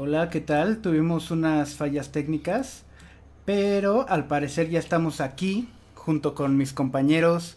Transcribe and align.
Hola, 0.00 0.30
¿qué 0.30 0.40
tal? 0.40 0.78
Tuvimos 0.78 1.32
unas 1.32 1.74
fallas 1.74 2.12
técnicas, 2.12 2.84
pero 3.44 4.08
al 4.08 4.28
parecer 4.28 4.70
ya 4.70 4.78
estamos 4.78 5.20
aquí 5.20 5.66
junto 5.96 6.36
con 6.36 6.56
mis 6.56 6.72
compañeros 6.72 7.56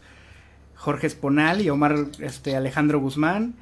Jorge 0.76 1.06
Esponal 1.06 1.62
y 1.62 1.70
Omar 1.70 2.08
este, 2.18 2.56
Alejandro 2.56 3.00
Guzmán. 3.00 3.54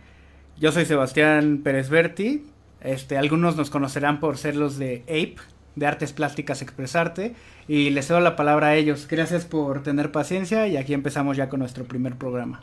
Yo 0.57 0.71
soy 0.71 0.86
Sebastián 0.86 1.60
Pérez 1.62 1.89
Berti. 1.89 2.46
Este, 2.79 3.18
algunos 3.18 3.57
nos 3.57 3.70
conocerán 3.70 4.21
por 4.21 4.38
ser 4.38 4.55
los 4.55 4.77
de 4.77 5.04
APE, 5.09 5.36
de 5.75 5.86
Artes 5.86 6.14
Plásticas 6.14 6.61
Expresarte, 6.61 7.36
y 7.68 7.89
les 7.89 8.07
cedo 8.07 8.21
la 8.21 8.38
palabra 8.38 8.68
a 8.68 8.75
ellos. 8.77 9.09
Gracias 9.09 9.43
por 9.43 9.84
tener 9.84 10.14
paciencia 10.14 10.70
y 10.70 10.77
aquí 10.77 10.93
empezamos 10.93 11.36
ya 11.36 11.50
con 11.50 11.59
nuestro 11.59 11.84
primer 11.84 12.16
programa. 12.16 12.61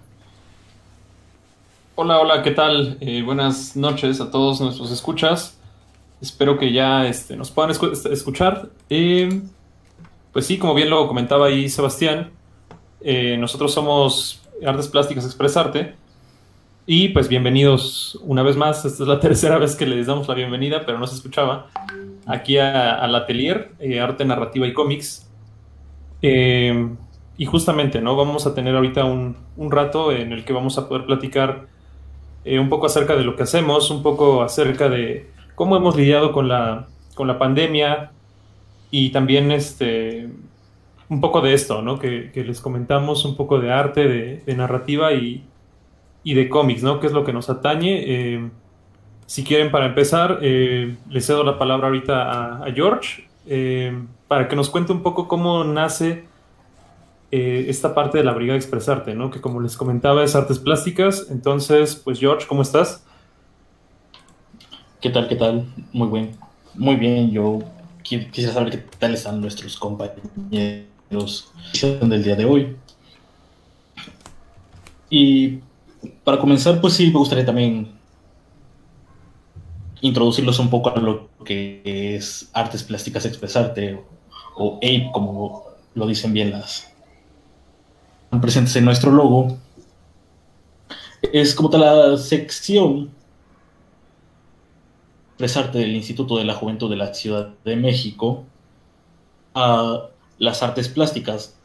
Hola, 1.95 2.19
hola, 2.19 2.43
¿qué 2.43 2.53
tal? 2.53 2.97
Eh, 3.03 3.21
buenas 3.21 3.77
noches 3.77 4.23
a 4.23 4.31
todos 4.31 4.63
nuestros 4.63 4.91
escuchas. 4.91 5.56
Espero 6.21 6.59
que 6.59 6.73
ya 6.73 7.07
este, 7.07 7.37
nos 7.37 7.51
puedan 7.51 7.71
escuchar. 7.71 8.71
Eh, 8.89 9.41
pues 10.33 10.47
sí, 10.47 10.59
como 10.59 10.75
bien 10.75 10.91
lo 10.91 11.07
comentaba 11.09 11.47
ahí 11.47 11.69
Sebastián, 11.69 12.31
eh, 13.01 13.37
nosotros 13.39 13.73
somos 13.73 14.43
Artes 14.65 14.89
Plásticas 14.89 15.25
Expresarte. 15.25 15.95
Y 16.89 17.09
pues 17.09 17.29
bienvenidos 17.29 18.19
una 18.23 18.43
vez 18.43 18.57
más. 18.57 18.85
Esta 18.85 19.03
es 19.03 19.09
la 19.09 19.21
tercera 19.21 19.59
vez 19.59 19.75
que 19.75 19.87
les 19.87 20.07
damos 20.07 20.29
la 20.29 20.35
bienvenida, 20.35 20.85
pero 20.87 20.99
no 20.99 21.07
se 21.07 21.17
escuchaba. 21.17 21.69
Aquí 22.27 22.59
al 22.59 23.15
atelier, 23.15 23.73
eh, 23.79 24.01
Arte 24.01 24.25
Narrativa 24.25 24.67
y 24.67 24.73
Cómics. 24.73 25.29
Eh, 26.23 26.89
y 27.39 27.45
justamente, 27.45 28.01
¿no? 28.01 28.17
Vamos 28.17 28.47
a 28.47 28.55
tener 28.55 28.75
ahorita 28.75 29.05
un, 29.05 29.37
rato 29.59 30.13
en 30.13 30.33
el 30.33 30.45
que 30.45 30.53
vamos 30.53 30.79
a 30.79 30.89
poder 30.89 31.05
platicar 31.07 31.67
eh, 32.45 32.59
un 32.59 32.69
poco 32.69 32.87
acerca 32.87 33.17
de 33.17 33.25
lo 33.25 33.37
que 33.37 33.43
hacemos, 33.43 33.91
un 33.91 34.03
poco 34.03 34.43
acerca 34.43 34.89
de 34.89 35.29
cómo 35.57 35.77
hemos 35.77 35.97
lidiado 35.97 36.31
con 36.31 36.47
la, 36.47 36.87
con 37.17 37.27
la 37.27 37.41
pandemia 37.41 38.13
y 38.93 39.11
también 39.11 39.51
este, 39.51 40.29
un 41.09 41.21
poco 41.21 41.41
de 41.41 41.55
esto, 41.55 41.83
¿no? 41.83 41.99
Que, 41.99 42.31
les 42.35 42.61
comentamos, 42.61 43.25
un 43.25 43.37
poco 43.37 43.59
de 43.59 43.73
arte, 43.73 44.07
de, 44.47 44.55
narrativa 44.55 45.13
y, 45.13 45.45
de 46.23 46.49
cómics, 46.49 46.85
¿no? 46.85 47.01
Que 47.01 47.09
es 47.09 47.13
lo 47.13 47.25
que 47.25 47.33
nos 47.33 47.51
atañe. 47.51 48.05
Eh, 48.07 48.51
si 49.27 49.43
quieren, 49.43 49.73
para 49.73 49.87
empezar, 49.87 50.39
eh, 50.43 50.95
les 51.09 51.27
cedo 51.27 51.43
la 51.43 51.59
palabra 51.59 51.89
ahorita 51.89 52.65
a, 52.65 52.73
George 52.73 53.29
eh, 53.49 53.99
para 54.29 54.47
que 54.49 54.57
nos 54.57 54.71
cuente 54.71 54.93
un 54.93 55.03
poco 55.03 55.27
cómo 55.27 55.65
nace 55.65 56.25
esta 57.31 57.95
parte 57.95 58.17
de 58.17 58.25
la 58.25 58.33
Brigada 58.33 58.57
Expresarte, 58.57 59.15
¿no? 59.15 59.31
Que 59.31 59.43
como 59.43 59.61
les 59.61 59.77
comentaba 59.77 60.25
es 60.25 60.35
artes 60.35 60.59
plásticas. 60.59 61.27
Entonces, 61.31 61.97
pues 61.97 62.19
George, 62.19 62.47
¿cómo 62.47 62.63
estás? 62.63 63.05
¿Qué 65.07 65.13
tal? 65.13 65.29
¿Qué 65.29 65.37
tal? 65.37 65.73
Muy 65.93 66.09
bien. 66.09 66.37
Muy 66.75 66.97
bien, 66.97 67.31
yo 67.31 67.61
quisiera 68.03 68.53
saber 68.53 68.73
qué 68.73 68.79
tal 68.99 69.15
están 69.15 69.41
nuestros 69.41 69.77
compañeros 69.77 71.53
del 71.81 72.25
día 72.25 72.35
de 72.35 72.45
hoy. 72.45 72.77
Y 75.09 75.61
para 76.25 76.41
comenzar, 76.41 76.81
pues 76.81 76.95
sí, 76.95 77.07
me 77.13 77.21
gustaría 77.21 77.47
también 77.47 77.93
introducirlos 80.01 80.59
un 80.59 80.71
poco 80.71 80.91
a 80.91 80.99
lo 80.99 81.29
que 81.45 82.17
es 82.17 82.51
artes 82.53 82.83
plásticas 82.83 83.27
expresarte 83.27 84.03
o 84.57 84.79
APE, 84.79 85.11
como 85.13 85.67
lo 85.95 86.09
dicen 86.09 86.33
bien 86.33 86.51
las 86.51 86.93
presentes 88.43 88.75
en 88.75 88.85
nuestro 88.85 89.13
logo. 89.13 89.57
Es 91.33 91.55
como 91.55 91.71
tal 91.71 91.83
la 91.83 92.17
sección 92.17 93.15
expresarte 95.37 95.79
del 95.81 95.95
Instituto 95.95 96.39
de 96.39 96.47
la 96.47 96.55
Juventud 96.55 96.89
de 96.89 96.97
la 96.97 97.13
Ciudad 97.13 97.51
de 97.63 97.77
México 97.77 98.45
a 99.55 100.07
las 100.39 100.63
artes 100.63 100.89
plásticas, 100.89 101.59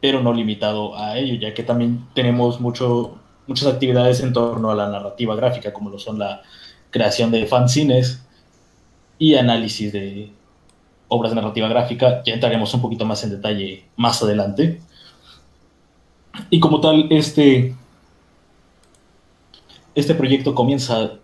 pero 0.00 0.22
no 0.22 0.32
limitado 0.32 0.96
a 0.96 1.18
ello, 1.18 1.34
ya 1.34 1.52
que 1.52 1.64
también 1.64 2.06
tenemos 2.14 2.60
mucho, 2.60 3.18
muchas 3.48 3.66
actividades 3.66 4.20
en 4.20 4.32
torno 4.32 4.70
a 4.70 4.76
la 4.76 4.88
narrativa 4.88 5.34
gráfica, 5.34 5.72
como 5.72 5.90
lo 5.90 5.98
son 5.98 6.20
la 6.20 6.42
creación 6.90 7.32
de 7.32 7.44
fanzines 7.46 8.24
y 9.18 9.34
análisis 9.34 9.92
de 9.92 10.30
obras 11.08 11.32
de 11.32 11.40
narrativa 11.40 11.66
gráfica. 11.66 12.22
Ya 12.24 12.34
entraremos 12.34 12.72
un 12.72 12.82
poquito 12.82 13.04
más 13.04 13.24
en 13.24 13.30
detalle 13.30 13.84
más 13.96 14.22
adelante. 14.22 14.80
Y 16.50 16.60
como 16.60 16.80
tal, 16.80 17.08
este, 17.10 17.74
este 19.96 20.14
proyecto 20.14 20.54
comienza, 20.54 21.14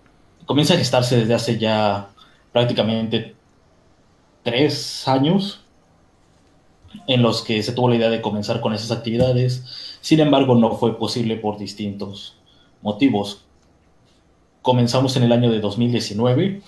comienza 0.49 0.73
a 0.73 0.79
gestarse 0.79 1.19
desde 1.19 1.35
hace 1.35 1.59
ya 1.59 2.09
prácticamente 2.53 3.37
tres 4.43 5.07
años 5.07 5.61
en 7.07 7.21
los 7.21 7.43
que 7.43 7.63
se 7.63 7.73
tuvo 7.73 7.91
la 7.91 7.97
idea 7.97 8.09
de 8.09 8.23
comenzar 8.23 8.63
con 8.63 8.73
esas 8.73 8.91
actividades. 8.91 9.63
Sin 10.01 10.21
embargo, 10.21 10.55
no 10.55 10.75
fue 10.77 10.99
posible 10.99 11.37
por 11.37 11.59
distintos 11.59 12.39
motivos. 12.81 13.45
Comenzamos 14.63 15.15
en 15.19 15.25
el 15.25 15.33
año 15.33 15.51
de 15.51 15.61
2019 15.61 16.63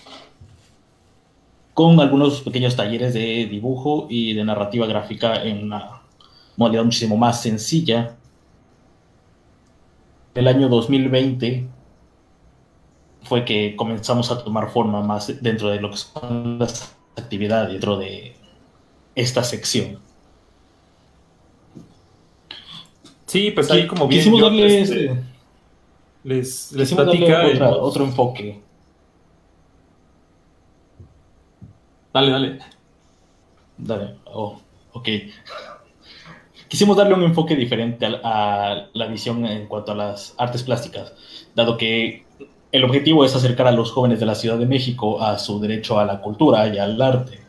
con 1.72 1.98
algunos 2.00 2.42
pequeños 2.42 2.76
talleres 2.76 3.14
de 3.14 3.46
dibujo 3.46 4.08
y 4.10 4.34
de 4.34 4.44
narrativa 4.44 4.86
gráfica 4.86 5.42
en 5.42 5.64
una 5.64 6.02
modalidad 6.58 6.84
muchísimo 6.84 7.16
más 7.16 7.40
sencilla. 7.40 8.14
El 10.34 10.48
año 10.48 10.68
2020 10.68 11.79
fue 13.22 13.44
que 13.44 13.76
comenzamos 13.76 14.30
a 14.30 14.42
tomar 14.42 14.70
forma 14.70 15.02
más 15.02 15.42
dentro 15.42 15.70
de 15.70 15.80
lo 15.80 15.90
que 15.90 15.96
son 15.96 16.58
las 16.58 16.96
actividades, 17.16 17.72
dentro 17.72 17.96
de 17.96 18.34
esta 19.14 19.42
sección. 19.44 19.98
Sí, 23.26 23.52
pues 23.52 23.70
ahí 23.70 23.86
como 23.86 24.08
bien 24.08 24.20
quisimos 24.20 24.40
darle 24.40 24.80
este, 24.80 25.22
les, 26.24 26.72
les 26.72 26.92
platica 26.92 27.46
otro 27.80 28.04
enfoque. 28.04 28.60
Dale, 32.12 32.32
dale. 32.32 32.58
Dale, 33.78 34.16
oh, 34.24 34.60
ok. 34.92 35.08
Quisimos 36.68 36.96
darle 36.96 37.14
un 37.14 37.22
enfoque 37.22 37.56
diferente 37.56 38.06
a, 38.06 38.88
la 38.92 39.06
visión 39.06 39.44
en 39.46 39.66
cuanto 39.66 39.92
a 39.92 39.94
las 39.94 40.34
artes 40.38 40.62
plásticas, 40.62 41.14
dado 41.54 41.76
que 41.76 42.24
el 42.72 42.84
objetivo 42.84 43.24
es 43.24 43.34
acercar 43.34 43.66
a 43.66 43.72
los 43.72 43.90
jóvenes 43.90 44.20
de 44.20 44.26
la 44.26 44.34
Ciudad 44.34 44.58
de 44.58 44.66
México 44.66 45.22
a 45.22 45.38
su 45.38 45.60
derecho 45.60 45.98
a 45.98 46.04
la 46.04 46.20
cultura 46.20 46.68
y 46.68 46.78
al 46.78 47.00
arte 47.00 47.40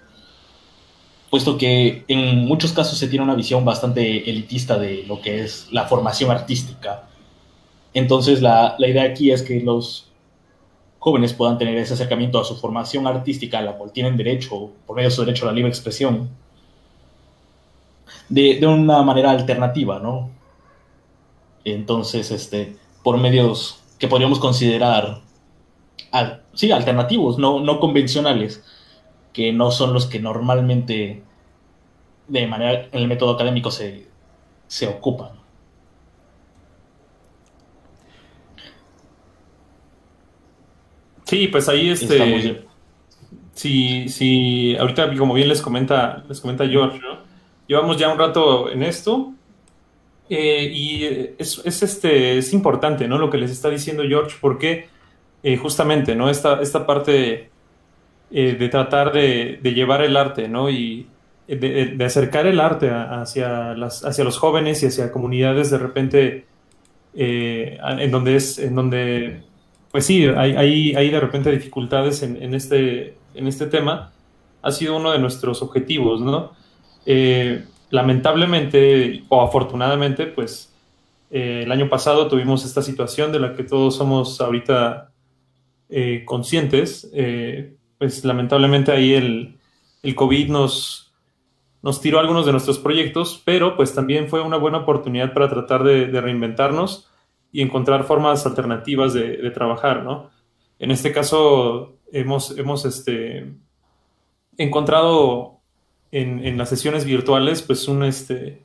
puesto 1.32 1.58
que 1.58 2.04
en 2.10 2.46
muchos 2.46 2.74
casos 2.74 3.00
se 3.00 3.08
tiene 3.08 3.24
una 3.24 3.36
visión 3.36 3.64
bastante 3.64 4.30
elitista 4.30 4.78
de 4.78 5.06
lo 5.08 5.22
que 5.22 5.42
es 5.42 5.70
la 5.72 5.88
formación 5.88 6.30
artística. 6.30 7.08
Entonces 7.94 8.42
la, 8.42 8.76
idea 8.80 9.04
aquí 9.04 9.32
es 9.32 9.42
que 9.42 9.62
los 9.62 10.10
jóvenes 11.00 11.34
puedan 11.34 11.58
tener 11.58 11.78
ese 11.78 11.94
acercamiento 11.94 12.38
a 12.38 12.44
su 12.44 12.58
formación 12.58 13.08
artística, 13.08 13.60
a 13.60 13.62
la 13.62 13.78
cual 13.78 13.94
tienen 13.94 14.18
derecho, 14.18 14.72
por 14.86 14.98
medio 14.98 15.10
de 15.10 15.16
su 15.16 15.22
derecho 15.24 15.46
a 15.46 15.48
la 15.48 15.54
libre 15.54 15.70
expresión, 15.70 16.30
de, 18.28 18.60
una 18.68 19.02
manera 19.02 19.32
alternativa, 19.32 20.00
¿no? 20.00 20.30
Entonces, 21.64 22.30
este, 22.32 22.76
por 23.04 23.18
medios 23.18 23.81
que 24.02 24.08
podríamos 24.08 24.40
considerar, 24.40 25.22
sí, 26.56 26.72
alternativos, 26.72 27.38
no, 27.38 27.60
no 27.60 27.80
convencionales, 27.80 28.64
que 29.32 29.54
no 29.54 29.70
son 29.70 29.94
los 29.94 30.08
que 30.08 30.20
normalmente 30.20 31.22
de 32.28 32.48
manera 32.48 32.88
en 32.92 33.00
el 33.00 33.08
método 33.08 33.36
académico 33.36 33.70
se, 33.70 34.08
ocupan. 34.90 35.34
Sí, 41.26 41.48
pues 41.48 41.70
ahí 41.70 41.92
este. 41.92 42.66
Sí, 43.54 44.10
sí, 44.10 44.76
ahorita 44.80 45.16
como 45.16 45.36
bien 45.36 45.48
les 45.48 45.62
comenta, 45.62 46.24
les 46.28 46.42
comenta 46.42 46.68
George, 46.68 46.98
¿no? 46.98 47.20
Llevamos 47.68 47.98
ya 47.98 48.12
un 48.12 48.18
rato 48.18 48.72
en 48.72 48.82
esto. 48.82 49.32
Eh, 50.34 50.72
y 50.74 51.36
es, 51.38 51.60
este, 51.66 52.38
es 52.38 52.54
importante, 52.54 53.08
¿no? 53.08 53.18
Lo 53.18 53.30
que 53.30 53.38
les 53.38 53.52
está 53.52 53.70
diciendo 53.70 54.04
George, 54.08 54.38
porque 54.40 54.88
eh, 55.44 55.58
justamente, 55.58 56.16
¿no? 56.16 56.30
Esta, 56.30 56.62
esta 56.62 56.86
parte 56.86 57.50
eh, 58.32 58.56
de 58.58 58.70
tratar 58.70 59.12
de, 59.12 59.60
llevar 59.62 60.02
el 60.02 60.16
arte, 60.16 60.48
¿no? 60.48 60.70
Y 60.70 61.08
de, 61.48 61.98
acercar 62.06 62.48
el 62.48 62.62
arte 62.62 62.90
hacia, 62.90 63.76
las, 63.76 64.06
hacia 64.06 64.24
los 64.24 64.38
jóvenes 64.38 64.82
y 64.84 64.86
hacia 64.86 65.12
comunidades 65.12 65.70
de 65.70 65.78
repente 65.78 66.46
eh, 67.14 67.78
en 67.82 68.10
donde 68.10 68.38
es, 68.38 68.58
en 68.58 68.74
donde, 68.74 69.44
pues 69.92 70.06
sí, 70.06 70.26
hay, 70.26 70.56
hay, 70.96 71.10
de 71.10 71.20
repente 71.20 71.52
dificultades 71.52 72.24
en, 72.24 72.54
este, 72.54 73.18
en 73.34 73.48
este 73.48 73.66
tema, 73.66 74.14
ha 74.62 74.72
sido 74.72 74.96
uno 74.96 75.12
de 75.12 75.20
nuestros 75.20 75.62
objetivos, 75.62 76.22
¿no? 76.22 76.54
Eh, 77.06 77.66
lamentablemente 77.92 79.24
o 79.30 79.42
afortunadamente, 79.42 80.26
pues 80.26 80.74
el 81.30 81.72
año 81.72 81.88
pasado 81.88 82.28
tuvimos 82.28 82.66
esta 82.66 82.82
situación 82.82 83.32
de 83.32 83.40
la 83.40 83.54
que 83.54 83.64
todos 83.64 83.96
somos 83.96 84.42
ahorita 84.42 85.12
conscientes, 86.26 87.10
pues 87.98 88.26
lamentablemente 88.26 88.92
ahí 88.92 89.14
el, 89.14 89.56
el 90.04 90.16
COVID 90.16 90.50
nos, 90.50 91.12
nos 91.82 92.02
tiró 92.02 92.20
algunos 92.20 92.46
de 92.46 92.52
nuestros 92.52 92.80
proyectos, 92.80 93.42
pero 93.44 93.76
pues 93.76 93.94
también 93.94 94.30
fue 94.30 94.42
una 94.42 94.58
buena 94.58 94.80
oportunidad 94.80 95.34
para 95.34 95.50
tratar 95.50 95.84
de, 95.84 96.08
reinventarnos 96.22 97.10
y 97.52 97.62
encontrar 97.62 98.04
formas 98.04 98.46
alternativas 98.46 99.14
de, 99.14 99.50
trabajar, 99.52 100.04
¿no? 100.04 100.30
En 100.80 100.92
este 100.92 101.12
caso 101.12 101.98
hemos, 102.12 102.58
hemos 102.58 102.86
este, 102.86 103.54
encontrado 104.58 105.61
en, 106.12 106.46
en, 106.46 106.58
las 106.58 106.70
sesiones 106.70 107.06
virtuales 107.06 107.62
pues 107.62 107.88
un, 107.88 108.04
este, 108.04 108.62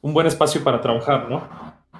un 0.00 0.12
buen 0.12 0.26
espacio 0.26 0.62
para 0.62 0.80
trabajar, 0.80 1.28
¿no? 1.30 1.48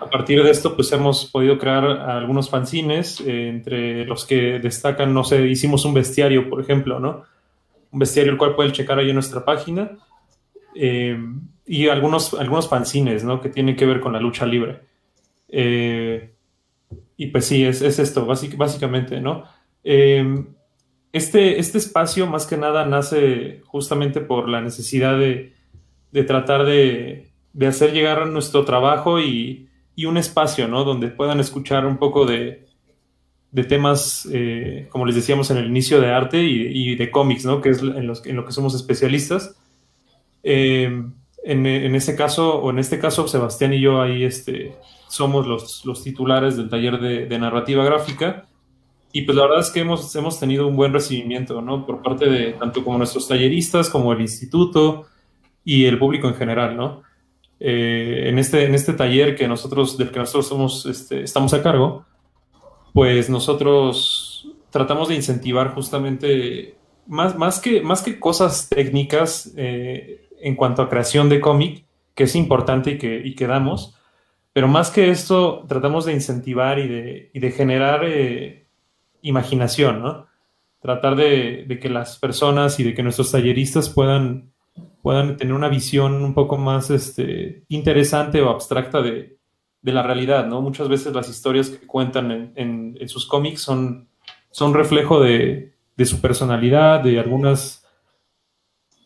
A 0.00 0.08
partir 0.10 0.42
de 0.42 0.50
esto, 0.50 0.76
pues 0.76 0.92
hemos 0.92 1.26
podido 1.26 1.58
crear 1.58 1.84
algunos 1.84 2.48
fanzines, 2.48 3.20
eh, 3.20 3.48
entre 3.48 4.04
los 4.04 4.24
que 4.24 4.60
destacan, 4.60 5.12
no 5.12 5.24
sé, 5.24 5.46
hicimos 5.48 5.84
un 5.84 5.94
bestiario, 5.94 6.48
por 6.48 6.60
ejemplo, 6.60 7.00
¿no? 7.00 7.24
Un 7.90 7.98
bestiario 7.98 8.32
el 8.32 8.38
cual 8.38 8.54
pueden 8.54 8.72
checar 8.72 8.98
ahí 8.98 9.08
en 9.08 9.14
nuestra 9.14 9.44
página. 9.44 9.98
Eh, 10.74 11.18
y 11.66 11.88
algunos, 11.88 12.34
algunos 12.34 12.68
fanzines, 12.68 13.24
¿no? 13.24 13.40
Que 13.40 13.48
tienen 13.48 13.74
que 13.74 13.86
ver 13.86 14.00
con 14.00 14.12
la 14.12 14.20
lucha 14.20 14.46
libre. 14.46 14.80
Eh, 15.48 16.30
y 17.16 17.26
pues 17.26 17.46
sí, 17.46 17.64
es, 17.64 17.82
esto, 17.82 18.24
básicamente, 18.24 19.20
¿no? 19.20 19.44
Este, 21.12 21.58
este 21.58 21.78
espacio, 21.78 22.26
más 22.26 22.46
que 22.46 22.56
nada, 22.56 22.84
nace 22.84 23.62
justamente 23.66 24.20
por 24.20 24.48
la 24.48 24.60
necesidad 24.60 25.18
de, 25.18 25.54
de 26.12 26.24
tratar 26.24 26.64
de, 26.64 27.30
de 27.52 27.66
hacer 27.66 27.92
llegar 27.92 28.26
nuestro 28.26 28.64
trabajo 28.64 29.20
y, 29.20 29.68
y 29.96 30.04
un 30.04 30.16
espacio, 30.16 30.68
¿no? 30.68 30.84
Donde 30.84 31.08
puedan 31.08 31.40
escuchar 31.40 31.86
un 31.86 31.96
poco 31.96 32.26
de, 32.26 32.68
de 33.50 33.64
temas, 33.64 34.28
eh, 34.32 34.86
como 34.90 35.06
les 35.06 35.14
decíamos 35.14 35.50
en 35.50 35.56
el 35.58 35.66
inicio, 35.66 36.00
de 36.00 36.12
arte 36.12 36.42
y, 36.42 36.94
de 36.96 37.10
cómics, 37.10 37.44
¿no? 37.44 37.60
Que 37.60 37.70
es 37.70 37.80
en, 37.80 38.06
los, 38.06 38.24
en, 38.26 38.36
lo 38.36 38.44
que 38.44 38.52
somos 38.52 38.74
especialistas. 38.74 39.56
Eh, 40.42 41.02
en, 41.44 41.66
en, 41.66 41.94
ese 41.94 42.14
caso, 42.14 42.56
o 42.58 42.70
en 42.70 42.78
este 42.78 42.98
caso, 42.98 43.26
Sebastián 43.26 43.72
y 43.72 43.80
yo 43.80 44.02
ahí 44.02 44.24
este, 44.24 44.76
somos 45.08 45.46
los, 45.46 45.84
los 45.86 46.02
titulares 46.02 46.56
del 46.56 46.68
taller 46.68 47.00
de, 47.00 47.26
de, 47.26 47.38
narrativa 47.38 47.84
gráfica. 47.84 48.46
Y 49.12 49.22
pues 49.22 49.36
la 49.36 49.44
verdad 49.44 49.60
es 49.60 49.70
que 49.70 49.80
hemos, 49.80 50.14
hemos 50.14 50.38
tenido 50.38 50.66
un 50.66 50.76
buen 50.76 50.92
recibimiento, 50.92 51.62
¿no? 51.62 51.86
Por 51.86 52.02
parte 52.02 52.26
de 52.26 52.52
tanto 52.52 52.84
como 52.84 52.98
nuestros 52.98 53.26
talleristas, 53.26 53.88
como 53.88 54.12
el 54.12 54.20
instituto 54.20 55.06
y 55.64 55.86
el 55.86 55.98
público 55.98 56.28
en 56.28 56.34
general, 56.34 56.76
¿no? 56.76 57.02
Eh, 57.60 58.24
en, 58.26 58.38
este, 58.38 58.64
en 58.64 58.74
este 58.74 58.92
taller 58.92 59.34
que 59.34 59.48
nosotros, 59.48 59.96
del 59.98 60.10
que 60.10 60.18
nosotros 60.18 60.46
somos, 60.46 60.86
este, 60.86 61.22
estamos 61.22 61.54
a 61.54 61.62
cargo, 61.62 62.04
pues 62.92 63.28
nosotros 63.30 64.48
tratamos 64.70 65.08
de 65.08 65.16
incentivar 65.16 65.74
justamente 65.74 66.76
más, 67.06 67.36
más, 67.36 67.58
que, 67.58 67.80
más 67.80 68.02
que 68.02 68.20
cosas 68.20 68.68
técnicas 68.68 69.52
eh, 69.56 70.28
en 70.40 70.54
cuanto 70.54 70.82
a 70.82 70.88
creación 70.88 71.28
de 71.28 71.40
cómic, 71.40 71.84
que 72.14 72.24
es 72.24 72.36
importante 72.36 72.92
y 72.92 72.98
que, 72.98 73.22
y 73.24 73.34
que 73.34 73.46
damos, 73.46 73.94
pero 74.52 74.68
más 74.68 74.90
que 74.90 75.10
esto 75.10 75.64
tratamos 75.68 76.04
de 76.04 76.12
incentivar 76.12 76.78
y 76.78 76.88
de, 76.88 77.30
y 77.32 77.40
de 77.40 77.50
generar 77.50 78.02
eh, 78.04 78.67
imaginación, 79.22 80.02
¿no? 80.02 80.26
Tratar 80.80 81.16
de, 81.16 81.64
de, 81.66 81.78
que 81.78 81.88
las 81.88 82.18
personas 82.18 82.78
y 82.78 82.84
de 82.84 82.94
que 82.94 83.02
nuestros 83.02 83.32
talleristas 83.32 83.88
puedan 83.88 84.52
puedan 85.02 85.36
tener 85.36 85.54
una 85.54 85.68
visión 85.68 86.22
un 86.22 86.34
poco 86.34 86.56
más 86.56 86.90
este, 86.90 87.64
interesante 87.68 88.42
o 88.42 88.50
abstracta 88.50 89.02
de, 89.02 89.36
la 89.82 90.02
realidad, 90.02 90.46
¿no? 90.46 90.60
Muchas 90.60 90.86
veces 90.86 91.14
las 91.14 91.30
historias 91.30 91.70
que 91.70 91.86
cuentan 91.86 92.52
en, 92.56 93.08
sus 93.08 93.24
cómics 93.24 93.62
son, 93.62 94.06
son 94.50 94.74
reflejo 94.74 95.18
de, 95.18 95.72
su 96.04 96.20
personalidad, 96.20 97.00
de 97.00 97.18
algunas, 97.18 97.86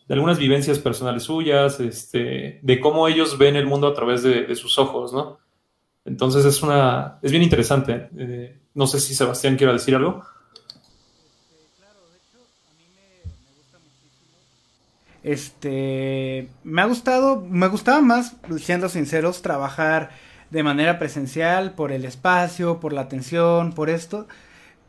de 0.09 0.13
algunas 0.13 0.39
vivencias 0.39 0.79
personales 0.79 1.23
suyas, 1.23 1.79
este, 1.79 2.59
de 2.61 2.79
cómo 2.81 3.07
ellos 3.07 3.37
ven 3.37 3.55
el 3.55 3.65
mundo 3.65 3.87
a 3.87 3.93
través 3.93 4.23
de, 4.23 4.53
sus 4.57 4.77
ojos, 4.77 5.13
¿no? 5.13 5.39
Entonces 6.05 6.45
es 6.45 6.61
una, 6.61 7.19
es 7.21 7.31
bien 7.31 7.43
interesante. 7.43 8.09
Eh, 8.17 8.57
no 8.73 8.87
sé 8.87 8.99
si 8.99 9.15
Sebastián 9.15 9.55
quiera 9.55 9.73
decir 9.73 9.95
algo. 9.95 10.23
Este, 15.23 16.49
me 16.65 16.81
ha 16.81 16.85
gustado, 16.85 17.39
me 17.39 17.67
gustaba 17.67 18.01
más, 18.01 18.35
siendo 18.59 18.89
sinceros, 18.89 19.41
trabajar 19.41 20.11
de 20.49 20.63
manera 20.63 20.99
presencial 20.99 21.73
por 21.73 21.93
el 21.93 22.03
espacio, 22.03 22.81
por 22.81 22.91
la 22.91 23.01
atención, 23.01 23.71
por 23.71 23.89
esto. 23.89 24.27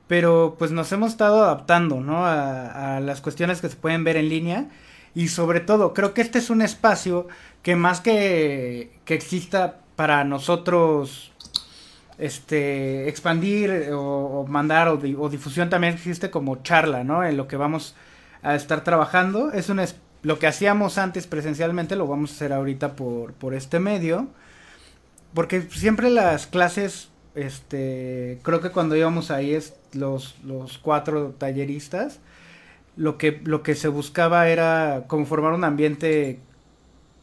Pero 0.08 0.56
pues 0.58 0.72
nos 0.72 0.90
hemos 0.92 1.12
estado 1.12 1.44
adaptando, 1.44 2.00
¿no? 2.00 2.26
A, 2.26 2.96
a 2.96 3.00
las 3.00 3.20
cuestiones 3.20 3.60
que 3.60 3.68
se 3.68 3.76
pueden 3.76 4.02
ver 4.02 4.16
en 4.16 4.28
línea. 4.28 4.68
Y 5.14 5.28
sobre 5.28 5.60
todo, 5.60 5.94
creo 5.94 6.12
que 6.12 6.22
este 6.22 6.40
es 6.40 6.50
un 6.50 6.60
espacio 6.60 7.28
que 7.62 7.76
más 7.76 8.00
que, 8.00 8.98
que 9.04 9.14
exista 9.14 9.83
para 9.96 10.24
nosotros 10.24 11.32
este 12.18 13.08
expandir 13.08 13.90
o, 13.92 14.46
mandar 14.48 14.88
o, 14.88 15.28
difusión 15.28 15.68
también 15.70 15.94
existe 15.94 16.30
como 16.30 16.62
charla, 16.62 17.04
¿no? 17.04 17.24
En 17.24 17.36
lo 17.36 17.48
que 17.48 17.56
vamos 17.56 17.94
a 18.42 18.54
estar 18.54 18.84
trabajando. 18.84 19.52
Es 19.52 19.68
un, 19.68 19.80
lo 20.22 20.38
que 20.38 20.46
hacíamos 20.46 20.98
antes 20.98 21.26
presencialmente 21.26 21.96
lo 21.96 22.06
vamos 22.06 22.30
a 22.30 22.34
hacer 22.34 22.52
ahorita 22.52 22.94
por, 22.96 23.32
por 23.34 23.54
este 23.54 23.80
medio. 23.80 24.28
Porque 25.34 25.62
siempre 25.62 26.10
las 26.10 26.46
clases, 26.46 27.08
este, 27.34 28.38
creo 28.42 28.60
que 28.60 28.70
cuando 28.70 28.94
íbamos 28.94 29.32
ahí 29.32 29.52
es 29.52 29.74
los, 29.92 30.36
los 30.44 30.78
cuatro 30.78 31.34
talleristas, 31.36 32.20
lo 32.96 33.18
que, 33.18 33.40
lo 33.44 33.62
que 33.62 33.74
se 33.74 33.88
buscaba 33.88 34.48
era 34.48 35.04
como 35.08 35.26
formar 35.26 35.52
un 35.52 35.64
ambiente, 35.64 36.38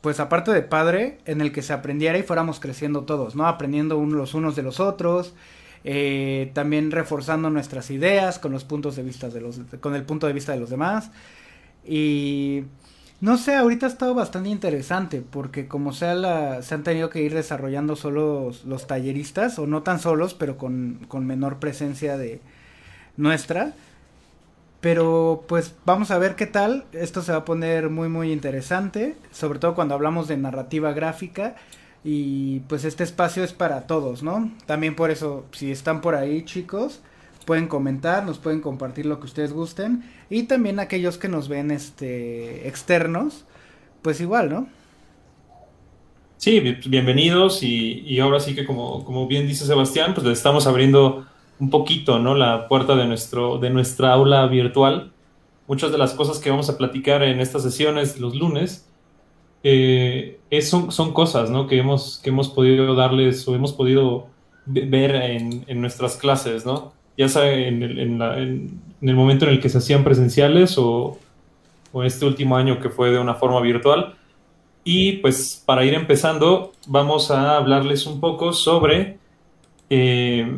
pues 0.01 0.19
aparte 0.19 0.51
de 0.51 0.63
padre, 0.63 1.19
en 1.25 1.41
el 1.41 1.51
que 1.51 1.61
se 1.61 1.73
aprendiera 1.73 2.17
y 2.17 2.23
fuéramos 2.23 2.59
creciendo 2.59 3.03
todos, 3.03 3.35
¿no? 3.35 3.47
Aprendiendo 3.47 3.97
unos 3.97 4.17
los 4.17 4.33
unos 4.33 4.55
de 4.55 4.63
los 4.63 4.79
otros, 4.79 5.33
eh, 5.83 6.51
también 6.53 6.91
reforzando 6.91 7.49
nuestras 7.49 7.89
ideas 7.91 8.39
con 8.39 8.51
los 8.51 8.63
puntos 8.63 8.95
de 8.95 9.03
vista 9.03 9.29
de 9.29 9.41
los, 9.41 9.59
con 9.79 9.95
el 9.95 10.03
punto 10.03 10.27
de 10.27 10.33
vista 10.33 10.51
de 10.53 10.59
los 10.59 10.69
demás. 10.69 11.11
Y 11.85 12.63
no 13.21 13.37
sé, 13.37 13.55
ahorita 13.55 13.85
ha 13.85 13.89
estado 13.89 14.15
bastante 14.15 14.49
interesante 14.49 15.21
porque 15.21 15.67
como 15.67 15.93
sea 15.93 16.15
la, 16.15 16.63
se 16.63 16.73
han 16.73 16.83
tenido 16.83 17.09
que 17.11 17.21
ir 17.21 17.35
desarrollando 17.35 17.95
solo 17.95 18.51
los, 18.65 18.87
talleristas 18.87 19.59
o 19.59 19.67
no 19.67 19.83
tan 19.83 19.99
solos, 19.99 20.33
pero 20.33 20.57
con, 20.57 21.05
con, 21.07 21.27
menor 21.27 21.59
presencia 21.59 22.17
de 22.17 22.41
nuestra. 23.17 23.73
Pero 24.81 25.45
pues 25.47 25.75
vamos 25.85 26.09
a 26.11 26.17
ver 26.17 26.35
qué 26.35 26.47
tal. 26.47 26.85
Esto 26.91 27.21
se 27.21 27.31
va 27.31 27.39
a 27.39 27.45
poner 27.45 27.89
muy 27.89 28.09
muy 28.09 28.31
interesante, 28.31 29.15
sobre 29.31 29.59
todo 29.59 29.75
cuando 29.75 29.93
hablamos 29.93 30.27
de 30.27 30.37
narrativa 30.37 30.91
gráfica 30.91 31.55
y 32.03 32.61
pues 32.61 32.83
este 32.83 33.03
espacio 33.03 33.43
es 33.43 33.53
para 33.53 33.85
todos, 33.85 34.23
¿no? 34.23 34.51
También 34.65 34.95
por 34.95 35.11
eso 35.11 35.45
si 35.51 35.71
están 35.71 36.01
por 36.01 36.15
ahí, 36.15 36.43
chicos, 36.45 37.01
pueden 37.45 37.67
comentar, 37.67 38.25
nos 38.25 38.39
pueden 38.39 38.59
compartir 38.59 39.05
lo 39.05 39.19
que 39.19 39.25
ustedes 39.25 39.53
gusten 39.53 40.03
y 40.29 40.43
también 40.43 40.79
aquellos 40.79 41.19
que 41.19 41.27
nos 41.27 41.47
ven 41.47 41.69
este 41.69 42.67
externos, 42.67 43.45
pues 44.01 44.19
igual, 44.19 44.49
¿no? 44.49 44.67
Sí, 46.37 46.59
bienvenidos 46.87 47.61
y, 47.61 48.19
ahora 48.19 48.39
sí 48.39 48.55
que 48.55 48.65
como, 48.65 49.05
como 49.05 49.27
bien 49.27 49.45
dice 49.45 49.63
Sebastián, 49.63 50.15
pues 50.15 50.25
le 50.25 50.33
estamos 50.33 50.65
abriendo 50.65 51.27
un 51.61 51.69
poquito, 51.69 52.19
¿no? 52.19 52.35
La 52.35 52.67
puerta 52.67 52.95
de, 52.95 53.05
nuestro, 53.07 53.57
de 53.59 53.69
nuestra 53.69 54.11
aula 54.11 54.45
virtual. 54.47 55.13
Muchas 55.67 55.93
de 55.93 55.97
las 55.97 56.13
cosas 56.13 56.39
que 56.39 56.49
vamos 56.49 56.69
a 56.69 56.77
platicar 56.77 57.23
en 57.23 57.39
estas 57.39 57.63
sesiones 57.63 58.19
los 58.19 58.35
lunes 58.35 58.89
eh, 59.63 60.39
son, 60.61 60.91
son, 60.91 61.13
cosas, 61.13 61.49
¿no? 61.49 61.67
Que 61.67 61.77
hemos, 61.77 62.19
que 62.21 62.31
hemos 62.31 62.49
podido 62.49 62.93
darles 62.95 63.47
o 63.47 63.55
hemos 63.55 63.71
podido 63.71 64.27
ver 64.65 65.15
en, 65.15 65.63
en 65.67 65.79
nuestras 65.79 66.17
clases, 66.17 66.65
¿no? 66.65 66.91
ya 67.17 67.29
sea 67.29 67.51
en 67.53 67.83
el, 67.83 69.15
momento 69.15 69.45
en 69.45 69.51
el 69.51 69.61
que 69.61 69.69
se 69.69 69.77
hacían 69.77 70.03
presenciales 70.03 70.75
o, 70.77 71.17
este 72.03 72.25
último 72.25 72.55
año 72.55 72.79
que 72.79 72.89
fue 72.89 73.11
de 73.11 73.19
una 73.19 73.35
forma 73.35 73.59
virtual. 73.61 74.15
Y 74.83 75.13
pues 75.17 75.61
para 75.65 75.85
ir 75.85 75.93
empezando, 75.93 76.71
vamos 76.87 77.29
a 77.31 77.57
hablarles 77.57 78.07
un 78.07 78.19
poco 78.19 78.53
sobre, 78.53 79.17
eh, 79.89 80.49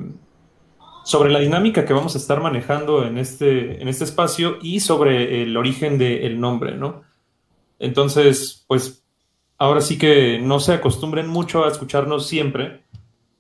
sobre 1.04 1.32
la 1.32 1.40
dinámica 1.40 1.86
que 1.86 1.94
vamos 1.94 2.16
a 2.16 2.18
estar 2.18 2.42
manejando 2.42 3.06
en 3.06 3.18
este, 3.18 3.82
en 3.82 3.88
este 3.88 4.06
espacio 4.06 4.58
y 4.62 4.80
sobre 4.80 5.44
el 5.44 5.56
origen 5.58 5.98
del 5.98 6.40
nombre, 6.40 6.76
¿no? 6.76 7.04
Entonces, 7.80 8.64
pues 8.68 9.06
ahora 9.58 9.82
sí 9.82 9.98
que 9.98 10.40
no 10.40 10.60
se 10.60 10.74
acostumbren 10.74 11.28
mucho 11.28 11.66
a 11.66 11.68
escucharnos 11.68 12.26
siempre, 12.26 12.84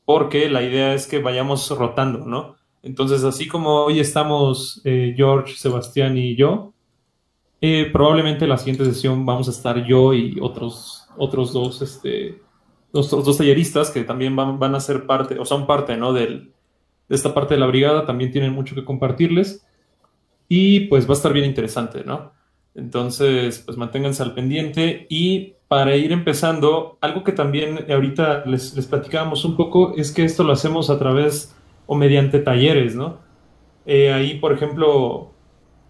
porque 0.05 0.49
la 0.49 0.61
idea 0.61 0.93
es 0.93 1.07
que 1.07 1.19
vayamos 1.19 1.69
rotando, 1.69 2.25
¿no? 2.25 2.57
Entonces, 2.81 3.23
así 3.23 3.47
como 3.47 3.85
hoy 3.85 4.01
estamos 4.01 4.81
eh, 4.83 5.13
George, 5.15 5.55
Sebastián 5.55 6.17
y 6.17 6.35
yo, 6.35 6.73
eh, 7.61 7.89
probablemente 7.93 8.45
la 8.45 8.57
siguiente 8.57 8.83
sesión 8.83 9.25
vamos 9.25 9.47
a 9.47 9.51
estar 9.51 9.85
yo 9.85 10.13
y 10.13 10.37
otros, 10.41 11.07
otros 11.17 11.53
dos, 11.53 11.81
este, 11.81 12.41
dos, 12.91 13.09
dos 13.09 13.37
talleristas 13.37 13.89
que 13.89 14.03
también 14.03 14.35
van, 14.35 14.59
van, 14.59 14.75
a 14.75 14.81
ser 14.81 15.05
parte, 15.05 15.39
o 15.39 15.45
son 15.45 15.65
parte, 15.65 15.95
¿no? 15.95 16.11
Del, 16.11 16.52
de 17.09 17.15
esta 17.15 17.33
parte 17.33 17.53
de 17.55 17.59
la 17.59 17.67
brigada, 17.67 18.05
también 18.05 18.31
tienen 18.31 18.53
mucho 18.53 18.75
que 18.75 18.85
compartirles. 18.85 19.65
y 20.49 20.81
pues 20.81 21.07
va 21.07 21.11
a 21.11 21.13
estar 21.13 21.33
bien 21.33 21.45
interesante, 21.45 22.03
¿no? 22.05 22.33
Entonces, 22.75 23.59
pues 23.65 23.77
manténganse 23.77 24.23
al 24.23 24.33
pendiente 24.33 25.07
y 25.09 25.55
para 25.67 25.95
ir 25.95 26.11
empezando, 26.11 26.97
algo 27.01 27.23
que 27.23 27.31
también 27.31 27.85
ahorita 27.91 28.45
les, 28.45 28.75
les 28.75 28.85
platicábamos 28.87 29.45
un 29.45 29.55
poco 29.55 29.95
es 29.95 30.11
que 30.11 30.23
esto 30.23 30.43
lo 30.43 30.53
hacemos 30.53 30.89
a 30.89 30.99
través 30.99 31.55
o 31.87 31.95
mediante 31.95 32.39
talleres, 32.39 32.95
¿no? 32.95 33.19
Eh, 33.85 34.13
ahí, 34.13 34.39
por 34.39 34.53
ejemplo, 34.53 35.31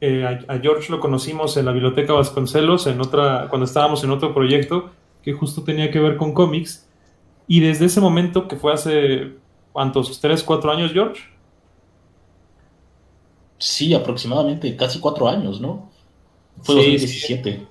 eh, 0.01 0.25
a, 0.47 0.59
George 0.59 0.91
lo 0.91 0.99
conocimos 0.99 1.55
en 1.57 1.65
la 1.65 1.71
Biblioteca 1.71 2.13
Vasconcelos, 2.13 2.87
en 2.87 2.99
otra, 3.01 3.47
cuando 3.49 3.65
estábamos 3.65 4.03
en 4.03 4.11
otro 4.11 4.33
proyecto 4.33 4.91
que 5.21 5.33
justo 5.33 5.63
tenía 5.63 5.91
que 5.91 5.99
ver 5.99 6.17
con 6.17 6.33
cómics. 6.33 6.89
Y 7.47 7.59
desde 7.59 7.85
ese 7.85 8.01
momento, 8.01 8.47
que 8.47 8.55
fue 8.55 8.73
hace, 8.73 9.33
¿cuántos? 9.73 10.21
¿Tres, 10.21 10.41
cuatro 10.43 10.71
años, 10.71 10.93
George? 10.93 11.21
Sí, 13.57 13.93
aproximadamente, 13.93 14.75
casi 14.75 14.99
cuatro 14.99 15.27
años, 15.27 15.59
¿no? 15.59 15.89
Fue 16.61 16.75
2017. 16.75 17.65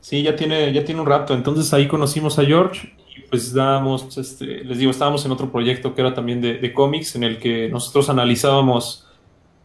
Sí, 0.00 0.22
ya 0.22 0.34
tiene, 0.36 0.72
ya 0.72 0.84
tiene 0.84 1.00
un 1.00 1.06
rato. 1.06 1.34
Entonces 1.34 1.72
ahí 1.74 1.86
conocimos 1.88 2.38
a 2.38 2.44
George 2.44 2.94
y 3.16 3.22
pues 3.22 3.52
dábamos, 3.52 4.16
este, 4.16 4.64
les 4.64 4.78
digo, 4.78 4.90
estábamos 4.90 5.24
en 5.26 5.32
otro 5.32 5.50
proyecto 5.50 5.94
que 5.94 6.00
era 6.00 6.14
también 6.14 6.40
de, 6.40 6.72
cómics, 6.72 7.16
en 7.16 7.24
el 7.24 7.38
que 7.38 7.68
nosotros 7.68 8.08
analizábamos, 8.08 9.06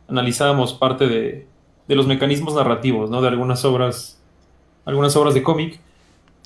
analizábamos 0.07 0.73
parte 0.73 1.07
de, 1.07 1.47
de, 1.87 1.95
los 1.95 2.07
mecanismos 2.07 2.55
narrativos, 2.55 3.09
¿no? 3.09 3.21
De 3.21 3.27
algunas 3.27 3.63
obras, 3.65 4.21
algunas 4.83 5.15
obras 5.15 5.33
de 5.33 5.43
cómic. 5.43 5.79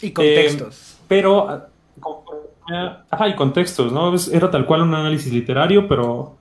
Y 0.01 0.11
contextos. 0.11 0.75
Eh, 0.75 0.95
pero, 1.07 1.68
ajá, 3.09 3.27
y 3.27 3.35
contextos, 3.35 3.91
¿no? 3.91 4.13
Era 4.31 4.51
tal 4.51 4.65
cual 4.65 4.83
un 4.83 4.93
análisis 4.93 5.31
literario, 5.31 5.87
pero... 5.87 6.35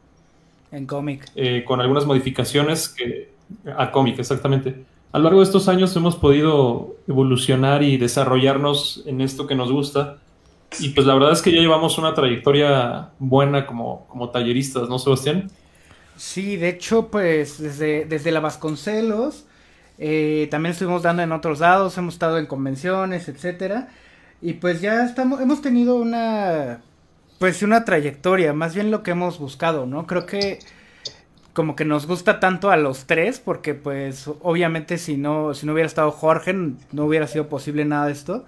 En 0.71 0.87
cómic. 0.87 1.31
Eh, 1.35 1.65
con 1.65 1.81
algunas 1.81 2.07
modificaciones 2.07 2.89
que... 2.89 3.33
A 3.77 3.91
cómic, 3.91 4.19
exactamente 4.19 4.85
a 5.13 5.19
lo 5.19 5.25
largo 5.25 5.41
de 5.41 5.47
estos 5.47 5.69
años 5.69 5.95
hemos 5.97 6.17
podido 6.17 6.97
evolucionar 7.07 7.83
y 7.83 7.97
desarrollarnos 7.97 9.05
en 9.07 9.21
esto 9.21 9.47
que 9.47 9.55
nos 9.55 9.73
gusta. 9.73 10.19
Y 10.81 10.91
pues 10.91 11.07
la 11.07 11.15
verdad 11.15 11.33
es 11.33 11.41
que 11.41 11.51
ya 11.51 11.61
llevamos 11.61 11.97
una 11.97 12.13
trayectoria 12.13 13.09
buena 13.19 13.67
como, 13.67 14.07
como 14.09 14.29
talleristas, 14.29 14.89
¿no, 14.89 14.99
Sebastián? 14.99 15.51
Sí, 16.17 16.57
de 16.57 16.69
hecho, 16.69 17.09
pues 17.09 17.59
desde, 17.59 18.05
desde 18.05 18.33
la 18.33 18.41
Vasconcelos, 18.41 19.47
eh, 19.99 20.47
también 20.51 20.73
estuvimos 20.73 21.03
dando 21.03 21.23
en 21.23 21.33
otros 21.33 21.61
lados, 21.61 21.97
hemos 21.97 22.15
estado 22.15 22.37
en 22.37 22.45
convenciones, 22.47 23.29
etcétera. 23.29 23.89
Y 24.41 24.55
pues 24.55 24.81
ya 24.81 25.05
estamos, 25.05 25.41
hemos 25.41 25.61
tenido 25.63 25.97
una, 25.97 26.81
pues 27.39 27.63
una 27.63 27.85
trayectoria, 27.85 28.53
más 28.53 28.75
bien 28.75 28.91
lo 28.91 29.03
que 29.03 29.11
hemos 29.13 29.39
buscado, 29.39 29.87
¿no? 29.87 30.07
Creo 30.07 30.27
que 30.27 30.61
como 31.53 31.75
que 31.75 31.85
nos 31.85 32.07
gusta 32.07 32.39
tanto 32.39 32.71
a 32.71 32.77
los 32.77 33.07
tres, 33.07 33.41
porque 33.41 33.75
pues 33.75 34.31
obviamente 34.43 34.97
si 34.97 35.17
no, 35.17 35.55
si 35.55 35.67
no 35.67 35.73
hubiera 35.73 35.89
estado 35.89 36.13
Jorge, 36.13 36.53
no 36.53 37.05
hubiera 37.05 37.27
sido 37.27 37.49
posible 37.49 37.85
nada 37.85 38.07
de 38.07 38.13
esto. 38.13 38.45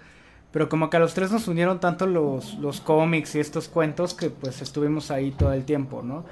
Pero 0.53 0.69
como 0.69 0.91
que 0.91 0.97
a 0.97 1.01
los 1.01 1.15
tres 1.15 1.31
nos 1.31 1.47
unieron 1.49 1.79
tanto 1.81 2.07
los, 2.07 2.55
los 2.55 2.81
cómics 2.81 3.35
y 3.35 3.41
estos 3.41 3.69
cuentos 3.69 4.15
que 4.15 4.31
pues 4.31 4.63
estuvimos 4.63 5.11
ahí 5.11 5.31
todo 5.31 5.53
el 5.53 5.65
tiempo, 5.65 6.03
¿no? 6.03 6.25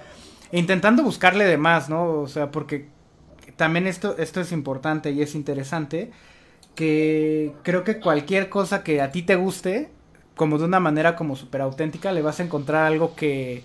Intentando 0.51 1.03
buscarle 1.03 1.45
de 1.45 1.57
más, 1.57 1.89
¿no? 1.89 2.21
O 2.21 2.29
sea, 2.29 2.51
porque 2.51 2.89
también 3.57 3.87
esto, 3.87 4.17
esto 4.19 4.41
es 4.41 4.51
importante 4.53 5.11
y 5.11 5.23
es 5.23 5.35
interesante, 5.35 6.11
que 6.79 7.55
creo 7.65 7.83
que 7.83 7.99
cualquier 7.99 8.49
cosa 8.49 8.85
que 8.85 9.01
a 9.01 9.11
ti 9.11 9.23
te 9.23 9.35
guste, 9.35 9.91
como 10.37 10.59
de 10.59 10.65
una 10.65 10.79
manera 10.79 11.17
como 11.17 11.35
súper 11.35 11.61
auténtica, 11.61 12.13
le 12.13 12.23
vas 12.23 12.39
a 12.39 12.45
encontrar 12.45 12.87
algo 12.87 13.17
que 13.17 13.65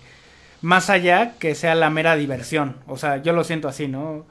más 0.62 0.90
allá 0.90 1.38
que 1.38 1.54
sea 1.54 1.76
la 1.76 1.90
mera 1.90 2.16
diversión. 2.16 2.74
O 2.88 2.96
sea, 2.96 3.18
yo 3.18 3.32
lo 3.32 3.44
siento 3.44 3.68
así, 3.68 3.86
¿no? 3.86 4.26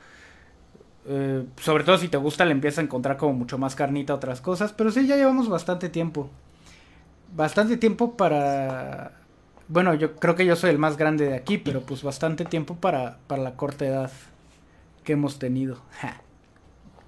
Eh, 1.06 1.46
sobre 1.62 1.86
todo 1.86 1.98
si 1.98 2.10
te 2.10 2.18
gusta, 2.18 2.44
le 2.44 2.52
empieza 2.52 2.82
a 2.82 2.84
encontrar 2.84 3.16
como 3.16 3.32
mucho 3.32 3.58
más 3.58 3.74
carnita 3.74 4.12
a 4.12 4.18
otras 4.18 4.42
cosas. 4.42 4.74
Pero 4.74 4.92
sí, 4.92 5.08
ya 5.08 5.16
llevamos 5.16 5.48
bastante 5.48 5.88
tiempo. 5.88 6.30
Bastante 7.34 7.78
tiempo 7.78 8.18
para... 8.18 9.14
Bueno, 9.70 9.94
yo 9.94 10.18
creo 10.18 10.36
que 10.36 10.46
yo 10.46 10.58
soy 10.58 10.72
el 10.72 10.78
más 10.78 10.98
grande 10.98 11.28
de 11.28 11.36
aquí, 11.36 11.58
pero 11.58 11.84
pues 11.84 12.04
bastante 12.04 12.44
tiempo 12.44 12.76
para, 12.76 13.20
para 13.28 13.44
la 13.44 13.56
corta 13.56 13.86
edad 13.86 14.12
que 15.06 15.14
hemos 15.14 15.40
tenido. 15.40 15.78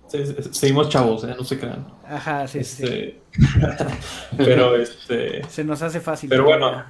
seguimos 0.08 0.90
chavos, 0.90 1.24
¿eh? 1.24 1.36
no 1.38 1.44
se 1.44 1.60
crean. 1.60 1.88
Ajá, 2.08 2.48
sí, 2.48 2.64
sí. 2.64 2.84
Este, 2.84 3.22
pero 4.38 4.76
este... 4.76 5.44
Se 5.50 5.64
nos 5.64 5.82
hace 5.82 6.00
fácil. 6.00 6.30
Pero 6.30 6.46
bueno 6.46 6.84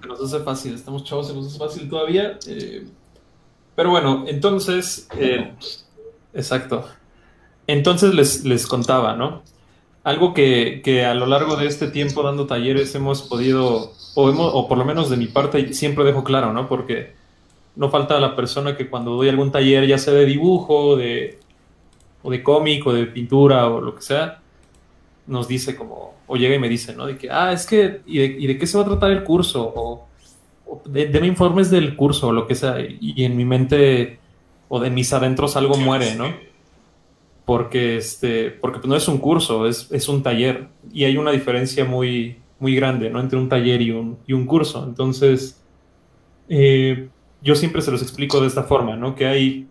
se 0.00 0.08
nos 0.08 0.20
hace 0.20 0.44
fácil, 0.44 0.74
estamos 0.74 1.04
chavos, 1.04 1.28
se 1.28 1.34
nos 1.34 1.46
hace 1.46 1.58
fácil 1.58 1.88
todavía. 1.88 2.38
Eh, 2.46 2.86
pero 3.74 3.90
bueno, 3.90 4.24
entonces, 4.26 5.08
eh, 5.18 5.52
exacto. 6.34 6.86
Entonces 7.66 8.14
les, 8.14 8.44
les 8.44 8.66
contaba, 8.66 9.16
¿no? 9.16 9.42
Algo 10.04 10.34
que, 10.34 10.82
que, 10.84 11.04
a 11.04 11.14
lo 11.14 11.26
largo 11.26 11.56
de 11.56 11.66
este 11.66 11.88
tiempo 11.88 12.22
dando 12.22 12.46
talleres 12.46 12.94
hemos 12.94 13.22
podido, 13.22 13.92
o, 14.14 14.30
hemos, 14.30 14.52
o 14.54 14.68
por 14.68 14.78
lo 14.78 14.84
menos 14.84 15.10
de 15.10 15.16
mi 15.16 15.26
parte, 15.26 15.74
siempre 15.74 16.04
dejo 16.04 16.22
claro, 16.22 16.52
¿no? 16.52 16.68
Porque 16.68 17.14
no 17.74 17.90
falta 17.90 18.20
la 18.20 18.36
persona 18.36 18.76
que 18.76 18.88
cuando 18.88 19.16
doy 19.16 19.28
algún 19.28 19.50
taller, 19.50 19.86
ya 19.86 19.98
sea 19.98 20.14
de 20.14 20.24
dibujo, 20.24 20.96
de, 20.96 21.40
o 22.26 22.30
de 22.30 22.42
cómic, 22.42 22.84
o 22.84 22.92
de 22.92 23.06
pintura, 23.06 23.68
o 23.68 23.80
lo 23.80 23.94
que 23.94 24.02
sea, 24.02 24.40
nos 25.28 25.46
dice 25.46 25.76
como, 25.76 26.14
o 26.26 26.34
llega 26.34 26.56
y 26.56 26.58
me 26.58 26.68
dice, 26.68 26.92
¿no? 26.92 27.06
De 27.06 27.16
que, 27.16 27.30
ah, 27.30 27.52
es 27.52 27.66
que, 27.66 28.00
¿y 28.04 28.46
de, 28.48 28.58
qué 28.58 28.66
se 28.66 28.76
va 28.76 28.82
a 28.82 28.86
tratar 28.86 29.12
el 29.12 29.22
curso? 29.22 29.72
O, 29.76 30.08
de, 30.86 31.06
deme 31.06 31.28
informes 31.28 31.70
del 31.70 31.94
curso, 31.94 32.26
o 32.26 32.32
lo 32.32 32.48
que 32.48 32.56
sea. 32.56 32.78
Y, 32.80 33.24
en 33.24 33.36
mi 33.36 33.44
mente, 33.44 34.18
o 34.66 34.80
de 34.80 34.90
mis 34.90 35.12
adentros 35.12 35.56
algo 35.56 35.76
muere, 35.76 36.16
¿no? 36.16 36.34
Porque, 37.44 37.96
este, 37.96 38.50
porque 38.50 38.80
pues, 38.80 38.88
no 38.88 38.96
es 38.96 39.06
un 39.06 39.18
curso, 39.18 39.68
es, 39.68 39.88
es 39.92 40.08
un 40.08 40.24
taller. 40.24 40.66
Y 40.92 41.04
hay 41.04 41.18
una 41.18 41.30
diferencia 41.30 41.84
muy, 41.84 42.38
muy 42.58 42.74
grande, 42.74 43.08
¿no? 43.08 43.20
Entre 43.20 43.38
un 43.38 43.48
taller 43.48 43.82
y 43.82 43.92
un, 43.92 44.18
y 44.26 44.32
un 44.32 44.46
curso. 44.46 44.84
Entonces, 44.84 45.62
eh, 46.48 47.08
yo 47.40 47.54
siempre 47.54 47.82
se 47.82 47.92
los 47.92 48.02
explico 48.02 48.40
de 48.40 48.48
esta 48.48 48.64
forma, 48.64 48.96
¿no? 48.96 49.14
Que 49.14 49.26
hay 49.26 49.68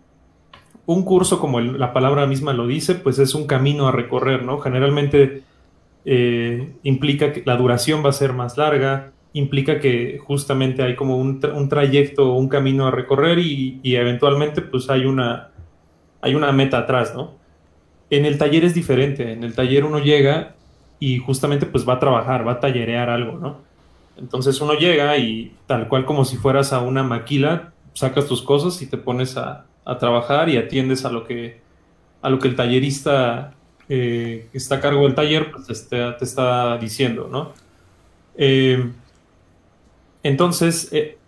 un 0.86 1.02
curso, 1.04 1.40
como 1.40 1.60
la 1.60 1.92
palabra 1.92 2.26
misma 2.26 2.52
lo 2.52 2.66
dice, 2.66 2.94
pues 2.94 3.18
es 3.18 3.34
un 3.34 3.46
camino 3.46 3.88
a 3.88 3.92
recorrer, 3.92 4.44
¿no? 4.44 4.58
Generalmente 4.58 5.42
eh, 6.04 6.74
implica 6.84 7.32
que 7.32 7.42
la 7.44 7.56
duración 7.56 8.04
va 8.04 8.10
a 8.10 8.12
ser 8.12 8.32
más 8.32 8.56
larga, 8.56 9.12
implica 9.32 9.80
que 9.80 10.18
justamente 10.24 10.84
hay 10.84 10.94
como 10.94 11.18
un, 11.18 11.40
un 11.54 11.68
trayecto, 11.68 12.32
un 12.32 12.48
camino 12.48 12.86
a 12.86 12.92
recorrer 12.92 13.40
y, 13.40 13.80
eventualmente 13.82 14.62
pues 14.62 14.88
hay 14.88 15.04
una, 15.04 15.50
hay 16.20 16.36
una 16.36 16.52
meta 16.52 16.78
atrás, 16.78 17.14
¿no? 17.14 17.34
En 18.08 18.24
el 18.24 18.38
taller 18.38 18.64
es 18.64 18.72
diferente, 18.72 19.32
en 19.32 19.42
el 19.42 19.54
taller 19.54 19.84
uno 19.84 19.98
llega 19.98 20.54
y 21.00 21.18
justamente 21.18 21.66
pues 21.66 21.86
va 21.86 21.94
a 21.94 21.98
trabajar, 21.98 22.46
va 22.46 22.52
a 22.52 22.60
tallerear 22.60 23.10
algo, 23.10 23.38
¿no? 23.38 23.58
Entonces 24.16 24.60
uno 24.60 24.74
llega 24.74 25.18
y 25.18 25.52
tal 25.66 25.88
cual 25.88 26.06
como 26.06 26.24
si 26.24 26.36
fueras 26.36 26.72
a 26.72 26.80
una 26.80 27.02
maquila, 27.02 27.72
sacas 27.92 28.26
tus 28.26 28.42
cosas 28.42 28.80
y 28.80 28.86
te 28.86 28.96
pones 28.96 29.36
a, 29.36 29.66
a 29.86 29.96
trabajar 29.96 30.50
y 30.50 30.58
atiendes 30.58 31.06
a 31.06 31.10
lo 31.10 31.24
que, 31.24 31.60
a 32.20 32.28
lo 32.28 32.38
que 32.38 32.48
el 32.48 32.56
tallerista 32.56 33.54
eh, 33.88 34.48
que 34.50 34.58
está 34.58 34.74
a 34.76 34.80
cargo 34.80 35.04
del 35.04 35.14
taller, 35.14 35.52
pues 35.52 35.88
te, 35.88 36.16
está 36.20 36.76
diciendo, 36.76 37.28
¿no? 37.30 37.52
Eh, 38.36 38.92
entonces, 40.24 40.88
eh, 40.90 41.18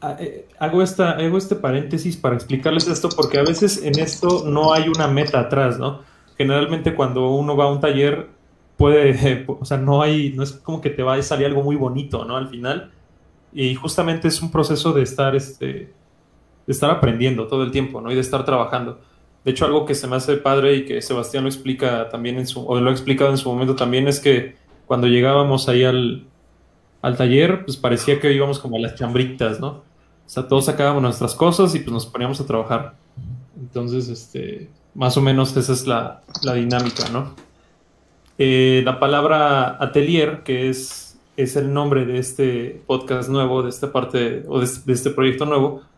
hago, 0.58 0.82
esta, 0.82 1.12
hago 1.12 1.38
este 1.38 1.54
paréntesis 1.54 2.16
para 2.16 2.34
explicarles 2.34 2.88
esto 2.88 3.08
porque 3.10 3.38
a 3.38 3.44
veces 3.44 3.80
en 3.84 3.96
esto 4.00 4.42
no 4.44 4.74
hay 4.74 4.88
una 4.88 5.06
meta 5.06 5.38
atrás, 5.38 5.78
¿no? 5.78 6.02
Generalmente 6.36 6.96
cuando 6.96 7.30
uno 7.30 7.56
va 7.56 7.66
a 7.66 7.70
un 7.70 7.80
taller 7.80 8.28
puede, 8.76 9.44
o 9.60 9.64
sea, 9.64 9.76
no 9.76 10.02
hay, 10.02 10.32
no 10.32 10.42
es 10.42 10.52
como 10.52 10.80
que 10.80 10.90
te 10.90 11.04
va 11.04 11.14
a 11.14 11.22
salir 11.22 11.46
algo 11.46 11.62
muy 11.62 11.76
bonito, 11.76 12.24
¿no? 12.24 12.36
Al 12.36 12.48
final. 12.48 12.90
Y 13.52 13.76
justamente 13.76 14.26
es 14.26 14.42
un 14.42 14.50
proceso 14.50 14.92
de 14.92 15.02
estar, 15.02 15.36
este, 15.36 15.92
de 16.68 16.72
estar 16.72 16.90
aprendiendo 16.90 17.46
todo 17.46 17.62
el 17.62 17.70
tiempo, 17.70 18.02
¿no? 18.02 18.12
Y 18.12 18.14
de 18.14 18.20
estar 18.20 18.44
trabajando. 18.44 19.00
De 19.42 19.52
hecho, 19.52 19.64
algo 19.64 19.86
que 19.86 19.94
se 19.94 20.06
me 20.06 20.16
hace 20.16 20.36
padre 20.36 20.76
y 20.76 20.84
que 20.84 21.00
Sebastián 21.00 21.44
lo 21.44 21.48
explica 21.48 22.10
también 22.10 22.36
en 22.36 22.46
su, 22.46 22.60
o 22.60 22.78
lo 22.78 22.90
ha 22.90 22.92
explicado 22.92 23.30
en 23.30 23.38
su 23.38 23.50
momento 23.50 23.74
también, 23.74 24.06
es 24.06 24.20
que 24.20 24.54
cuando 24.84 25.06
llegábamos 25.06 25.66
ahí 25.70 25.84
al, 25.84 26.26
taller, 27.16 27.64
pues 27.64 27.78
parecía 27.78 28.20
que 28.20 28.34
íbamos 28.34 28.58
como 28.58 28.76
a 28.76 28.80
las 28.80 28.96
chambritas, 28.96 29.60
¿no? 29.60 29.68
O 29.68 29.82
sea, 30.26 30.46
todos 30.46 30.66
sacábamos 30.66 31.00
nuestras 31.00 31.34
cosas 31.34 31.74
y 31.74 31.78
pues 31.78 31.90
nos 31.90 32.04
poníamos 32.04 32.38
a 32.38 32.46
trabajar. 32.46 32.96
Entonces, 33.58 34.10
este, 34.10 34.68
más 34.94 35.16
o 35.16 35.22
menos 35.22 35.56
esa 35.56 35.72
es 35.72 35.86
la, 35.86 36.20
dinámica, 36.54 37.08
¿no? 37.08 37.34
Eh, 38.36 38.82
la 38.84 39.00
palabra 39.00 39.82
atelier, 39.82 40.42
que 40.42 40.68
es, 40.68 41.18
es 41.38 41.56
el 41.56 41.72
nombre 41.72 42.04
de 42.04 42.18
este 42.18 42.82
podcast 42.86 43.30
nuevo, 43.30 43.62
de 43.62 43.70
esta 43.70 43.90
parte, 43.90 44.44
o 44.48 44.60
de 44.60 44.92
este 44.92 45.08
proyecto 45.08 45.46
nuevo, 45.46 45.88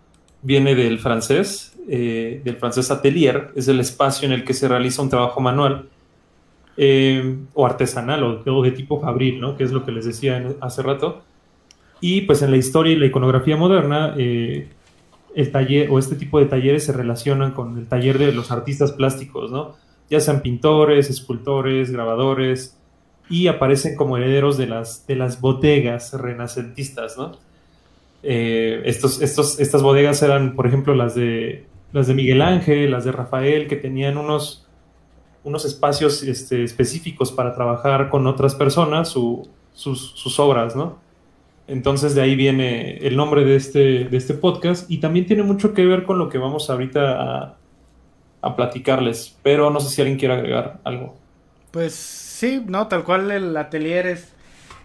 viene 0.43 0.75
del 0.75 0.99
francés, 0.99 1.77
eh, 1.89 2.41
del 2.45 2.57
francés 2.57 2.91
atelier, 2.91 3.51
es 3.55 3.69
el 3.69 3.81
espacio 3.81 4.27
en 4.27 4.33
el 4.33 4.45
que 4.45 4.55
se 4.55 4.69
realiza 4.69 5.03
un 5.03 5.11
trabajo 5.11 5.41
manual 5.41 5.89
eh, 6.77 7.37
o 7.55 7.67
artesanal 7.67 8.23
o, 8.23 8.63
de 8.63 8.71
tipo 8.73 9.01
fabril, 9.01 9.41
¿no? 9.41 9.57
que 9.57 9.65
es 9.65 9.73
lo 9.73 9.85
que 9.85 9.93
les 9.93 10.05
decía 10.05 10.43
hace 10.61 10.83
rato. 10.83 11.23
Y 12.01 12.23
pues 12.23 12.43
en 12.43 12.51
la 12.51 12.57
historia 12.57 12.93
y 12.93 12.97
la 12.97 13.07
iconografía 13.07 13.57
moderna, 13.57 14.15
eh, 14.17 14.71
taller 15.53 15.91
o 15.91 15.99
este 15.99 16.17
tipo 16.17 16.39
de 16.39 16.47
talleres 16.47 16.85
se 16.85 16.93
relacionan 16.93 17.53
con 17.53 17.79
el 17.79 17.87
taller 17.87 18.19
de 18.19 18.33
los 18.33 18.51
artistas 18.51 18.93
plásticos, 18.93 19.51
¿no? 19.53 19.77
Ya 20.09 20.21
sean 20.21 20.41
pintores, 20.41 21.09
escultores, 21.11 21.91
grabadores, 21.91 22.77
y 23.29 23.47
aparecen 23.47 23.95
como 23.95 24.17
herederos 24.17 24.59
de 24.59 24.67
las, 24.67 25.07
de 25.07 25.15
las 25.15 25.41
bodegas 25.41 26.15
renacentistas, 26.15 27.17
¿no? 27.17 27.39
Eh, 28.23 28.83
estos, 28.85 29.23
estos, 29.23 29.61
estas 29.61 29.83
bodegas 29.83 30.23
eran, 30.23 30.55
por 30.55 30.67
ejemplo, 30.67 30.95
las 30.95 31.15
de, 31.15 31.67
las 31.93 32.07
de 32.07 32.15
Miguel 32.15 32.43
Ángel, 32.43 32.91
las 32.91 33.05
de 33.05 33.13
Rafael, 33.13 33.69
que 33.69 33.77
tenían 33.77 34.19
unos, 34.19 34.67
unos 35.45 35.65
espacios 35.65 36.23
este, 36.23 36.65
específicos 36.65 37.33
para 37.33 37.55
trabajar 37.55 38.11
con 38.11 38.27
otras 38.27 38.55
personas 38.55 39.09
sus, 39.09 39.49
sus 39.73 40.39
obras, 40.39 40.77
¿no? 40.77 40.99
Entonces 41.71 42.17
de 42.17 42.23
ahí 42.23 42.35
viene 42.35 42.97
el 42.97 43.17
nombre 43.17 43.45
de 43.45 43.55
este, 43.55 44.05
de 44.07 44.17
este 44.17 44.35
podcast 44.35 44.91
y 44.91 44.99
también 44.99 45.27
tiene 45.27 45.45
mucho 45.45 45.73
que 45.73 45.87
ver 45.87 46.03
con 46.03 46.19
lo 46.19 46.29
que 46.29 46.37
vamos 46.37 46.69
ahorita 46.69 47.57
a, 48.43 48.57
platicarles, 48.57 49.39
pero 49.45 49.71
no 49.71 49.79
sé 49.79 49.95
si 49.95 50.01
alguien 50.01 50.19
quiere 50.19 50.35
agregar 50.35 50.81
algo. 50.83 51.15
Pues 51.71 51.95
sí, 51.95 52.61
no, 52.67 52.89
tal 52.89 53.05
cual 53.05 53.31
el 53.31 53.57
atelier 53.57 54.09
es, 54.09 54.33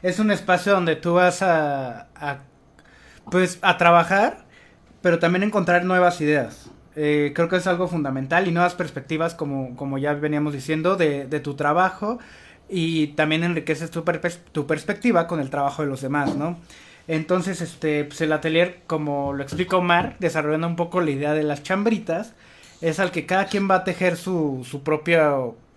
es 0.04 0.20
un 0.20 0.30
espacio 0.30 0.74
donde 0.74 0.96
tú 0.96 1.14
vas 1.14 1.42
a, 1.42 2.10
pues 3.32 3.60
a 3.62 3.78
trabajar, 3.78 4.46
pero 5.02 5.20
también 5.20 5.44
encontrar 5.44 5.86
nuevas 5.86 6.22
ideas. 6.22 6.70
Eh, 6.96 7.34
creo 7.36 7.50
que 7.50 7.58
es 7.58 7.68
algo 7.68 7.88
fundamental 7.88 8.48
y 8.48 8.52
nuevas 8.52 8.74
perspectivas, 8.74 9.36
como, 9.36 9.76
como 9.76 9.98
ya 9.98 10.14
veníamos 10.14 10.54
diciendo, 10.54 10.96
de, 10.96 11.26
de 11.26 11.40
tu 11.40 11.56
trabajo 11.56 12.20
y 12.70 13.08
también 13.08 13.44
enriqueces 13.44 13.92
tu, 13.92 14.04
tu 14.52 14.68
perspectiva 14.68 15.28
con 15.28 15.40
el 15.40 15.50
trabajo 15.50 15.84
de 15.84 15.90
los 15.90 16.02
demás, 16.02 16.36
¿no? 16.36 16.58
Entonces, 17.08 17.62
este, 17.62 18.06
pues 18.06 18.22
el 18.22 18.32
atelier, 18.32 18.82
como 18.88 19.34
lo 19.34 19.44
explica 19.44 19.78
Omar, 19.78 20.16
desarrollando 20.20 20.68
un 20.68 20.76
poco 20.76 21.02
la 21.02 21.12
idea 21.12 21.34
de 21.34 21.44
las 21.44 21.62
chambritas, 21.62 22.34
es 22.82 23.00
al 23.00 23.12
que 23.12 23.26
cada 23.26 23.46
quien 23.46 23.70
va 23.70 23.76
a 23.76 23.84
tejer 23.84 24.18
su, 24.18 24.66
su 24.70 24.82
propia, 24.84 25.36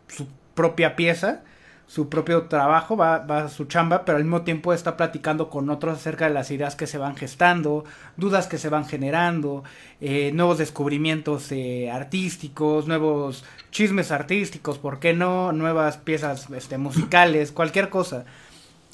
su 0.09 0.27
propia 0.55 0.97
pieza, 0.97 1.43
su 1.89 2.11
propio 2.11 2.43
trabajo, 2.45 2.99
va, 2.99 3.21
va, 3.21 3.45
a 3.45 3.49
su 3.49 3.65
chamba, 3.65 4.05
pero 4.05 4.19
al 4.19 4.25
mismo 4.25 4.43
tiempo 4.43 4.75
está 4.75 4.97
platicando 4.97 5.49
con 5.49 5.71
otros 5.71 5.97
acerca 5.97 6.29
de 6.29 6.35
las 6.35 6.51
ideas 6.51 6.77
que 6.77 6.87
se 6.87 6.99
van 6.99 7.17
gestando, 7.17 7.85
dudas 8.19 8.47
que 8.47 8.59
se 8.59 8.69
van 8.69 8.85
generando, 8.87 9.65
eh, 10.03 10.31
nuevos 10.35 10.59
descubrimientos 10.59 11.51
eh, 11.51 11.91
artísticos, 11.91 12.87
nuevos 12.87 13.43
chismes 13.71 14.13
artísticos, 14.13 14.79
¿por 14.79 15.01
qué 15.01 15.15
no? 15.15 15.53
Nuevas 15.53 15.97
piezas 15.97 16.51
este, 16.51 16.77
musicales, 16.77 17.53
cualquier 17.53 17.89
cosa. 17.89 18.27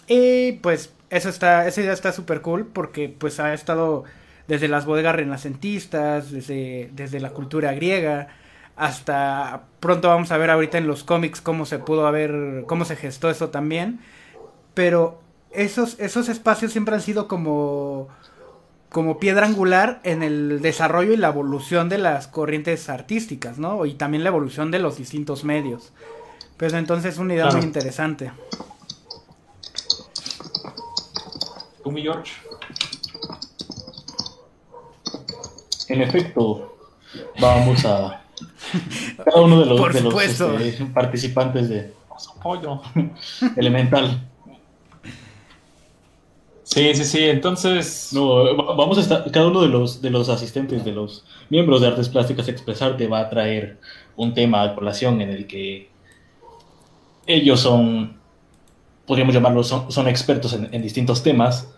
Y 0.06 0.52
pues 0.52 0.92
eso 1.10 1.28
está, 1.28 1.66
esa 1.66 1.80
idea 1.80 1.92
está 1.92 2.12
súper 2.12 2.42
cool 2.42 2.64
porque 2.64 3.08
pues 3.08 3.40
ha 3.40 3.54
estado 3.54 4.04
desde 4.46 4.68
las 4.68 4.86
bodegas 4.86 5.16
renacentistas, 5.16 6.30
desde, 6.30 6.90
desde 6.92 7.18
la 7.18 7.30
cultura 7.30 7.72
griega, 7.72 8.28
hasta 8.76 9.64
pronto 9.80 10.08
vamos 10.08 10.32
a 10.32 10.36
ver 10.36 10.50
ahorita 10.50 10.78
en 10.78 10.86
los 10.86 11.04
cómics 11.04 11.40
cómo 11.40 11.66
se 11.66 11.78
pudo 11.78 12.06
haber, 12.06 12.64
cómo 12.66 12.84
se 12.84 12.96
gestó 12.96 13.30
eso 13.30 13.50
también. 13.50 14.00
Pero 14.74 15.20
esos, 15.52 15.98
esos 16.00 16.28
espacios 16.28 16.72
siempre 16.72 16.94
han 16.94 17.00
sido 17.00 17.28
como, 17.28 18.08
como 18.90 19.18
piedra 19.18 19.46
angular 19.46 20.00
en 20.02 20.22
el 20.22 20.60
desarrollo 20.60 21.12
y 21.12 21.16
la 21.16 21.28
evolución 21.28 21.88
de 21.88 21.98
las 21.98 22.26
corrientes 22.26 22.88
artísticas, 22.88 23.58
¿no? 23.58 23.86
Y 23.86 23.94
también 23.94 24.24
la 24.24 24.30
evolución 24.30 24.70
de 24.70 24.80
los 24.80 24.96
distintos 24.96 25.44
medios. 25.44 25.92
Pues 26.56 26.72
entonces 26.72 27.14
es 27.14 27.18
una 27.18 27.34
idea 27.34 27.46
muy 27.46 27.62
interesante. 27.62 28.32
¿Tú, 31.82 31.92
mi 31.92 32.02
George? 32.02 32.32
En 35.88 36.00
efecto, 36.00 36.76
vamos 37.38 37.84
a 37.84 38.23
cada 39.24 39.40
uno 39.40 39.60
de 39.60 39.66
los, 39.66 39.92
de 39.92 40.00
los 40.00 40.22
este, 40.22 40.84
participantes 40.86 41.68
de 41.68 41.92
apoyo 42.38 42.80
elemental. 43.56 44.28
Sí, 46.64 46.94
sí, 46.94 47.04
sí, 47.04 47.24
entonces... 47.24 48.10
No, 48.12 48.56
vamos 48.74 48.98
a 48.98 49.02
estar, 49.02 49.30
cada 49.30 49.46
uno 49.48 49.62
de 49.62 49.68
los, 49.68 50.02
de 50.02 50.10
los 50.10 50.28
asistentes, 50.28 50.84
de 50.84 50.92
los 50.92 51.24
miembros 51.48 51.80
de 51.80 51.88
Artes 51.88 52.08
Plásticas 52.08 52.48
Expresarte 52.48 53.06
va 53.06 53.20
a 53.20 53.30
traer 53.30 53.78
un 54.16 54.34
tema 54.34 54.62
a 54.62 54.74
colación 54.74 55.20
en 55.20 55.30
el 55.30 55.46
que 55.46 55.88
ellos 57.26 57.60
son, 57.60 58.16
podríamos 59.06 59.34
llamarlos, 59.34 59.68
son, 59.68 60.08
expertos 60.08 60.52
en, 60.52 60.82
distintos 60.82 61.22
temas, 61.22 61.68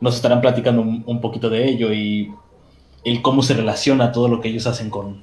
nos 0.00 0.16
estarán 0.16 0.40
platicando 0.40 0.82
un, 0.82 1.20
poquito 1.20 1.50
de 1.50 1.68
ello 1.68 1.92
y 1.92 2.32
el 3.04 3.22
cómo 3.22 3.42
se 3.42 3.54
relaciona 3.54 4.12
todo 4.12 4.28
lo 4.28 4.40
que 4.40 4.48
ellos 4.48 4.66
hacen 4.66 4.90
con, 4.90 5.22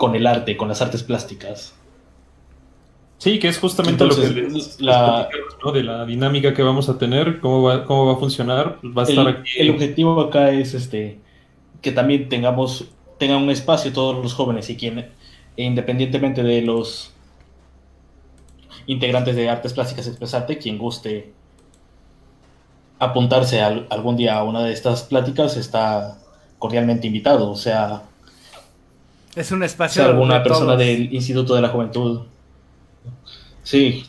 con 0.00 0.14
el 0.14 0.26
arte, 0.26 0.56
con 0.56 0.68
las 0.68 0.80
artes 0.80 1.02
plásticas. 1.02 1.74
Sí, 3.18 3.38
que 3.38 3.48
es 3.48 3.58
justamente 3.58 4.02
lo 4.06 4.16
que 4.16 4.48
la, 4.78 5.28
de 5.74 5.82
la 5.82 6.06
dinámica 6.06 6.54
que 6.54 6.62
vamos 6.62 6.88
a 6.88 6.96
tener, 6.96 7.38
cómo 7.38 7.62
va, 7.64 7.84
cómo 7.84 8.06
va 8.06 8.14
a 8.14 8.16
funcionar, 8.16 8.78
pues 8.80 8.96
va 8.96 9.02
a 9.02 9.04
estar 9.04 9.28
el, 9.28 9.34
aquí. 9.36 9.50
El 9.58 9.68
objetivo 9.68 10.18
acá 10.22 10.52
es 10.52 10.72
este 10.72 11.20
que 11.82 11.92
también 11.92 12.30
tengamos 12.30 12.88
tengan 13.18 13.42
un 13.42 13.50
espacio 13.50 13.92
todos 13.92 14.16
los 14.22 14.32
jóvenes 14.32 14.70
y 14.70 14.76
quien 14.78 15.10
independientemente 15.56 16.42
de 16.42 16.62
los 16.62 17.12
integrantes 18.86 19.36
de 19.36 19.50
artes 19.50 19.74
plásticas 19.74 20.06
expresarte, 20.06 20.56
quien 20.56 20.78
guste 20.78 21.34
apuntarse 22.98 23.60
algún 23.60 24.16
día 24.16 24.38
a 24.38 24.44
una 24.44 24.62
de 24.62 24.72
estas 24.72 25.02
pláticas 25.02 25.58
está 25.58 26.16
cordialmente 26.58 27.06
invitado, 27.06 27.50
o 27.50 27.56
sea, 27.56 28.04
es 29.34 29.52
un 29.52 29.62
espacio. 29.62 30.02
Sea 30.02 30.12
alguna 30.12 30.42
persona 30.42 30.76
del 30.76 31.12
Instituto 31.12 31.54
de 31.54 31.62
la 31.62 31.68
Juventud. 31.68 32.22
Sí. 33.62 34.06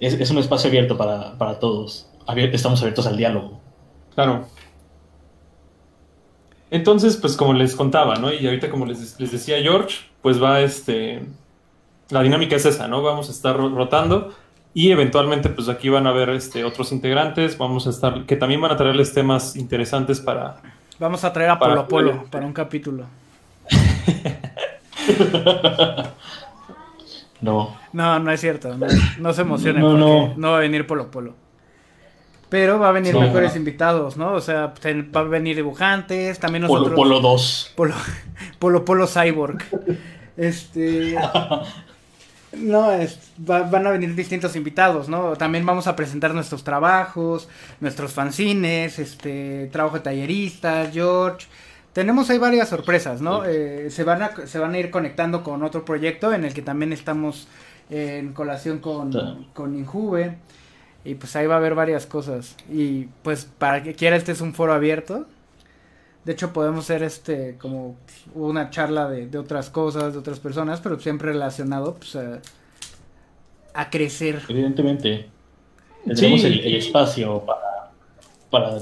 Es, 0.00 0.30
un 0.30 0.38
espacio 0.38 0.68
abierto 0.68 0.96
para, 0.96 1.58
todos. 1.60 2.08
estamos 2.52 2.80
abiertos 2.80 3.06
al 3.06 3.16
diálogo. 3.16 3.60
Claro. 4.14 4.46
Entonces, 6.70 7.16
pues 7.16 7.36
como 7.36 7.52
les 7.52 7.76
contaba, 7.76 8.16
¿no? 8.16 8.32
Y 8.32 8.44
ahorita 8.44 8.70
como 8.70 8.86
les, 8.86 9.20
les 9.20 9.30
decía 9.30 9.60
George, 9.60 9.98
pues 10.22 10.42
va 10.42 10.60
este... 10.60 11.22
La 12.10 12.22
dinámica 12.22 12.56
es 12.56 12.66
esa, 12.66 12.88
¿no? 12.88 13.02
Vamos 13.02 13.28
a 13.28 13.32
estar 13.32 13.56
rotando 13.56 14.32
y 14.74 14.90
eventualmente 14.90 15.48
pues 15.50 15.68
aquí 15.68 15.88
van 15.88 16.06
a 16.06 16.12
ver 16.12 16.30
este, 16.30 16.64
otros 16.64 16.92
integrantes, 16.92 17.58
vamos 17.58 17.86
a 17.86 17.90
estar, 17.90 18.24
que 18.24 18.36
también 18.36 18.60
van 18.60 18.72
a 18.72 18.76
traerles 18.76 19.12
temas 19.12 19.54
interesantes 19.56 20.20
para... 20.20 20.56
Vamos 20.98 21.24
a 21.24 21.32
traer 21.32 21.50
a 21.50 21.58
Polo 21.58 21.88
Polo 21.88 22.24
para 22.30 22.46
un 22.46 22.52
capítulo. 22.52 23.04
no. 27.40 27.76
No, 27.92 28.18
no 28.18 28.30
es 28.30 28.40
cierto. 28.40 28.76
No, 29.18 29.32
se 29.32 29.42
emocionen 29.42 29.82
porque 29.82 30.34
no. 30.36 30.50
va 30.50 30.56
a 30.56 30.60
venir 30.60 30.86
Polo 30.86 31.10
Polo. 31.10 31.34
Pero 32.48 32.78
va 32.78 32.90
a 32.90 32.92
venir 32.92 33.16
mejores 33.16 33.56
invitados, 33.56 34.18
¿no? 34.18 34.34
O 34.34 34.40
sea, 34.40 34.74
va 34.84 35.20
a 35.20 35.24
venir 35.24 35.56
dibujantes, 35.56 36.38
también 36.38 36.62
nosotros. 36.62 36.94
Polo 36.94 37.16
Polo 37.16 37.20
2. 37.20 37.72
Polo 37.76 37.94
Polo, 38.58 38.84
Polo 38.84 39.06
Cyborg. 39.06 39.62
Este. 40.36 41.16
No, 42.52 42.90
van 43.38 43.86
a 43.86 43.90
venir 43.90 44.14
distintos 44.14 44.54
invitados, 44.56 45.08
¿no? 45.08 45.36
También 45.36 45.64
vamos 45.64 45.86
a 45.86 45.96
presentar 45.96 46.34
nuestros 46.34 46.62
trabajos, 46.62 47.48
nuestros 47.80 48.12
fanzines, 48.12 48.98
este, 48.98 49.68
trabajo 49.72 49.96
de 49.96 50.02
talleristas, 50.02 50.92
George, 50.92 51.46
tenemos 51.92 52.30
ahí 52.30 52.38
varias 52.38 52.68
sorpresas, 52.68 53.20
¿no? 53.20 53.44
Eh, 53.44 53.90
se, 53.90 54.04
van 54.04 54.22
a, 54.22 54.46
se 54.46 54.58
van 54.58 54.74
a 54.74 54.78
ir 54.78 54.90
conectando 54.90 55.42
con 55.42 55.62
otro 55.62 55.84
proyecto 55.84 56.32
en 56.32 56.44
el 56.44 56.54
que 56.54 56.62
también 56.62 56.92
estamos 56.92 57.48
en 57.90 58.32
colación 58.32 58.78
con, 58.78 59.46
con 59.52 59.74
Injuve. 59.74 60.38
Y 61.04 61.16
pues 61.16 61.34
ahí 61.36 61.46
va 61.46 61.54
a 61.54 61.58
haber 61.58 61.74
varias 61.74 62.06
cosas. 62.06 62.56
Y 62.70 63.08
pues 63.22 63.44
para 63.58 63.82
que 63.82 63.94
quiera, 63.94 64.16
este 64.16 64.32
es 64.32 64.40
un 64.40 64.54
foro 64.54 64.72
abierto. 64.72 65.26
De 66.24 66.32
hecho, 66.32 66.52
podemos 66.52 66.84
hacer 66.84 67.02
este 67.02 67.58
como 67.58 67.96
una 68.34 68.70
charla 68.70 69.10
de, 69.10 69.36
otras 69.36 69.68
cosas, 69.68 70.12
de 70.12 70.20
otras 70.20 70.38
personas, 70.38 70.80
pero 70.80 70.98
siempre 71.00 71.32
relacionado 71.32 71.94
pues, 71.94 72.16
a, 73.74 73.90
crecer. 73.90 74.40
Evidentemente. 74.48 75.28
Tenemos 76.06 76.44
el, 76.44 76.74
espacio 76.74 77.44
para, 77.44 77.90
para 78.50 78.78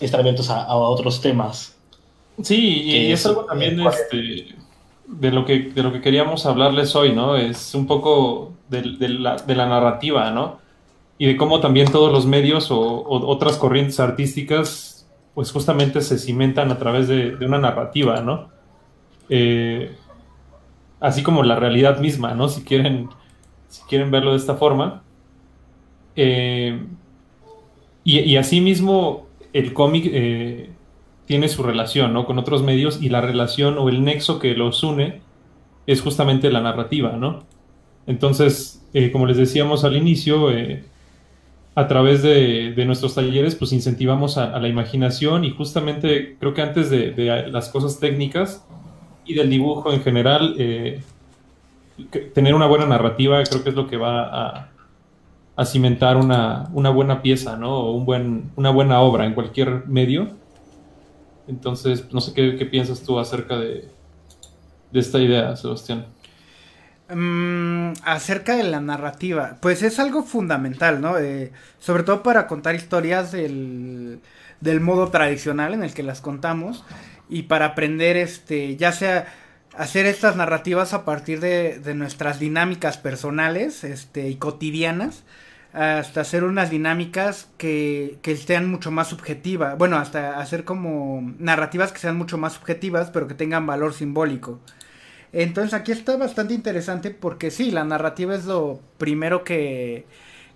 estar 0.00 0.20
abiertos 0.20 0.50
a 0.50 0.74
otros 0.74 1.20
temas 1.20 1.77
Sí, 2.42 2.82
y 2.84 3.12
es, 3.12 3.26
algo 3.26 3.44
también 3.44 3.80
este, 3.80 4.54
de, 5.06 5.32
lo 5.32 5.44
que, 5.44 5.58
de 5.70 5.82
lo 5.82 5.92
que 5.92 6.00
queríamos 6.00 6.46
hablarles 6.46 6.94
hoy, 6.94 7.12
¿no? 7.12 7.36
Es 7.36 7.74
un 7.74 7.86
poco 7.86 8.52
de, 8.68 8.82
la, 9.08 9.36
de 9.36 9.54
la, 9.56 9.66
narrativa, 9.66 10.30
¿no? 10.30 10.60
Y 11.18 11.26
de 11.26 11.36
cómo 11.36 11.60
también 11.60 11.90
todos 11.90 12.12
los 12.12 12.26
medios 12.26 12.70
o, 12.70 13.04
otras 13.08 13.56
corrientes 13.56 13.98
artísticas, 13.98 15.08
pues 15.34 15.50
justamente 15.50 16.00
se 16.00 16.18
cimentan 16.18 16.70
a 16.70 16.78
través 16.78 17.08
de, 17.08 17.34
una 17.44 17.58
narrativa, 17.58 18.20
¿no? 18.20 18.50
Eh, 19.28 19.96
así 21.00 21.22
como 21.24 21.42
la 21.42 21.56
realidad 21.56 21.98
misma, 21.98 22.34
¿no? 22.34 22.48
Si 22.48 22.62
quieren, 22.62 23.08
si 23.68 23.82
quieren 23.82 24.12
verlo 24.12 24.30
de 24.30 24.36
esta 24.36 24.54
forma. 24.54 25.02
Eh, 26.14 26.80
y, 28.04 28.20
y 28.20 28.36
asimismo, 28.36 29.26
el 29.52 29.72
cómic... 29.72 30.08
Eh, 30.12 30.70
tiene 31.28 31.48
su 31.48 31.62
relación, 31.62 32.14
¿no? 32.14 32.24
Con 32.24 32.38
otros 32.38 32.62
medios 32.62 33.02
y 33.02 33.10
la 33.10 33.20
relación 33.20 33.76
o 33.76 33.90
el 33.90 34.02
nexo 34.02 34.38
que 34.38 34.54
los 34.54 34.82
une 34.82 35.20
es 35.86 36.00
justamente 36.00 36.50
la 36.50 36.62
narrativa, 36.62 37.12
¿no? 37.12 37.44
Entonces, 38.06 38.82
eh, 38.94 39.12
como 39.12 39.26
les 39.26 39.36
decíamos 39.36 39.84
al 39.84 39.94
inicio, 39.94 40.50
eh, 40.50 40.84
a 41.74 41.86
través 41.86 42.22
de, 42.22 42.72
nuestros 42.86 43.14
talleres, 43.14 43.54
pues 43.56 43.72
incentivamos 43.74 44.38
a, 44.38 44.58
la 44.58 44.68
imaginación 44.68 45.44
y 45.44 45.50
justamente 45.50 46.36
creo 46.40 46.54
que 46.54 46.62
antes 46.62 46.88
de, 46.88 47.12
las 47.52 47.68
cosas 47.68 48.00
técnicas 48.00 48.66
y 49.26 49.34
del 49.34 49.50
dibujo 49.50 49.92
en 49.92 50.00
general, 50.00 50.54
eh, 50.58 51.02
tener 52.34 52.54
una 52.54 52.66
buena 52.66 52.86
narrativa 52.86 53.42
creo 53.44 53.62
que 53.62 53.68
es 53.68 53.76
lo 53.76 53.86
que 53.86 53.98
va 53.98 54.70
a, 55.56 55.64
cimentar 55.66 56.16
una, 56.16 56.70
buena 56.72 57.20
pieza, 57.20 57.58
¿no? 57.58 57.76
O 57.76 57.92
un 57.92 58.06
buen, 58.06 58.50
una 58.56 58.70
buena 58.70 59.00
obra 59.00 59.26
en 59.26 59.34
cualquier 59.34 59.86
medio. 59.88 60.37
Entonces, 61.48 62.12
no 62.12 62.20
sé 62.20 62.34
qué, 62.34 62.52
piensas 62.66 63.02
tú 63.02 63.18
acerca 63.18 63.56
de, 63.56 63.88
de 64.92 65.00
esta 65.00 65.18
idea, 65.18 65.56
Sebastián. 65.56 66.06
Mm, 67.10 67.94
acerca 68.04 68.54
de 68.54 68.64
la 68.64 68.80
narrativa, 68.80 69.56
pues 69.62 69.82
es 69.82 69.98
algo 69.98 70.22
fundamental, 70.22 71.00
¿no? 71.00 71.18
Eh, 71.18 71.52
sobre 71.78 72.02
todo 72.02 72.22
para 72.22 72.46
contar 72.46 72.74
historias 72.74 73.32
del, 73.32 74.20
del 74.60 74.80
modo 74.80 75.08
tradicional 75.08 75.72
en 75.72 75.82
el 75.82 75.94
que 75.94 76.02
las 76.02 76.20
contamos 76.20 76.84
y 77.30 77.44
para 77.44 77.66
aprender, 77.66 78.18
este, 78.18 78.76
ya 78.76 78.92
sea 78.92 79.26
hacer 79.74 80.04
estas 80.04 80.36
narrativas 80.36 80.92
a 80.92 81.06
partir 81.06 81.40
de, 81.40 81.78
de 81.78 81.94
nuestras 81.94 82.40
dinámicas 82.40 82.98
personales 82.98 83.84
este, 83.84 84.28
y 84.28 84.34
cotidianas, 84.36 85.22
hasta 85.78 86.22
hacer 86.22 86.42
unas 86.42 86.70
dinámicas 86.70 87.48
que, 87.56 88.18
que 88.22 88.36
sean 88.36 88.68
mucho 88.68 88.90
más 88.90 89.08
subjetivas, 89.08 89.78
bueno, 89.78 89.96
hasta 89.96 90.40
hacer 90.40 90.64
como 90.64 91.34
narrativas 91.38 91.92
que 91.92 92.00
sean 92.00 92.16
mucho 92.16 92.36
más 92.36 92.54
subjetivas, 92.54 93.10
pero 93.12 93.28
que 93.28 93.34
tengan 93.34 93.64
valor 93.64 93.94
simbólico. 93.94 94.58
Entonces 95.32 95.74
aquí 95.74 95.92
está 95.92 96.16
bastante 96.16 96.54
interesante 96.54 97.10
porque 97.12 97.52
sí, 97.52 97.70
la 97.70 97.84
narrativa 97.84 98.34
es 98.34 98.44
lo 98.46 98.80
primero 98.98 99.44
que, 99.44 100.04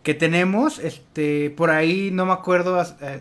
que 0.03 0.15
tenemos. 0.15 0.81
Este, 0.81 1.51
por 1.51 1.71
ahí 1.71 2.11
no 2.11 2.27
me 2.27 2.33
acuerdo, 2.33 2.83
eh, 3.01 3.21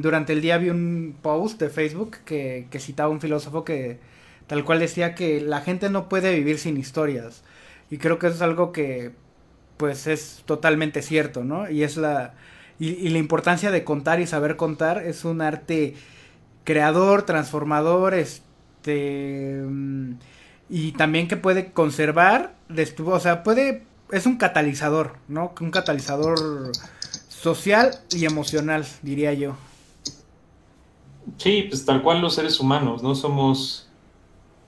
durante 0.00 0.32
el 0.32 0.40
día 0.40 0.58
vi 0.58 0.70
un 0.70 1.16
post 1.22 1.60
de 1.60 1.70
Facebook 1.70 2.16
que, 2.24 2.66
que 2.68 2.80
citaba 2.80 3.10
un 3.10 3.20
filósofo 3.20 3.64
que 3.64 4.00
tal 4.48 4.64
cual 4.64 4.80
decía 4.80 5.14
que 5.14 5.40
la 5.40 5.60
gente 5.60 5.88
no 5.88 6.08
puede 6.08 6.34
vivir 6.34 6.58
sin 6.58 6.76
historias. 6.76 7.44
Y 7.90 7.98
creo 7.98 8.18
que 8.18 8.26
eso 8.28 8.36
es 8.36 8.42
algo 8.42 8.72
que 8.72 9.12
pues 9.80 10.06
es 10.06 10.42
totalmente 10.44 11.00
cierto, 11.00 11.42
¿no? 11.42 11.70
Y 11.70 11.84
es 11.84 11.96
la, 11.96 12.34
y, 12.78 13.08
la 13.08 13.16
importancia 13.16 13.70
de 13.70 13.82
contar 13.82 14.20
y 14.20 14.26
saber 14.26 14.56
contar 14.56 15.02
es 15.02 15.24
un 15.24 15.40
arte 15.40 15.94
creador, 16.64 17.22
transformador, 17.22 18.12
este 18.12 19.64
y 20.68 20.92
también 20.92 21.28
que 21.28 21.38
puede 21.38 21.72
conservar, 21.72 22.54
o 23.04 23.20
sea, 23.20 23.42
puede, 23.42 23.84
es 24.12 24.26
un 24.26 24.36
catalizador, 24.36 25.16
¿no? 25.28 25.54
Un 25.58 25.70
catalizador 25.70 26.38
social 27.28 27.92
y 28.10 28.26
emocional, 28.26 28.84
diría 29.00 29.32
yo. 29.32 29.56
Sí, 31.38 31.64
pues 31.70 31.86
tal 31.86 32.02
cual 32.02 32.20
los 32.20 32.34
seres 32.34 32.60
humanos, 32.60 33.02
¿no? 33.02 33.14
Somos, 33.14 33.88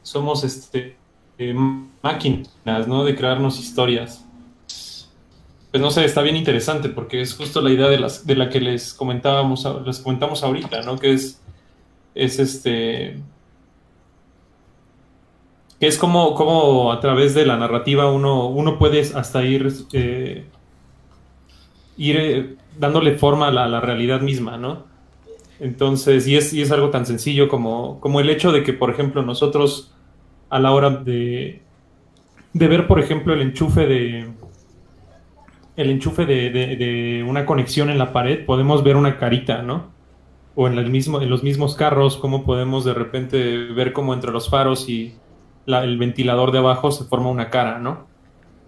somos 0.03 0.42
este, 0.42 0.96
eh, 1.37 1.55
máquinas, 2.03 2.88
¿no? 2.88 3.05
De 3.05 3.14
crearnos 3.14 3.61
historias. 3.61 4.25
Pues 5.72 5.80
no 5.80 5.90
sé, 5.90 6.04
está 6.04 6.20
bien 6.20 6.37
interesante 6.37 6.90
porque 6.90 7.22
es 7.22 7.35
justo 7.35 7.62
la 7.62 7.70
idea 7.70 7.88
de, 7.88 8.37
la 8.37 8.50
que 8.50 8.61
les 8.61 8.92
comentábamos, 8.92 9.66
les 9.87 10.00
comentamos 10.00 10.44
ahorita, 10.44 10.82
¿no? 10.82 10.98
Que 10.98 11.14
es, 11.14 11.42
es 12.14 12.38
este, 12.38 13.16
es 15.80 15.96
como, 15.96 16.35
como 16.35 16.92
a 16.92 17.00
través 17.00 17.35
de 17.35 17.46
la 17.46 17.56
narrativa 17.56 18.11
uno, 18.11 18.48
uno 18.48 18.78
puede 18.78 19.00
hasta 19.00 19.44
ir, 19.44 19.72
eh, 19.94 20.44
ir 21.96 22.16
eh, 22.18 22.56
dándole 22.78 23.16
forma 23.16 23.48
a 23.48 23.50
la, 23.50 23.80
realidad 23.80 24.20
misma, 24.20 24.58
¿no? 24.58 24.85
Entonces, 25.58 26.28
y 26.28 26.37
es, 26.37 26.52
y 26.52 26.61
es 26.61 26.70
algo 26.70 26.90
tan 26.90 27.06
sencillo 27.06 27.48
como, 27.48 27.98
como 28.00 28.20
el 28.20 28.28
hecho 28.28 28.52
de 28.52 28.62
que, 28.62 28.74
por 28.74 28.90
ejemplo, 28.90 29.22
nosotros 29.22 29.94
a 30.50 30.58
la 30.58 30.72
hora 30.72 30.90
de, 30.90 31.62
de 32.52 32.68
ver, 32.68 32.87
por 32.87 33.00
ejemplo, 33.00 33.32
el 33.32 33.40
enchufe 33.40 33.87
de 33.87 34.28
el 35.76 35.90
enchufe 35.90 36.26
de, 36.26 36.50
de, 36.50 37.24
una 37.26 37.46
conexión 37.46 37.90
en 37.90 37.98
la 37.98 38.12
pared, 38.12 38.44
podemos 38.44 38.82
ver 38.85 38.96
una 38.96 39.18
carita, 39.18 39.62
¿no? 39.62 39.90
O 40.54 40.66
en, 40.66 40.78
el 40.78 40.90
mismo, 40.90 41.22
en 41.22 41.30
los 41.30 41.42
mismos 41.42 41.74
carros, 41.74 42.18
cómo 42.18 42.44
podemos 42.44 42.85
de 42.85 42.92
repente 42.92 43.56
ver 43.72 43.92
como 43.92 44.12
entre 44.12 44.32
los 44.32 44.50
faros 44.50 44.88
y, 44.88 45.14
el 45.64 45.96
ventilador 45.96 46.50
de 46.50 46.58
abajo 46.58 46.90
se 46.90 47.04
forma 47.04 47.30
una 47.30 47.48
cara, 47.48 47.78
¿no? 47.78 48.06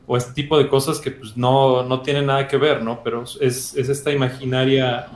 O 0.06 0.16
este 0.16 0.32
tipo 0.32 0.56
de 0.56 0.68
cosas 0.68 1.00
que 1.00 1.10
pues 1.10 1.36
no, 1.36 1.82
no 1.82 2.02
tienen 2.02 2.26
nada 2.26 2.46
que 2.46 2.56
ver, 2.56 2.82
¿no? 2.82 3.02
Pero 3.02 3.24
es, 3.40 3.74
esta 3.74 4.12
imaginaria 4.12 5.08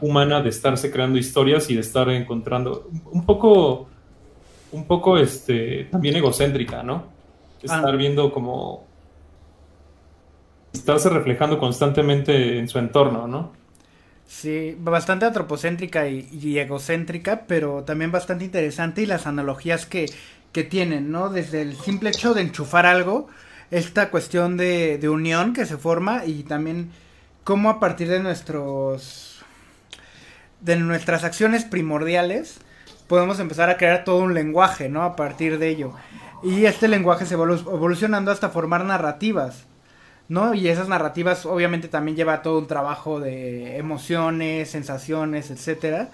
humana 0.00 0.40
de 0.40 0.50
estarse 0.50 0.90
creando 0.90 1.18
historias 1.18 1.68
y 1.68 1.74
de 1.74 1.80
estar 1.80 2.08
encontrando 2.10 2.88
un 3.10 3.26
poco, 3.26 3.88
un 4.70 4.86
poco 4.86 5.18
este, 5.18 5.88
también 5.90 6.14
egocéntrica, 6.16 6.84
¿no? 6.84 7.06
Ah. 7.68 7.76
Estar 7.76 7.96
viendo 7.96 8.32
como 8.32 8.85
estarse 10.78 11.08
reflejando 11.08 11.58
constantemente 11.58 12.58
en 12.58 12.68
su 12.68 12.78
entorno, 12.78 13.26
¿no? 13.26 13.52
Sí, 14.26 14.76
bastante 14.78 15.24
antropocéntrica 15.24 16.08
y, 16.08 16.58
egocéntrica, 16.58 17.44
pero 17.46 17.84
también 17.84 18.10
bastante 18.10 18.44
interesante 18.44 19.02
y 19.02 19.06
las 19.06 19.26
analogías 19.26 19.86
que, 19.86 20.06
que 20.52 20.64
tienen, 20.64 21.12
¿no? 21.12 21.28
Desde 21.28 21.62
el 21.62 21.76
simple 21.76 22.10
hecho 22.10 22.34
de 22.34 22.42
enchufar 22.42 22.86
algo, 22.86 23.28
esta 23.70 24.10
cuestión 24.10 24.56
de, 24.56 24.98
de 24.98 25.08
unión 25.08 25.52
que 25.52 25.64
se 25.64 25.76
forma 25.76 26.24
y 26.24 26.42
también 26.42 26.90
cómo 27.44 27.70
a 27.70 27.78
partir 27.78 28.08
de 28.08 28.20
nuestros 28.20 29.44
de 30.60 30.76
nuestras 30.76 31.22
acciones 31.22 31.64
primordiales 31.64 32.58
podemos 33.06 33.38
empezar 33.38 33.70
a 33.70 33.76
crear 33.76 34.04
todo 34.04 34.18
un 34.18 34.34
lenguaje, 34.34 34.88
¿no? 34.88 35.04
A 35.04 35.14
partir 35.14 35.58
de 35.58 35.68
ello. 35.68 35.92
Y 36.42 36.66
este 36.66 36.88
lenguaje 36.88 37.26
se 37.26 37.36
va 37.36 37.44
evolucionando 37.44 38.30
hasta 38.30 38.50
formar 38.50 38.84
narrativas, 38.84 39.66
¿no? 40.28 40.54
Y 40.54 40.68
esas 40.68 40.88
narrativas 40.88 41.46
obviamente 41.46 41.88
también 41.88 42.16
lleva 42.16 42.42
todo 42.42 42.58
un 42.58 42.66
trabajo 42.66 43.20
de 43.20 43.76
emociones, 43.78 44.70
sensaciones, 44.70 45.50
etcétera 45.50 46.10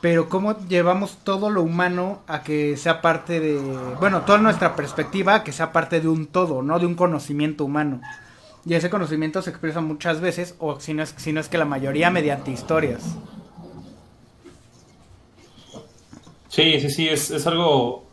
pero 0.00 0.28
cómo 0.28 0.58
llevamos 0.68 1.18
todo 1.24 1.50
lo 1.50 1.62
humano 1.62 2.22
a 2.26 2.42
que 2.42 2.76
sea 2.76 3.00
parte 3.00 3.40
de, 3.40 3.58
bueno, 3.98 4.22
toda 4.22 4.38
nuestra 4.38 4.76
perspectiva 4.76 5.36
a 5.36 5.44
que 5.44 5.52
sea 5.52 5.72
parte 5.72 6.00
de 6.00 6.08
un 6.08 6.26
todo, 6.26 6.62
¿no? 6.62 6.78
De 6.78 6.86
un 6.86 6.94
conocimiento 6.94 7.64
humano. 7.64 8.00
Y 8.64 8.74
ese 8.74 8.90
conocimiento 8.90 9.42
se 9.42 9.50
expresa 9.50 9.80
muchas 9.80 10.20
veces, 10.20 10.54
o 10.58 10.78
si 10.80 10.92
no 10.92 11.02
es, 11.02 11.14
si 11.16 11.32
no 11.32 11.40
es 11.40 11.48
que 11.48 11.56
la 11.56 11.64
mayoría, 11.64 12.10
mediante 12.10 12.50
historias. 12.50 13.16
Sí, 16.48 16.80
sí, 16.80 16.90
sí, 16.90 17.08
es, 17.08 17.30
es 17.30 17.46
algo, 17.46 18.06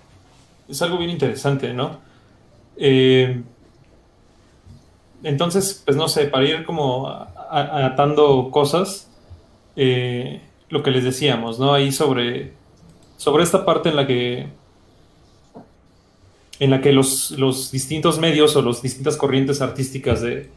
es 0.68 0.82
algo 0.82 0.98
bien 0.98 1.10
interesante, 1.10 1.74
¿no? 1.74 2.00
Eh, 2.78 3.44
entonces, 5.24 5.82
pues 5.86 5.98
no 5.98 6.08
sé, 6.08 6.26
para 6.26 6.46
ir 6.46 6.66
como 6.66 7.08
atando 7.08 8.50
cosas, 8.52 9.10
eh, 9.76 10.42
lo 10.70 10.84
que 10.84 10.92
les 10.92 11.04
decíamos, 11.04 11.60
¿no? 11.60 11.74
Ahí 11.74 11.92
sobre, 11.92 12.54
sobre 13.18 13.44
esta 13.44 13.66
parte 13.66 13.90
en 13.90 13.96
la 13.96 14.08
que 14.08 14.48
en 16.60 16.70
la 16.70 16.82
que 16.82 16.94
los, 16.94 17.32
los 17.32 17.72
distintos 17.72 18.20
medios 18.20 18.56
o 18.56 18.62
las 18.62 18.82
distintas 18.82 19.18
corrientes 19.18 19.62
artísticas 19.62 20.22
de, 20.22 20.50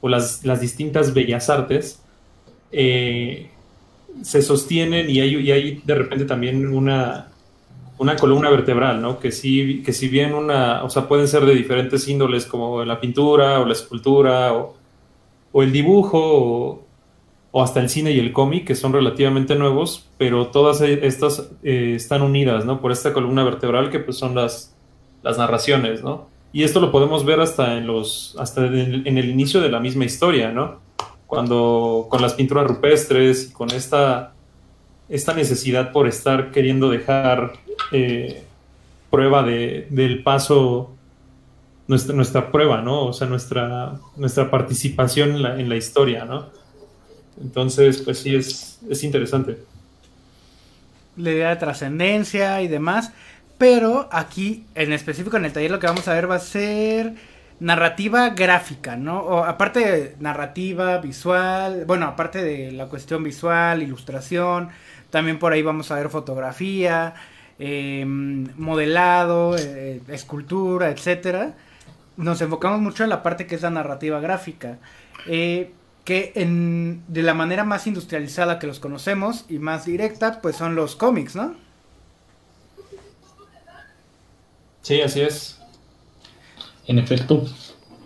o 0.00 0.08
las, 0.08 0.44
las 0.44 0.60
distintas 0.60 1.12
bellas 1.12 1.50
artes 1.50 2.00
eh, 2.72 3.50
se 4.22 4.42
sostienen 4.42 5.10
y 5.10 5.20
hay, 5.20 5.36
y 5.36 5.50
hay 5.50 5.82
de 5.84 5.94
repente 5.94 6.24
también 6.24 6.66
una, 6.72 7.28
una 7.98 8.16
columna 8.16 8.50
vertebral, 8.50 9.00
¿no? 9.00 9.18
Que 9.18 9.32
si, 9.32 9.82
que 9.82 9.92
si 9.92 10.08
bien 10.08 10.34
una, 10.34 10.84
o 10.84 10.90
sea, 10.90 11.08
pueden 11.08 11.28
ser 11.28 11.46
de 11.46 11.54
diferentes 11.54 12.06
índoles 12.08 12.46
como 12.46 12.84
la 12.84 13.00
pintura 13.00 13.60
o 13.60 13.64
la 13.64 13.72
escultura 13.72 14.52
o, 14.54 14.74
el 15.62 15.72
dibujo 15.72 16.82
o, 17.52 17.62
hasta 17.62 17.80
el 17.80 17.88
cine 17.88 18.12
y 18.12 18.18
el 18.18 18.32
cómic, 18.32 18.66
que 18.66 18.74
son 18.74 18.92
relativamente 18.92 19.54
nuevos, 19.54 20.10
pero 20.18 20.48
todas 20.48 20.82
e-, 20.82 21.06
estas 21.06 21.50
eh, 21.62 21.94
están 21.96 22.20
unidas, 22.20 22.66
¿no? 22.66 22.80
Por 22.82 22.92
esta 22.92 23.14
columna 23.14 23.44
vertebral 23.44 23.90
que 23.90 23.98
pues 23.98 24.18
son 24.18 24.34
las, 24.34 24.76
las 25.22 25.38
narraciones, 25.38 26.02
¿no? 26.02 26.28
Y 26.52 26.62
esto 26.62 26.80
lo 26.80 26.90
podemos 26.90 27.24
ver 27.24 27.40
hasta 27.40 27.76
en 27.76 27.86
los, 27.86 28.36
hasta 28.38 28.66
en 28.66 29.18
el, 29.18 29.28
inicio 29.28 29.60
de 29.60 29.68
la 29.68 29.80
misma 29.80 30.04
historia, 30.04 30.52
¿no? 30.52 30.80
Cuando 31.26 32.06
con 32.08 32.22
las 32.22 32.34
pinturas 32.34 32.66
rupestres 32.66 33.50
y 33.50 33.52
con 33.52 33.70
esta, 33.70 34.35
esta 35.08 35.34
necesidad 35.34 35.92
por 35.92 36.08
estar 36.08 36.50
queriendo 36.50 36.90
dejar 36.90 37.52
eh, 37.92 38.42
prueba 39.10 39.42
de, 39.42 39.86
del 39.90 40.22
paso, 40.22 40.94
nuestra, 41.86 42.50
prueba, 42.50 42.82
¿no? 42.82 43.04
O 43.06 43.12
sea, 43.12 43.28
nuestra, 43.28 43.94
nuestra 44.16 44.50
participación 44.50 45.30
en 45.30 45.42
la, 45.42 45.60
en 45.60 45.68
la 45.68 45.76
historia, 45.76 46.24
¿no? 46.24 46.50
Entonces, 47.40 48.02
pues 48.02 48.18
sí, 48.18 48.34
es, 48.34 48.80
es 48.88 49.04
interesante. 49.04 49.58
la 51.16 51.30
idea 51.30 51.50
de 51.50 51.56
trascendencia 51.56 52.60
y 52.62 52.68
demás. 52.68 53.12
Pero 53.58 54.08
aquí, 54.12 54.66
en 54.74 54.92
específico 54.92 55.36
en 55.36 55.46
el 55.46 55.52
taller, 55.52 55.70
lo 55.70 55.78
que 55.78 55.86
vamos 55.86 56.06
a 56.08 56.14
ver 56.14 56.30
va 56.30 56.36
a 56.36 56.40
ser 56.40 57.14
narrativa 57.58 58.30
gráfica, 58.30 58.96
¿no? 58.96 59.20
O 59.20 59.44
aparte 59.44 59.80
de 59.80 60.16
narrativa, 60.20 60.98
visual, 60.98 61.84
bueno, 61.86 62.06
aparte 62.06 62.42
de 62.42 62.72
la 62.72 62.86
cuestión 62.86 63.22
visual, 63.22 63.82
ilustración, 63.82 64.68
también 65.10 65.38
por 65.38 65.52
ahí 65.52 65.62
vamos 65.62 65.90
a 65.90 65.96
ver 65.96 66.08
fotografía, 66.10 67.14
em, 67.58 68.48
modelado, 68.56 69.56
eh, 69.56 70.00
escultura, 70.08 70.90
etcétera. 70.90 71.54
Nos 72.16 72.40
enfocamos 72.40 72.80
mucho 72.80 73.04
en 73.04 73.10
la 73.10 73.22
parte 73.22 73.46
que 73.46 73.54
es 73.54 73.62
la 73.62 73.70
narrativa 73.70 74.20
gráfica. 74.20 74.78
Eh, 75.26 75.72
que 76.04 76.32
en, 76.36 77.02
de 77.08 77.22
la 77.22 77.34
manera 77.34 77.64
más 77.64 77.86
industrializada 77.88 78.60
que 78.60 78.68
los 78.68 78.78
conocemos 78.78 79.44
y 79.48 79.58
más 79.58 79.86
directa, 79.86 80.40
pues 80.40 80.54
son 80.54 80.76
los 80.76 80.94
cómics, 80.94 81.34
¿no? 81.34 81.56
Sí, 84.82 85.02
así 85.02 85.20
es. 85.20 85.60
En 86.86 87.00
efecto. 87.00 87.44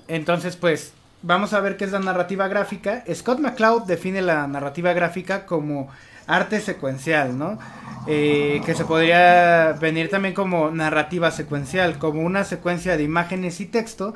Entonces, 0.09 0.57
pues, 0.57 0.95
vamos 1.23 1.53
a 1.53 1.61
ver 1.61 1.77
qué 1.77 1.85
es 1.85 1.93
la 1.93 1.99
narrativa 1.99 2.49
gráfica. 2.49 3.05
Scott 3.13 3.41
McCloud 3.41 3.83
define 3.83 4.23
la 4.23 4.47
narrativa 4.47 4.93
gráfica 4.93 5.47
como 5.47 5.89
arte 6.27 6.61
secuencial, 6.61 7.39
¿no? 7.39 7.59
Eh, 8.07 8.63
que 8.65 8.75
se 8.75 8.85
podría 8.85 9.73
venir 9.73 10.09
también 10.09 10.35
como 10.35 10.71
narrativa 10.71 11.31
secuencial, 11.31 11.99
como 11.99 12.23
una 12.23 12.45
secuencia 12.45 12.97
de 12.97 13.03
imágenes 13.03 13.61
y 13.61 13.67
texto 13.67 14.15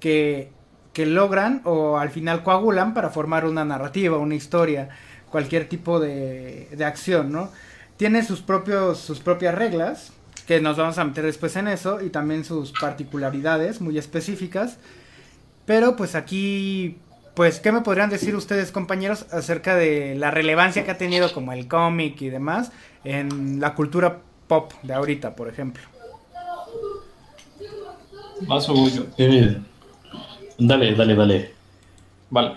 que, 0.00 0.50
que 0.92 1.06
logran 1.06 1.62
o 1.64 1.98
al 1.98 2.10
final 2.10 2.42
coagulan 2.42 2.92
para 2.92 3.10
formar 3.10 3.46
una 3.46 3.64
narrativa, 3.64 4.18
una 4.18 4.34
historia, 4.34 4.90
cualquier 5.30 5.68
tipo 5.68 5.98
de, 5.98 6.68
de 6.72 6.84
acción, 6.84 7.32
¿no? 7.32 7.50
Tiene 7.96 8.24
sus, 8.24 8.42
propios, 8.42 8.98
sus 8.98 9.20
propias 9.20 9.54
reglas, 9.54 10.12
que 10.46 10.60
nos 10.60 10.76
vamos 10.76 10.98
a 10.98 11.04
meter 11.04 11.24
después 11.24 11.56
en 11.56 11.68
eso, 11.68 12.00
y 12.02 12.10
también 12.10 12.44
sus 12.44 12.72
particularidades 12.72 13.80
muy 13.80 13.96
específicas. 13.96 14.78
Pero 15.66 15.96
pues 15.96 16.14
aquí, 16.14 16.98
pues, 17.34 17.60
¿qué 17.60 17.72
me 17.72 17.80
podrían 17.82 18.10
decir 18.10 18.34
ustedes, 18.34 18.72
compañeros, 18.72 19.26
acerca 19.32 19.76
de 19.76 20.14
la 20.16 20.30
relevancia 20.30 20.84
que 20.84 20.90
ha 20.90 20.98
tenido 20.98 21.32
como 21.32 21.52
el 21.52 21.68
cómic 21.68 22.20
y 22.22 22.30
demás 22.30 22.72
en 23.04 23.60
la 23.60 23.74
cultura 23.74 24.18
pop 24.48 24.72
de 24.82 24.94
ahorita, 24.94 25.34
por 25.36 25.48
ejemplo? 25.48 25.82
Más 28.46 28.68
o 28.68 28.74
yo. 28.88 29.04
Eh, 29.18 29.56
dale, 30.58 30.94
dale, 30.94 31.14
dale. 31.14 31.52
Vale. 32.30 32.52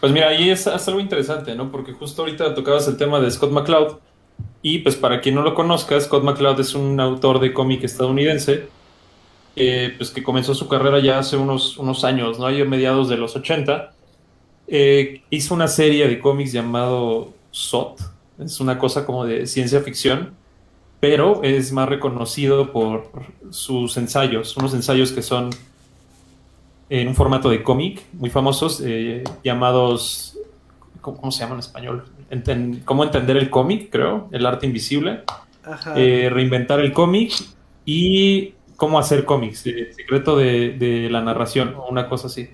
Pues 0.00 0.12
mira, 0.12 0.28
ahí 0.28 0.50
es, 0.50 0.66
es 0.66 0.88
algo 0.88 1.00
interesante, 1.00 1.54
¿no? 1.54 1.70
Porque 1.70 1.92
justo 1.92 2.22
ahorita 2.22 2.54
tocabas 2.54 2.86
el 2.88 2.96
tema 2.96 3.20
de 3.20 3.30
Scott 3.30 3.52
McCloud 3.52 3.98
y 4.62 4.78
pues 4.78 4.96
para 4.96 5.20
quien 5.20 5.34
no 5.34 5.42
lo 5.42 5.54
conozca, 5.54 6.00
Scott 6.00 6.22
McCloud 6.22 6.58
es 6.60 6.74
un 6.74 7.00
autor 7.00 7.40
de 7.40 7.52
cómic 7.52 7.84
estadounidense, 7.84 8.68
eh, 9.56 9.94
pues 9.96 10.10
que 10.10 10.22
comenzó 10.22 10.54
su 10.54 10.68
carrera 10.68 10.98
ya 11.00 11.18
hace 11.18 11.36
unos, 11.36 11.76
unos 11.78 12.04
años, 12.04 12.38
¿no? 12.38 12.46
Mediados 12.66 13.08
de 13.08 13.16
los 13.16 13.36
80. 13.36 13.92
Eh, 14.68 15.22
hizo 15.30 15.54
una 15.54 15.68
serie 15.68 16.08
de 16.08 16.18
cómics 16.18 16.52
llamado 16.52 17.32
SOT, 17.50 18.00
es 18.38 18.60
una 18.60 18.78
cosa 18.78 19.04
como 19.04 19.26
de 19.26 19.46
ciencia 19.46 19.80
ficción, 19.80 20.30
pero 21.00 21.42
es 21.42 21.72
más 21.72 21.88
reconocido 21.88 22.72
por 22.72 23.10
sus 23.50 23.96
ensayos, 23.96 24.56
unos 24.56 24.72
ensayos 24.72 25.12
que 25.12 25.20
son 25.22 25.50
en 26.88 27.08
un 27.08 27.14
formato 27.14 27.48
de 27.50 27.62
cómic 27.62 28.02
muy 28.12 28.30
famosos, 28.30 28.80
eh, 28.84 29.24
llamados, 29.42 30.38
¿cómo, 31.00 31.16
¿cómo 31.18 31.32
se 31.32 31.40
llama 31.40 31.54
en 31.54 31.60
español? 31.60 32.04
enten- 32.30 32.82
cómo 32.84 33.04
entender 33.04 33.36
el 33.36 33.50
cómic, 33.50 33.90
creo, 33.90 34.28
el 34.32 34.46
arte 34.46 34.64
invisible, 34.66 35.20
Ajá. 35.64 35.94
eh, 35.96 36.30
reinventar 36.30 36.80
el 36.80 36.92
cómic 36.92 37.32
y 37.84 38.54
cómo 38.82 38.98
hacer 38.98 39.24
cómics, 39.24 39.64
el 39.66 39.94
secreto 39.94 40.36
de, 40.36 40.70
de 40.76 41.08
la 41.08 41.20
narración, 41.20 41.74
o 41.76 41.86
una 41.88 42.08
cosa 42.08 42.26
así. 42.26 42.48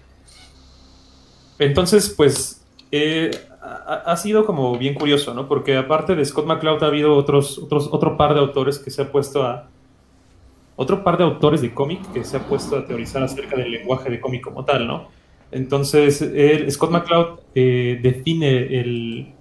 Entonces, 1.59 2.13
pues, 2.15 2.63
eh, 2.93 3.31
ha, 3.63 4.03
ha 4.13 4.17
sido 4.19 4.45
como 4.45 4.77
bien 4.77 4.93
curioso, 4.93 5.33
¿no? 5.33 5.49
Porque 5.49 5.79
aparte 5.79 6.15
de 6.15 6.23
Scott 6.27 6.45
McCloud 6.45 6.83
ha 6.83 6.89
habido 6.89 7.17
otros, 7.17 7.57
otros, 7.59 7.89
otro 7.91 8.19
par 8.19 8.35
de 8.35 8.41
autores 8.41 8.79
que 8.79 8.91
se 8.91 9.01
ha 9.01 9.11
puesto 9.11 9.43
a... 9.43 9.71
Otro 10.77 11.03
par 11.03 11.17
de 11.17 11.25
autores 11.25 11.63
de 11.63 11.73
cómic 11.73 12.01
que 12.13 12.23
se 12.25 12.37
ha 12.37 12.41
puesto 12.41 12.77
a 12.77 12.85
teorizar 12.85 13.23
acerca 13.23 13.57
del 13.57 13.71
lenguaje 13.71 14.11
de 14.11 14.21
cómic 14.21 14.43
como 14.43 14.67
tal, 14.67 14.87
¿no? 14.87 15.09
Entonces, 15.51 16.21
él- 16.21 16.71
Scott 16.71 16.91
McCloud 16.91 17.41
eh, 17.55 17.99
define 18.03 18.81
el, 18.81 19.33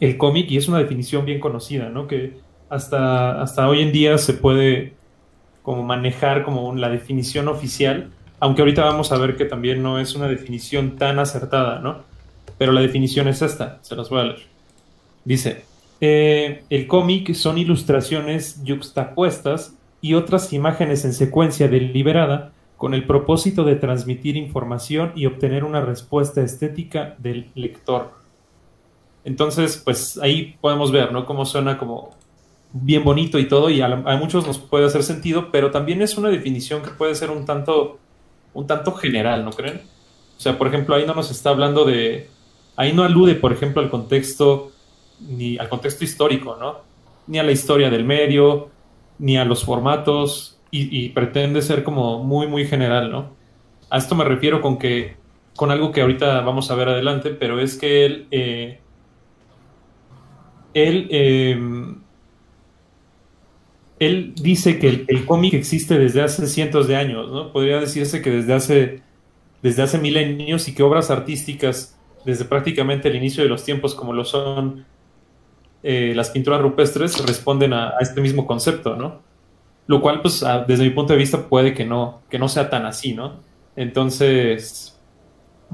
el 0.00 0.16
cómic 0.16 0.50
y 0.50 0.56
es 0.56 0.66
una 0.66 0.78
definición 0.78 1.26
bien 1.26 1.40
conocida, 1.40 1.90
¿no? 1.90 2.06
Que 2.06 2.38
hasta, 2.70 3.42
hasta 3.42 3.68
hoy 3.68 3.82
en 3.82 3.92
día 3.92 4.16
se 4.16 4.32
puede 4.32 4.98
como 5.62 5.82
manejar 5.82 6.44
como 6.44 6.74
la 6.74 6.88
definición 6.88 7.48
oficial, 7.48 8.10
aunque 8.38 8.62
ahorita 8.62 8.84
vamos 8.84 9.12
a 9.12 9.18
ver 9.18 9.36
que 9.36 9.44
también 9.44 9.82
no 9.82 9.98
es 9.98 10.14
una 10.14 10.28
definición 10.28 10.96
tan 10.96 11.18
acertada, 11.18 11.80
¿no? 11.80 11.98
Pero 12.58 12.72
la 12.72 12.80
definición 12.80 13.28
es 13.28 13.42
esta, 13.42 13.78
se 13.82 13.96
las 13.96 14.08
voy 14.08 14.20
a 14.20 14.24
leer. 14.24 14.42
Dice, 15.24 15.64
eh, 16.00 16.64
el 16.70 16.86
cómic 16.86 17.34
son 17.34 17.58
ilustraciones 17.58 18.62
yuxtapuestas 18.64 19.74
y 20.00 20.14
otras 20.14 20.52
imágenes 20.52 21.04
en 21.04 21.12
secuencia 21.12 21.68
deliberada 21.68 22.52
con 22.78 22.94
el 22.94 23.06
propósito 23.06 23.64
de 23.64 23.76
transmitir 23.76 24.36
información 24.38 25.12
y 25.14 25.26
obtener 25.26 25.64
una 25.64 25.82
respuesta 25.82 26.40
estética 26.40 27.14
del 27.18 27.50
lector. 27.54 28.12
Entonces, 29.24 29.76
pues 29.84 30.18
ahí 30.18 30.56
podemos 30.62 30.90
ver, 30.90 31.12
¿no? 31.12 31.26
Cómo 31.26 31.44
suena 31.44 31.76
como 31.76 32.16
bien 32.72 33.04
bonito 33.04 33.38
y 33.38 33.48
todo, 33.48 33.70
y 33.70 33.80
a, 33.80 33.88
muchos 33.88 34.46
nos 34.46 34.58
puede 34.58 34.86
hacer 34.86 35.02
sentido, 35.02 35.50
pero 35.50 35.70
también 35.70 36.02
es 36.02 36.16
una 36.16 36.28
definición 36.28 36.82
que 36.82 36.90
puede 36.90 37.14
ser 37.14 37.30
un 37.30 37.44
tanto, 37.44 37.98
un 38.54 38.66
tanto 38.66 38.92
general, 38.92 39.44
¿no 39.44 39.50
creen? 39.50 39.82
O 40.36 40.40
sea, 40.40 40.56
por 40.56 40.68
ejemplo, 40.68 40.94
ahí 40.94 41.06
no 41.06 41.14
nos 41.14 41.30
está 41.30 41.50
hablando 41.50 41.84
de, 41.84 42.28
ahí 42.76 42.92
no 42.92 43.02
alude, 43.02 43.34
por 43.34 43.52
ejemplo, 43.52 43.82
al 43.82 43.90
contexto, 43.90 44.72
ni 45.20 45.58
al 45.58 45.68
contexto 45.68 46.04
histórico, 46.04 46.56
¿no? 46.58 46.78
Ni 47.26 47.38
a 47.38 47.42
la 47.42 47.52
historia 47.52 47.90
del 47.90 48.04
medio, 48.04 48.70
ni 49.18 49.36
a 49.36 49.44
los 49.44 49.64
formatos, 49.64 50.56
y, 50.72 51.08
pretende 51.08 51.62
ser 51.62 51.82
como 51.82 52.22
muy, 52.22 52.46
muy 52.46 52.64
general, 52.64 53.10
¿no? 53.10 53.30
A 53.90 53.98
esto 53.98 54.14
me 54.14 54.22
refiero 54.22 54.62
con 54.62 54.78
que, 54.78 55.16
con 55.56 55.72
algo 55.72 55.90
que 55.90 56.00
ahorita 56.00 56.42
vamos 56.42 56.70
a 56.70 56.76
ver 56.76 56.88
adelante, 56.88 57.30
pero 57.30 57.58
es 57.58 57.76
que 57.76 58.06
él, 58.06 58.28
eh, 58.30 58.80
él, 60.74 61.08
eh, 61.10 61.58
él 64.00 64.32
dice 64.34 64.78
que 64.78 65.04
el, 65.06 65.26
cómic 65.26 65.52
existe 65.52 65.98
desde 65.98 66.22
hace 66.22 66.46
cientos 66.46 66.88
de 66.88 66.96
años, 66.96 67.30
¿no? 67.30 67.52
Podría 67.52 67.78
decirse 67.78 68.22
que 68.22 68.30
desde 68.30 68.54
hace, 68.54 69.02
desde 69.62 69.82
hace 69.82 69.98
milenios 69.98 70.68
y 70.68 70.74
que 70.74 70.82
obras 70.82 71.10
artísticas 71.10 71.98
desde 72.24 72.46
prácticamente 72.46 73.08
el 73.08 73.16
inicio 73.16 73.42
de 73.42 73.50
los 73.50 73.62
tiempos, 73.62 73.94
como 73.94 74.14
lo 74.14 74.24
son 74.24 74.86
eh, 75.82 76.14
las 76.16 76.30
pinturas 76.30 76.62
rupestres, 76.62 77.24
responden 77.26 77.74
a, 77.74 77.92
este 78.00 78.22
mismo 78.22 78.46
concepto, 78.46 78.96
¿no? 78.96 79.20
Lo 79.86 80.00
cual, 80.00 80.22
pues, 80.22 80.42
desde 80.66 80.84
mi 80.84 80.90
punto 80.90 81.12
de 81.12 81.18
vista, 81.18 81.48
puede 81.48 81.74
que 81.74 81.84
no, 81.84 82.22
que 82.30 82.38
no 82.38 82.48
sea 82.48 82.70
tan 82.70 82.86
así, 82.86 83.12
¿no? 83.12 83.40
Entonces, 83.76 84.98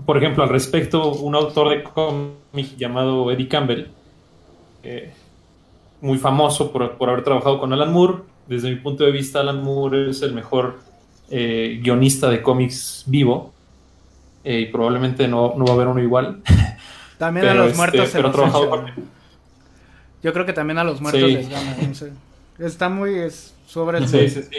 por 0.05 0.19
ejemplo, 0.19 0.43
al 0.43 0.49
respecto, 0.49 1.13
un 1.13 1.37
autor 1.37 1.71
de 1.71 1.85
cómic 1.85 2.77
llamado 2.77 3.31
Eddie 3.31 3.49
Campbell, 3.49 3.87
eh, 4.83 5.13
muy 6.01 6.19
famoso 6.19 6.71
por, 6.73 6.93
por 6.97 7.09
haber 7.11 7.25
trabajado 7.25 7.59
con 7.59 7.73
Alan 7.73 7.93
Moore. 7.93 8.19
Desde 8.47 8.71
mi 8.71 8.77
punto 8.77 9.05
de 9.05 9.11
vista, 9.13 9.41
Alan 9.41 9.63
Moore 9.63 10.11
es 10.11 10.23
el 10.23 10.33
mejor 10.33 10.79
eh, 11.31 11.81
guionista 11.83 12.29
de 12.31 12.43
cómics 12.43 13.05
vivo. 13.07 13.53
eh, 14.45 14.61
y 14.61 14.67
probablemente 14.67 15.27
no, 15.27 15.55
no 15.57 15.65
va 15.65 15.73
a 15.73 15.75
haber 15.75 15.89
uno 15.89 16.01
igual. 16.03 16.43
También 17.19 17.49
a 17.49 17.55
los 17.55 17.67
este, 17.69 17.77
muertos 17.79 18.09
se 18.11 18.19
pero 18.23 18.33
con- 18.33 18.87
Yo 20.23 20.33
creo 20.33 20.45
que 20.47 20.53
también 20.53 20.79
a 20.79 20.85
los 20.85 21.01
muertos 21.01 21.23
Sí. 21.23 21.35
les 21.35 21.49
gana. 21.49 21.77
no 21.89 21.95
sé. 21.95 22.13
Está 22.59 22.89
muy. 22.89 23.15
Es, 23.19 23.55
obra 23.75 23.99
es 23.99 24.11
Sí, 24.11 24.17
muy, 24.19 24.29
sí, 24.31 24.43
sí. 24.43 24.57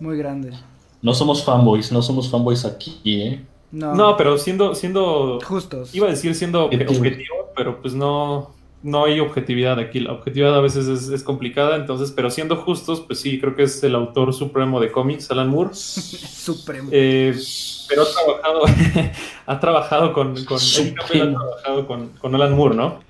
muy 0.00 0.16
grande. 0.18 0.52
No 1.02 1.12
somos 1.14 1.44
fanboys, 1.44 1.90
no 1.92 2.00
somos 2.02 2.30
fanboys 2.30 2.64
aquí, 2.64 2.98
¿eh? 3.04 3.44
No, 3.72 3.94
No, 3.94 4.16
pero 4.16 4.38
siendo, 4.38 4.74
siendo, 4.74 5.38
justos. 5.44 5.94
iba 5.94 6.06
a 6.06 6.10
decir 6.10 6.34
siendo 6.34 6.66
obje- 6.70 6.74
Objetivo. 6.82 6.98
objetivo, 7.00 7.36
pero 7.56 7.82
pues 7.82 7.94
no, 7.94 8.52
no 8.82 9.04
hay 9.04 9.20
objetividad 9.20 9.78
aquí. 9.78 10.00
La 10.00 10.12
objetividad 10.12 10.56
a 10.56 10.60
veces 10.60 10.86
es, 10.86 11.08
es 11.08 11.22
complicada, 11.22 11.76
entonces, 11.76 12.12
pero 12.12 12.30
siendo 12.30 12.56
justos, 12.56 13.00
pues 13.00 13.20
sí, 13.20 13.40
creo 13.40 13.54
que 13.56 13.64
es 13.64 13.82
el 13.82 13.94
autor 13.94 14.32
supremo 14.32 14.80
de 14.80 14.92
cómics, 14.92 15.30
Alan 15.30 15.48
Moore. 15.48 15.74
Supremo. 15.74 16.88
Eh, 16.92 17.34
pero 17.88 18.02
ha 18.02 18.06
trabajado, 18.06 18.62
ha 19.46 19.60
trabajado 19.60 20.12
con, 20.12 20.44
con, 20.44 20.58
ha 20.58 21.06
trabajado 21.06 21.86
con, 21.86 22.08
con 22.10 22.34
Alan 22.34 22.54
Moore, 22.54 22.76
¿no? 22.76 23.00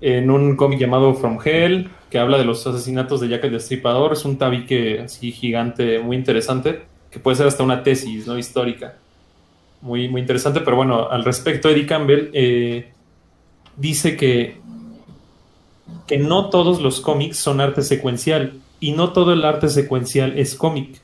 En 0.00 0.30
un 0.30 0.56
cómic 0.56 0.78
llamado 0.78 1.14
From 1.14 1.38
Hell, 1.42 1.90
que 2.10 2.18
habla 2.18 2.36
de 2.38 2.44
los 2.44 2.66
asesinatos 2.66 3.20
de 3.20 3.28
Jack 3.28 3.44
el 3.44 3.52
Destripador. 3.52 4.12
Es 4.12 4.24
un 4.24 4.38
tabique 4.38 5.00
así 5.00 5.32
gigante, 5.32 5.98
muy 5.98 6.16
interesante, 6.16 6.82
que 7.10 7.18
puede 7.18 7.36
ser 7.36 7.46
hasta 7.46 7.62
una 7.62 7.82
tesis, 7.82 8.26
¿no? 8.26 8.36
Histórica. 8.36 8.96
Muy, 9.80 10.08
muy 10.08 10.20
interesante, 10.20 10.60
pero 10.60 10.76
bueno, 10.76 11.08
al 11.10 11.24
respecto, 11.24 11.68
Eddie 11.68 11.86
Campbell 11.86 12.30
eh, 12.32 12.92
dice 13.76 14.16
que 14.16 14.62
que 16.06 16.18
no 16.18 16.50
todos 16.50 16.80
los 16.80 17.00
cómics 17.00 17.38
son 17.38 17.60
arte 17.60 17.82
secuencial 17.82 18.60
y 18.80 18.92
no 18.92 19.12
todo 19.12 19.32
el 19.32 19.44
arte 19.44 19.68
secuencial 19.68 20.38
es 20.38 20.54
cómic. 20.54 21.00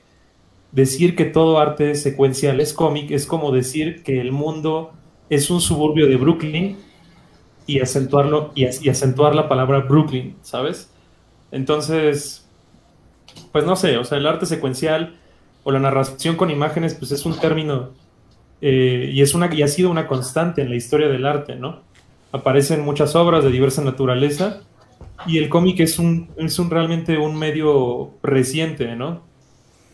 Decir 0.72 1.16
que 1.16 1.24
todo 1.24 1.58
arte 1.58 1.94
secuencial 1.94 2.60
es 2.60 2.72
cómic 2.72 3.10
es 3.10 3.26
como 3.26 3.52
decir 3.52 4.02
que 4.02 4.20
el 4.20 4.32
mundo 4.32 4.92
es 5.28 5.50
un 5.50 5.60
suburbio 5.60 6.06
de 6.06 6.16
Brooklyn 6.16 6.76
y 7.66 7.80
acentuarlo 7.80 8.52
y, 8.54 8.64
acentuar 8.88 9.34
la 9.34 9.48
palabra 9.48 9.80
Brooklyn, 9.80 10.36
¿sabes? 10.42 10.92
Entonces, 11.52 12.48
pues 13.52 13.64
no 13.64 13.76
sé, 13.76 13.96
o 13.96 14.04
sea, 14.04 14.18
el 14.18 14.26
arte 14.26 14.46
secuencial 14.46 15.16
o 15.62 15.70
la 15.70 15.78
narración 15.78 16.36
con 16.36 16.50
imágenes, 16.50 16.94
pues 16.94 17.12
es 17.12 17.24
un 17.24 17.38
término 17.38 17.90
eh, 18.60 19.10
y 19.12 19.22
es 19.22 19.34
una 19.34 19.52
y 19.54 19.62
ha 19.62 19.68
sido 19.68 19.90
una 19.90 20.06
constante 20.06 20.62
en 20.62 20.70
la 20.70 20.76
historia 20.76 21.08
del 21.08 21.26
arte, 21.26 21.56
¿no? 21.56 21.80
Aparecen 22.32 22.84
muchas 22.84 23.16
obras 23.16 23.42
de 23.44 23.50
diversa 23.50 23.82
naturaleza 23.82 24.62
y 25.26 25.38
el 25.38 25.48
cómic 25.48 25.80
es 25.80 25.98
un, 25.98 26.30
es 26.36 26.58
un 26.58 26.70
realmente 26.70 27.18
un 27.18 27.36
medio 27.36 28.14
reciente, 28.22 28.96
¿no? 28.96 29.22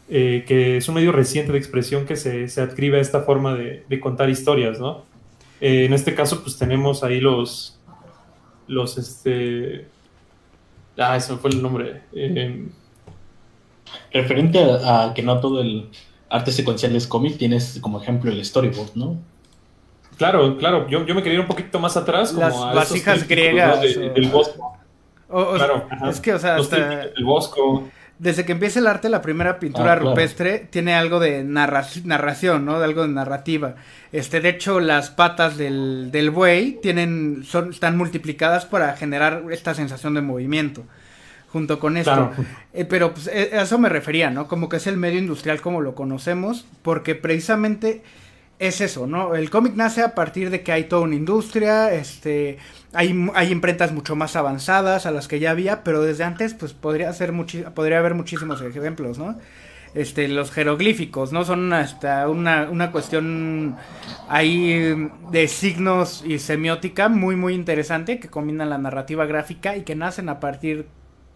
Eh, 0.08 0.44
que 0.46 0.76
es 0.76 0.88
un 0.88 0.94
medio 0.94 1.10
reciente 1.10 1.50
de 1.50 1.58
expresión 1.58 2.06
que 2.06 2.14
se, 2.14 2.48
se 2.48 2.60
adscribe 2.60 2.98
a 2.98 3.00
esta 3.00 3.22
forma 3.22 3.54
de, 3.54 4.00
contar 4.00 4.30
historias, 4.30 4.78
¿no? 4.78 5.04
Eh, 5.60 5.84
en 5.84 5.92
este 5.92 6.14
caso, 6.14 6.42
pues 6.42 6.56
tenemos 6.56 7.02
ahí 7.02 7.20
los, 7.20 7.80
los, 8.68 8.98
este, 8.98 9.88
ah, 10.96 11.16
ese 11.16 11.36
fue 11.36 11.50
el 11.50 11.62
nombre. 11.62 12.02
Eh, 12.12 12.68
Referente 14.12 14.58
a, 14.60 15.12
que 15.14 15.22
no 15.22 15.40
todo 15.40 15.60
el 15.60 15.88
arte 16.28 16.52
secuencial 16.52 16.94
es 16.94 17.06
cómic, 17.06 17.36
tienes 17.38 17.78
como 17.80 18.00
ejemplo 18.00 18.30
el 18.30 18.44
storyboard, 18.44 18.94
¿no? 18.94 19.16
Claro, 20.16 20.56
claro, 20.56 20.88
yo, 20.88 21.04
yo 21.04 21.14
me 21.14 21.22
quería 21.22 21.34
ir 21.34 21.40
un 21.40 21.46
poquito 21.46 21.78
más 21.78 21.96
atrás, 21.96 22.32
como 22.32 22.46
Las 22.46 22.74
vasijas 22.74 23.26
griegas. 23.28 23.80
del 23.80 24.28
bosco. 24.28 24.75
Claro, 25.28 25.88
es 26.08 26.20
que, 26.20 26.34
o 26.34 26.38
sea, 26.38 26.56
hasta... 26.56 27.04
el 27.04 27.24
bosco 27.24 27.88
desde 28.18 28.46
que 28.46 28.52
empieza 28.52 28.78
el 28.78 28.86
arte, 28.86 29.10
la 29.10 29.20
primera 29.20 29.58
pintura 29.58 29.92
ah, 29.92 29.96
rupestre 29.96 30.66
tiene 30.70 30.94
algo 30.94 31.20
de 31.20 31.44
narración, 31.44 32.64
¿no? 32.64 32.78
De 32.78 32.84
algo 32.86 33.02
de 33.02 33.08
narrativa. 33.08 33.74
Este, 34.10 34.40
de 34.40 34.48
hecho, 34.48 34.80
las 34.80 35.10
patas 35.10 35.58
del, 35.58 36.10
del 36.10 36.30
buey 36.30 36.78
tienen, 36.80 37.44
son, 37.44 37.70
están 37.70 37.98
multiplicadas 37.98 38.64
para 38.64 38.96
generar 38.96 39.42
esta 39.50 39.74
sensación 39.74 40.14
de 40.14 40.22
movimiento. 40.22 40.84
Junto 41.52 41.78
con 41.78 41.96
esto. 41.96 42.32
Eh, 42.72 42.84
pero 42.84 43.12
pues, 43.12 43.28
eh, 43.28 43.50
a 43.52 43.62
eso 43.62 43.78
me 43.78 43.88
refería, 43.88 44.30
¿no? 44.30 44.48
Como 44.48 44.68
que 44.68 44.76
es 44.76 44.86
el 44.86 44.96
medio 44.96 45.18
industrial 45.18 45.60
como 45.60 45.80
lo 45.80 45.94
conocemos, 45.94 46.66
porque 46.82 47.14
precisamente 47.14 48.02
es 48.58 48.80
eso, 48.80 49.06
¿no? 49.06 49.34
El 49.34 49.50
cómic 49.50 49.74
nace 49.74 50.02
a 50.02 50.14
partir 50.14 50.50
de 50.50 50.62
que 50.62 50.72
hay 50.72 50.84
toda 50.84 51.02
una 51.02 51.14
industria, 51.14 51.92
este, 51.92 52.58
hay, 52.96 53.30
hay 53.34 53.52
imprentas 53.52 53.92
mucho 53.92 54.16
más 54.16 54.36
avanzadas 54.36 55.06
a 55.06 55.10
las 55.10 55.28
que 55.28 55.38
ya 55.38 55.50
había, 55.50 55.84
pero 55.84 56.02
desde 56.02 56.24
antes, 56.24 56.54
pues 56.54 56.72
podría 56.72 57.12
ser 57.12 57.32
podría 57.74 57.98
haber 57.98 58.14
muchísimos 58.14 58.60
ejemplos, 58.62 59.18
¿no? 59.18 59.36
Este, 59.94 60.28
los 60.28 60.50
jeroglíficos, 60.50 61.32
¿no? 61.32 61.44
Son 61.44 61.72
hasta 61.72 62.28
una, 62.28 62.68
una 62.70 62.92
cuestión 62.92 63.76
ahí 64.28 65.10
de 65.30 65.48
signos 65.48 66.22
y 66.26 66.38
semiótica 66.38 67.08
muy, 67.08 67.36
muy 67.36 67.54
interesante 67.54 68.18
que 68.18 68.28
combinan 68.28 68.68
la 68.68 68.78
narrativa 68.78 69.24
gráfica 69.26 69.76
y 69.76 69.82
que 69.82 69.94
nacen 69.94 70.28
a 70.28 70.40
partir, 70.40 70.86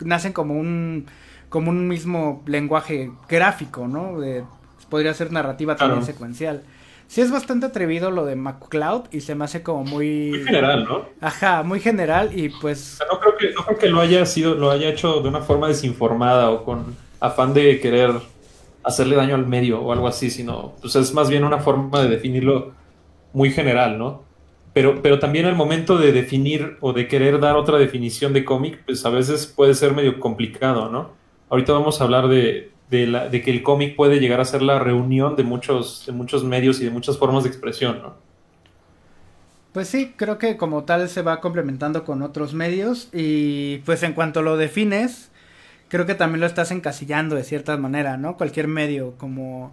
nacen 0.01 0.33
como 0.33 0.55
un, 0.59 1.07
como 1.49 1.71
un 1.71 1.89
mismo 1.89 2.43
lenguaje 2.47 3.13
gráfico, 3.29 3.89
¿no? 3.89 4.21
De, 4.21 4.45
podría 4.91 5.15
ser 5.15 5.33
narrativa 5.33 5.77
también 5.77 6.05
secuencial 6.05 6.63
sí 7.11 7.21
es 7.21 7.33
bastante 7.33 7.67
atrevido 7.67 8.13
lo 8.13 8.25
de 8.25 8.37
MacLeod 8.37 9.07
y 9.11 9.21
se 9.21 9.35
me 9.35 9.45
hace 9.45 9.65
como 9.65 9.83
muy... 9.83 10.31
Muy 10.31 10.45
general, 10.45 10.85
¿no? 10.85 11.07
Ajá, 11.21 11.65
muy 11.65 11.81
general 11.81 12.31
y 12.39 12.51
pues... 12.51 13.01
no, 13.11 13.19
creo 13.19 13.37
que, 13.37 13.53
no 13.53 13.65
creo 13.65 13.79
que 13.79 13.89
lo 13.89 14.01
haya 14.01 14.25
sido, 14.25 14.55
lo 14.55 14.71
haya 14.71 14.89
hecho 14.89 15.21
de 15.21 15.29
una 15.29 15.41
forma 15.41 15.67
desinformada 15.67 16.51
o 16.51 16.65
con 16.65 16.95
afán 17.19 17.53
de 17.53 17.81
querer 17.81 18.13
hacerle 18.85 19.17
daño 19.17 19.35
al 19.35 19.45
medio 19.45 19.81
o 19.81 19.93
algo 19.93 20.07
así, 20.07 20.31
sino 20.31 20.77
pues 20.81 20.95
es 20.95 21.13
más 21.13 21.29
bien 21.29 21.43
una 21.43 21.59
forma 21.59 22.01
de 22.01 22.11
definirlo 22.11 22.75
muy 23.33 23.51
general, 23.51 23.99
¿no? 23.99 24.23
Pero, 24.73 25.03
pero 25.03 25.19
también 25.19 25.47
al 25.47 25.57
momento 25.57 25.99
de 25.99 26.13
definir 26.13 26.77
o 26.81 26.93
de 26.93 27.09
querer 27.09 27.41
dar 27.41 27.57
otra 27.57 27.77
definición 27.77 28.33
de 28.33 28.45
cómic, 28.45 28.85
pues 28.87 29.05
a 29.05 29.11
veces 29.11 29.49
puede 29.49 29.75
ser 29.75 29.95
medio 29.95 30.21
complicado, 30.21 30.89
¿no? 30.89 31.11
Ahorita 31.49 31.73
vamos 31.73 32.01
a 32.01 32.05
hablar 32.05 32.29
de, 32.29 32.71
de, 32.91 33.43
que 33.43 33.51
el 33.51 33.63
cómic 33.63 33.95
puede 33.95 34.19
llegar 34.19 34.41
a 34.41 34.45
ser 34.45 34.63
la 34.63 34.79
reunión 34.79 35.37
de 35.37 35.45
muchos, 35.45 36.05
de 36.07 36.13
muchos 36.13 36.45
medios 36.45 36.81
y 36.81 36.85
de 36.85 36.91
muchas 36.91 37.19
formas 37.19 37.45
de 37.45 37.51
expresión, 37.51 38.01
¿no? 38.03 38.15
Pues 39.73 39.87
sí, 39.87 40.15
creo 40.17 40.37
que 40.39 40.57
como 40.57 40.83
tal 40.83 41.09
se 41.09 41.23
va 41.23 41.41
complementando 41.41 42.05
con 42.05 42.23
otros 42.23 42.55
medios 42.55 43.09
y 43.13 43.79
pues 43.79 44.03
en 44.03 44.15
cuanto 44.15 44.43
lo 44.43 44.57
defines, 44.57 45.31
creo 45.89 46.07
que 46.07 46.17
también 46.17 46.41
lo 46.41 46.47
estás 46.47 46.73
encasillando 46.73 47.37
de 47.37 47.45
cierta 47.45 47.77
manera, 47.77 48.17
¿no? 48.17 48.37
Cualquier 48.37 48.67
medio 48.67 49.15
como, 49.17 49.73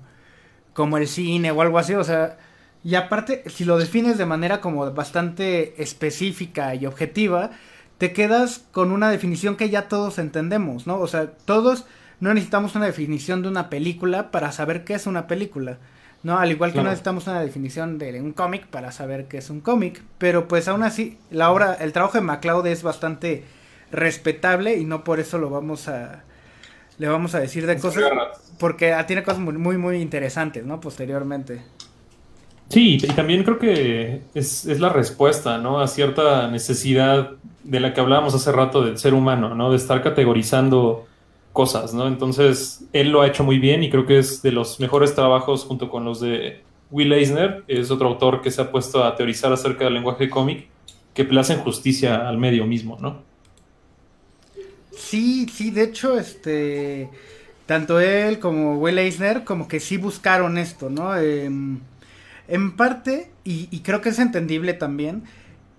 como 0.73 0.99
el 0.99 1.07
cine 1.07 1.49
o 1.49 1.61
algo 1.63 1.79
así, 1.79 1.95
o 1.95 2.03
sea, 2.03 2.37
y 2.83 2.93
aparte, 2.93 3.43
si 3.47 3.65
lo 3.65 3.79
defines 3.79 4.19
de 4.19 4.27
manera 4.27 4.61
como 4.61 4.91
bastante 4.93 5.81
específica 5.81 6.75
y 6.75 6.85
objetiva, 6.85 7.49
te 7.97 8.13
quedas 8.13 8.65
con 8.71 8.91
una 8.91 9.09
definición 9.09 9.55
que 9.55 9.71
ya 9.71 9.87
todos 9.87 10.19
entendemos, 10.19 10.85
¿no? 10.85 10.99
O 10.99 11.07
sea, 11.07 11.31
todos 11.31 11.85
no 12.19 12.33
necesitamos 12.33 12.75
una 12.75 12.85
definición 12.85 13.41
de 13.41 13.49
una 13.49 13.69
película 13.69 14.31
para 14.31 14.51
saber 14.51 14.83
qué 14.83 14.95
es 14.95 15.07
una 15.07 15.27
película. 15.27 15.77
¿no? 16.23 16.39
Al 16.39 16.51
igual 16.51 16.71
que 16.73 16.79
no 16.79 16.85
necesitamos 16.85 17.27
una 17.27 17.41
definición 17.41 17.97
de 17.97 18.19
un 18.21 18.33
cómic 18.33 18.65
para 18.67 18.91
saber 18.91 19.25
qué 19.25 19.37
es 19.37 19.49
un 19.49 19.61
cómic. 19.61 20.01
Pero 20.17 20.47
pues 20.47 20.67
aún 20.67 20.83
así, 20.83 21.17
la 21.29 21.51
obra, 21.51 21.75
el 21.75 21.93
trabajo 21.93 22.17
de 22.17 22.23
MacLeod 22.23 22.67
es 22.67 22.83
bastante 22.83 23.43
respetable 23.91 24.75
y 24.77 24.83
no 24.83 25.03
por 25.03 25.19
eso 25.19 25.37
lo 25.37 25.49
vamos 25.49 25.87
a 25.87 26.23
le 26.97 27.07
vamos 27.07 27.35
a 27.35 27.39
decir 27.39 27.65
de 27.67 27.77
cosas 27.77 28.03
porque 28.59 28.93
tiene 29.05 29.23
cosas 29.23 29.39
muy, 29.39 29.53
muy 29.53 29.77
muy 29.77 29.97
interesantes, 30.01 30.65
¿no? 30.65 30.81
Posteriormente. 30.81 31.61
Sí, 32.69 32.97
y 33.01 33.07
también 33.07 33.43
creo 33.43 33.59
que 33.59 34.23
es, 34.33 34.65
es, 34.65 34.79
la 34.81 34.89
respuesta, 34.89 35.57
¿no? 35.57 35.79
A 35.79 35.87
cierta 35.87 36.49
necesidad 36.49 37.31
de 37.63 37.79
la 37.79 37.93
que 37.93 38.01
hablábamos 38.01 38.35
hace 38.35 38.51
rato 38.51 38.83
del 38.83 38.97
ser 38.97 39.13
humano, 39.13 39.55
¿no? 39.55 39.69
De 39.69 39.77
estar 39.77 40.03
categorizando 40.03 41.07
cosas, 41.57 41.91
¿no? 41.91 42.07
Entonces, 42.07 42.85
él 42.93 43.09
lo 43.09 43.21
ha 43.21 43.27
hecho 43.27 43.43
muy 43.43 43.57
bien 43.57 43.81
y 43.81 43.89
creo 43.89 44.05
que 44.05 44.19
es 44.19 44.43
de 44.43 44.51
los 44.51 44.79
mejores 44.79 45.15
trabajos 45.15 45.63
junto 45.63 45.89
con 45.89 46.05
los 46.05 46.21
de 46.21 46.61
Will 46.91 47.11
Eisner, 47.11 47.63
es 47.67 47.89
otro 47.89 48.09
autor 48.09 48.41
que 48.43 48.51
se 48.51 48.61
ha 48.61 48.71
puesto 48.71 49.03
a 49.03 49.15
teorizar 49.15 49.51
acerca 49.51 49.85
del 49.85 49.95
lenguaje 49.95 50.29
cómic, 50.29 50.67
que 51.15 51.23
le 51.23 51.39
hacen 51.39 51.57
justicia 51.57 52.29
al 52.29 52.37
medio 52.37 52.67
mismo, 52.67 52.99
¿no? 53.01 53.23
Sí, 54.95 55.47
sí, 55.51 55.71
de 55.71 55.85
hecho, 55.85 56.19
este, 56.19 57.09
tanto 57.65 57.99
él 57.99 58.37
como 58.37 58.77
Will 58.77 58.99
Eisner 58.99 59.43
como 59.43 59.67
que 59.67 59.79
sí 59.79 59.97
buscaron 59.97 60.59
esto, 60.59 60.91
¿no? 60.91 61.17
Em, 61.17 61.79
en 62.47 62.75
parte, 62.75 63.31
y 63.43 63.79
creo 63.79 64.01
que 64.01 64.09
es 64.09 64.19
entendible 64.19 64.75
también, 64.75 65.23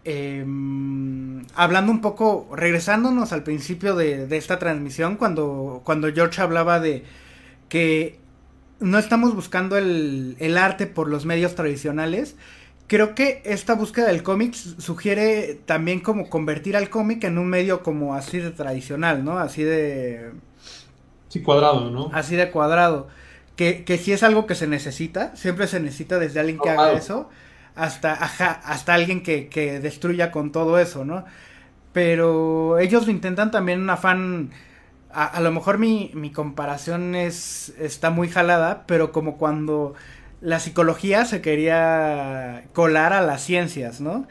Em, 0.04 1.44
hablando 1.54 1.92
un 1.92 2.00
poco, 2.00 2.48
regresándonos 2.54 3.32
al 3.32 3.42
principio 3.42 3.94
de, 3.94 4.26
esta 4.36 4.58
transmisión, 4.58 5.16
cuando, 5.16 5.82
cuando 5.84 6.12
George 6.12 6.40
hablaba 6.40 6.80
de 6.80 7.04
que 7.68 8.18
no 8.80 8.98
estamos 8.98 9.34
buscando 9.34 9.76
el, 9.76 10.56
arte 10.58 10.86
por 10.86 11.08
los 11.08 11.26
medios 11.26 11.54
tradicionales, 11.54 12.36
creo 12.86 13.14
que 13.14 13.42
esta 13.44 13.74
búsqueda 13.74 14.06
del 14.06 14.22
cómic 14.22 14.54
sugiere 14.54 15.60
también 15.66 16.00
como 16.00 16.30
convertir 16.30 16.76
al 16.76 16.88
cómic 16.90 17.24
en 17.24 17.36
un 17.36 17.48
medio 17.48 17.82
como 17.82 18.14
así 18.14 18.38
de 18.38 18.50
tradicional, 18.50 19.24
¿no? 19.24 19.38
Así 19.38 19.62
de... 19.62 20.30
Sí, 21.28 21.42
cuadrado, 21.42 21.90
¿no? 21.90 22.10
Así 22.14 22.36
de 22.36 22.50
cuadrado. 22.50 23.08
Que, 23.56 23.84
que 23.84 23.98
si 23.98 24.12
es 24.12 24.22
algo 24.22 24.46
que 24.46 24.54
se 24.54 24.68
necesita, 24.68 25.34
siempre 25.36 25.66
se 25.66 25.80
necesita 25.80 26.18
desde 26.18 26.40
alguien 26.40 26.58
que 26.58 26.70
haga 26.70 26.92
eso 26.92 27.28
hasta, 27.78 28.12
hasta 28.12 28.94
alguien 28.94 29.22
que, 29.22 29.48
que 29.48 29.80
destruya 29.80 30.30
con 30.30 30.52
todo 30.52 30.78
eso, 30.78 31.04
¿no? 31.04 31.24
Pero 31.92 32.78
ellos 32.78 33.06
lo 33.06 33.12
intentan 33.12 33.50
también 33.50 33.80
un 33.80 33.90
afán... 33.90 34.50
A, 35.10 35.40
lo 35.40 35.50
mejor 35.50 35.78
mi, 35.78 36.10
mi 36.14 36.30
comparación 36.30 37.14
es, 37.14 37.74
está 37.78 38.10
muy 38.10 38.28
jalada, 38.28 38.84
pero 38.86 39.10
como 39.10 39.38
cuando 39.38 39.94
la 40.42 40.60
psicología 40.60 41.24
se 41.24 41.40
quería 41.40 42.64
colar 42.74 43.12
a 43.14 43.22
las 43.22 43.42
ciencias, 43.42 44.00
¿no? 44.00 44.28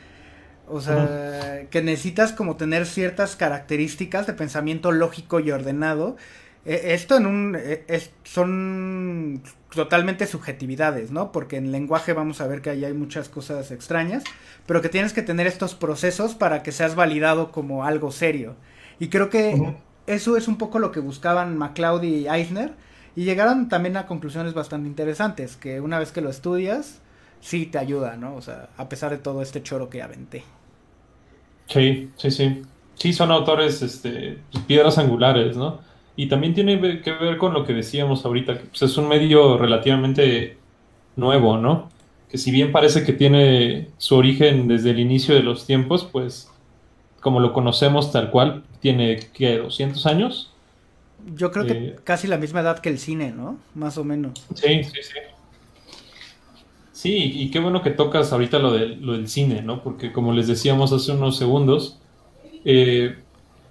O 0.67 0.79
sea, 0.79 1.65
que 1.71 1.81
necesitas 1.81 2.31
como 2.31 2.57
tener 2.57 2.85
ciertas 2.85 3.35
características 3.35 4.27
de 4.27 4.33
pensamiento 4.33 4.91
lógico 4.91 5.39
y 5.39 5.51
ordenado. 5.51 6.15
E, 6.67 6.93
esto 6.93 7.15
en 7.15 7.25
un 7.25 7.55
e, 7.55 7.85
es, 7.87 8.11
son 8.23 9.41
totalmente 9.73 10.27
subjetividades, 10.27 11.11
¿no? 11.11 11.31
Porque 11.31 11.55
en 11.55 11.71
lenguaje 11.71 12.11
vamos 12.11 12.41
a 12.41 12.47
ver 12.47 12.61
que 12.61 12.69
ahí 12.69 12.83
hay 12.83 12.93
muchas 12.93 13.29
cosas 13.29 13.71
extrañas, 13.71 14.25
pero 14.65 14.81
que 14.81 14.89
tienes 14.89 15.13
que 15.13 15.21
tener 15.21 15.47
estos 15.47 15.75
procesos 15.75 16.35
para 16.35 16.63
que 16.63 16.73
seas 16.73 16.95
validado 16.95 17.51
como 17.51 17.85
algo 17.85 18.11
serio. 18.11 18.55
Y 18.99 19.07
creo 19.07 19.29
que 19.29 19.75
eso 20.07 20.35
es 20.35 20.47
un 20.47 20.57
poco 20.57 20.79
lo 20.79 20.91
que 20.91 20.99
buscaban 20.99 21.57
MacLeod 21.57 22.03
y 22.03 22.27
Eisner, 22.27 22.73
y 23.15 23.23
llegaron 23.23 23.69
también 23.69 23.97
a 23.97 24.05
conclusiones 24.05 24.53
bastante 24.53 24.87
interesantes, 24.87 25.55
que 25.55 25.81
una 25.81 25.97
vez 25.99 26.11
que 26.11 26.21
lo 26.21 26.29
estudias, 26.29 26.99
sí 27.39 27.65
te 27.65 27.77
ayuda, 27.77 28.17
¿no? 28.17 28.35
O 28.35 28.41
sea, 28.41 28.69
a 28.77 28.89
pesar 28.89 29.11
de 29.11 29.17
todo 29.17 29.41
este 29.41 29.63
choro 29.63 29.89
que 29.89 30.01
aventé. 30.01 30.43
Sí, 31.67 32.11
sí, 32.17 32.31
sí. 32.31 32.61
Sí, 32.95 33.13
son 33.13 33.31
autores, 33.31 33.81
este, 33.81 34.39
piedras 34.67 34.97
angulares, 34.97 35.55
¿no? 35.55 35.79
Y 36.17 36.27
también 36.27 36.53
tiene 36.55 37.01
que 37.01 37.11
ver 37.11 37.37
con 37.37 37.53
lo 37.53 37.63
que 37.63 37.73
decíamos 37.73 38.25
ahorita, 38.25 38.57
que 38.57 38.65
pues, 38.65 38.81
es 38.81 38.97
un 38.97 39.07
medio 39.07 39.57
relativamente 39.57 40.57
nuevo, 41.15 41.57
¿no? 41.57 41.89
Que 42.29 42.39
si 42.39 42.51
bien 42.51 42.71
parece 42.71 43.05
que 43.05 43.13
tiene 43.13 43.89
su 43.97 44.15
origen 44.15 44.67
desde 44.67 44.89
el 44.89 44.99
inicio 44.99 45.35
de 45.35 45.43
los 45.43 45.65
tiempos, 45.65 46.09
pues 46.11 46.51
como 47.21 47.39
lo 47.39 47.53
conocemos 47.53 48.11
tal 48.11 48.31
cual, 48.31 48.63
tiene, 48.79 49.19
¿qué? 49.33 49.61
¿200 49.61 50.05
años? 50.07 50.51
Yo 51.35 51.51
creo 51.51 51.65
que 51.65 51.73
eh, 51.73 51.95
casi 52.03 52.27
la 52.27 52.37
misma 52.37 52.61
edad 52.61 52.79
que 52.79 52.89
el 52.89 52.97
cine, 52.97 53.31
¿no? 53.31 53.57
Más 53.75 53.97
o 53.99 54.03
menos. 54.03 54.43
Sí, 54.55 54.83
sí, 54.83 55.01
sí. 55.01 55.13
Sí, 56.93 57.31
y 57.35 57.51
qué 57.51 57.59
bueno 57.59 57.83
que 57.83 57.91
tocas 57.91 58.33
ahorita 58.33 58.57
lo, 58.57 58.75
lo 58.75 59.13
del 59.13 59.27
cine, 59.27 59.61
¿no? 59.61 59.83
Porque 59.83 60.11
como 60.11 60.33
les 60.33 60.47
decíamos 60.47 60.91
hace 60.91 61.11
unos 61.11 61.37
segundos, 61.37 61.99
eh, 62.65 63.17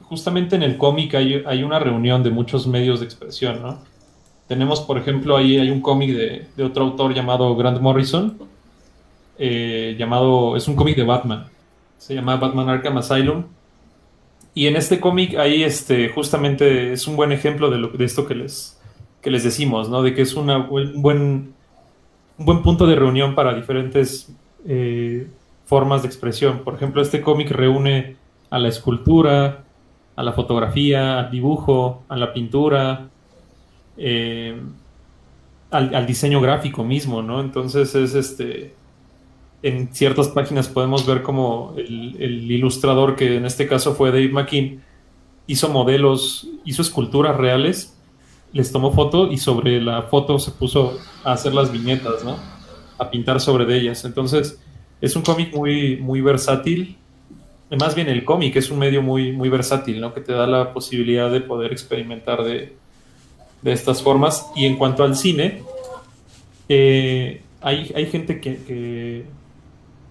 justamente 0.09 0.57
en 0.57 0.63
el 0.63 0.77
cómic 0.77 1.15
hay, 1.15 1.43
hay, 1.47 1.63
una 1.63 1.79
reunión 1.79 2.23
de 2.23 2.31
muchos 2.31 2.67
medios 2.67 3.01
de 3.01 3.07
expresión, 3.07 3.63
¿no? 3.63 3.79
Tenemos, 4.47 4.81
por 4.81 4.99
ejemplo, 4.99 5.37
ahí 5.37 5.59
hay 5.59 5.71
un 5.71 5.81
cómic 5.81 6.11
de, 6.15 6.47
de, 6.57 6.65
otro 6.65 6.85
autor 6.85 7.15
llamado 7.15 7.55
Grant 7.57 7.81
Morrison, 7.81 8.39
eh, 9.39 9.97
llamado, 9.99 10.57
es 10.57 10.69
un 10.69 10.77
cómic 10.77 10.97
de 10.97 11.03
Batman, 11.03 11.47
se 11.99 12.15
llama 12.15 12.37
Batman 12.37 12.69
Arkham 12.69 12.97
Asylum, 12.99 13.45
y 14.55 14.69
en 14.69 14.77
este 14.77 15.01
cómic 15.01 15.37
ahí 15.37 15.63
este, 15.65 16.09
justamente 16.09 16.93
es 16.93 17.07
un 17.07 17.17
buen 17.17 17.31
ejemplo 17.33 17.69
de, 17.69 17.77
lo, 17.77 17.93
esto 17.99 18.27
que 18.27 18.35
les, 18.35 18.81
que 19.21 19.31
les 19.31 19.45
decimos, 19.45 19.91
¿no? 19.91 20.03
De 20.03 20.15
que 20.15 20.23
es 20.23 20.35
un, 20.35 20.47
buen, 21.03 21.53
un 22.39 22.45
buen 22.47 22.63
punto 22.63 22.87
de 22.87 22.95
reunión 22.95 23.35
para 23.35 23.55
diferentes 23.55 24.33
eh, 24.67 25.29
formas 25.67 26.03
de 26.03 26.09
expresión. 26.09 26.61
Por 26.61 26.75
ejemplo, 26.75 27.03
este 27.03 27.21
cómic 27.21 27.51
reúne 27.51 28.17
a 28.49 28.59
la 28.59 28.69
escultura, 28.69 29.66
a 30.17 30.23
la 30.23 30.33
fotografía, 30.33 31.19
al 31.21 31.31
dibujo, 31.31 32.03
a 32.09 32.17
la 32.17 32.33
pintura, 32.33 33.11
eh, 33.99 34.59
al, 35.71 36.07
diseño 36.07 36.41
gráfico 36.41 36.85
mismo, 36.85 37.23
¿no? 37.23 37.41
Entonces 37.41 37.95
es 37.95 38.15
este. 38.15 38.75
En 39.63 39.93
ciertas 39.93 40.29
páginas 40.29 40.69
podemos 40.69 41.07
ver 41.07 41.23
como 41.23 41.75
el, 41.77 42.51
ilustrador, 42.51 43.17
que 43.17 43.37
en 43.37 43.47
este 43.47 43.67
caso 43.67 43.95
fue 43.95 44.11
Dave 44.11 44.29
McKean, 44.29 44.83
hizo 45.47 45.69
modelos, 45.69 46.49
hizo 46.65 46.83
esculturas 46.83 47.37
reales, 47.37 47.97
les 48.53 48.71
tomó 48.71 48.93
foto 48.93 49.31
y 49.31 49.39
sobre 49.39 49.81
la 49.81 50.03
foto 50.03 50.39
se 50.39 50.51
puso 50.53 50.99
a 51.25 51.33
hacer 51.33 51.53
las 51.53 51.73
viñetas, 51.73 52.25
¿no? 52.25 52.37
A 52.99 53.11
pintar 53.11 53.41
sobre 53.41 53.77
ellas. 53.77 54.05
Entonces, 54.05 54.61
es 55.01 55.17
un 55.17 55.23
cómic 55.23 55.55
muy, 55.55 55.97
muy 55.97 56.21
versátil 56.21 56.97
más 57.71 57.95
bien 57.95 58.09
el 58.09 58.25
cómic 58.25 58.57
es 58.57 58.71
un 58.71 58.79
medio 58.79 59.03
muy, 59.03 59.33
muy 59.33 59.49
versátil, 59.49 60.01
¿no? 60.01 60.15
Que 60.15 60.21
te 60.21 60.33
da 60.33 60.47
la 60.47 60.73
posibilidad 60.73 61.31
de 61.31 61.41
poder 61.41 61.73
experimentar 61.73 62.45
de, 62.45 62.75
estas 63.65 64.03
formas. 64.03 64.49
Y 64.55 64.67
en 64.67 64.77
cuanto 64.77 65.03
al 65.03 65.17
cine, 65.17 65.63
eh, 66.69 67.43
hay, 67.61 67.93
hay, 67.97 68.07
gente 68.07 68.41
que, 68.41 69.25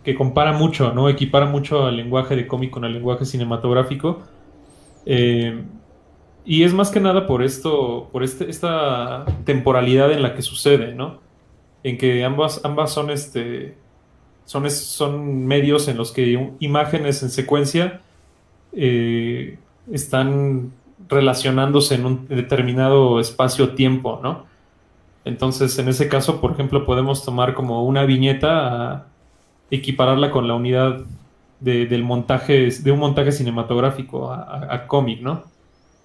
que, 0.03 0.15
compara 0.15 0.51
mucho, 0.51 0.91
¿no? 0.91 1.07
Equipara 1.07 1.45
mucho 1.45 1.85
al 1.85 1.95
lenguaje 1.95 2.35
de 2.35 2.47
cómic 2.47 2.71
con 2.71 2.83
el 2.83 2.91
lenguaje 2.91 3.23
cinematográfico. 3.23 4.23
Eh, 5.05 5.63
y 6.43 6.63
es 6.63 6.73
más 6.73 6.91
que 6.91 6.99
nada 6.99 7.25
por 7.25 7.41
esto, 7.41 8.09
por 8.11 8.23
este, 8.23 8.49
esta 8.49 9.25
temporalidad 9.45 10.11
en 10.11 10.21
la 10.21 10.35
que 10.35 10.41
sucede, 10.41 10.93
¿no? 10.93 11.21
En 11.83 11.97
que 11.97 12.25
ambas, 12.25 12.59
ambas 12.65 12.91
son 12.91 13.09
este 13.09 13.77
son, 14.45 14.69
son 14.69 15.45
medios 15.45 15.87
en 15.87 15.97
los 15.97 16.11
que 16.11 16.51
imágenes 16.59 17.23
en 17.23 17.29
secuencia 17.29 18.01
eh, 18.73 19.57
están 19.91 20.71
relacionándose 21.07 21.95
en 21.95 22.05
un 22.05 22.27
determinado 22.27 23.19
espacio-tiempo, 23.19 24.19
¿no? 24.23 24.45
Entonces, 25.23 25.77
en 25.79 25.87
ese 25.87 26.07
caso, 26.07 26.39
por 26.39 26.51
ejemplo, 26.51 26.85
podemos 26.85 27.23
tomar 27.23 27.53
como 27.55 27.83
una 27.83 28.05
viñeta, 28.05 28.93
a 28.93 29.07
equipararla 29.71 30.31
con 30.31 30.47
la 30.47 30.53
unidad 30.53 31.03
del 31.59 32.03
montaje, 32.03 32.69
de 32.69 32.91
un 32.91 32.99
montaje 32.99 33.31
cinematográfico 33.31 34.31
a, 34.31 34.85
cómic, 34.87 35.21
¿no? 35.21 35.43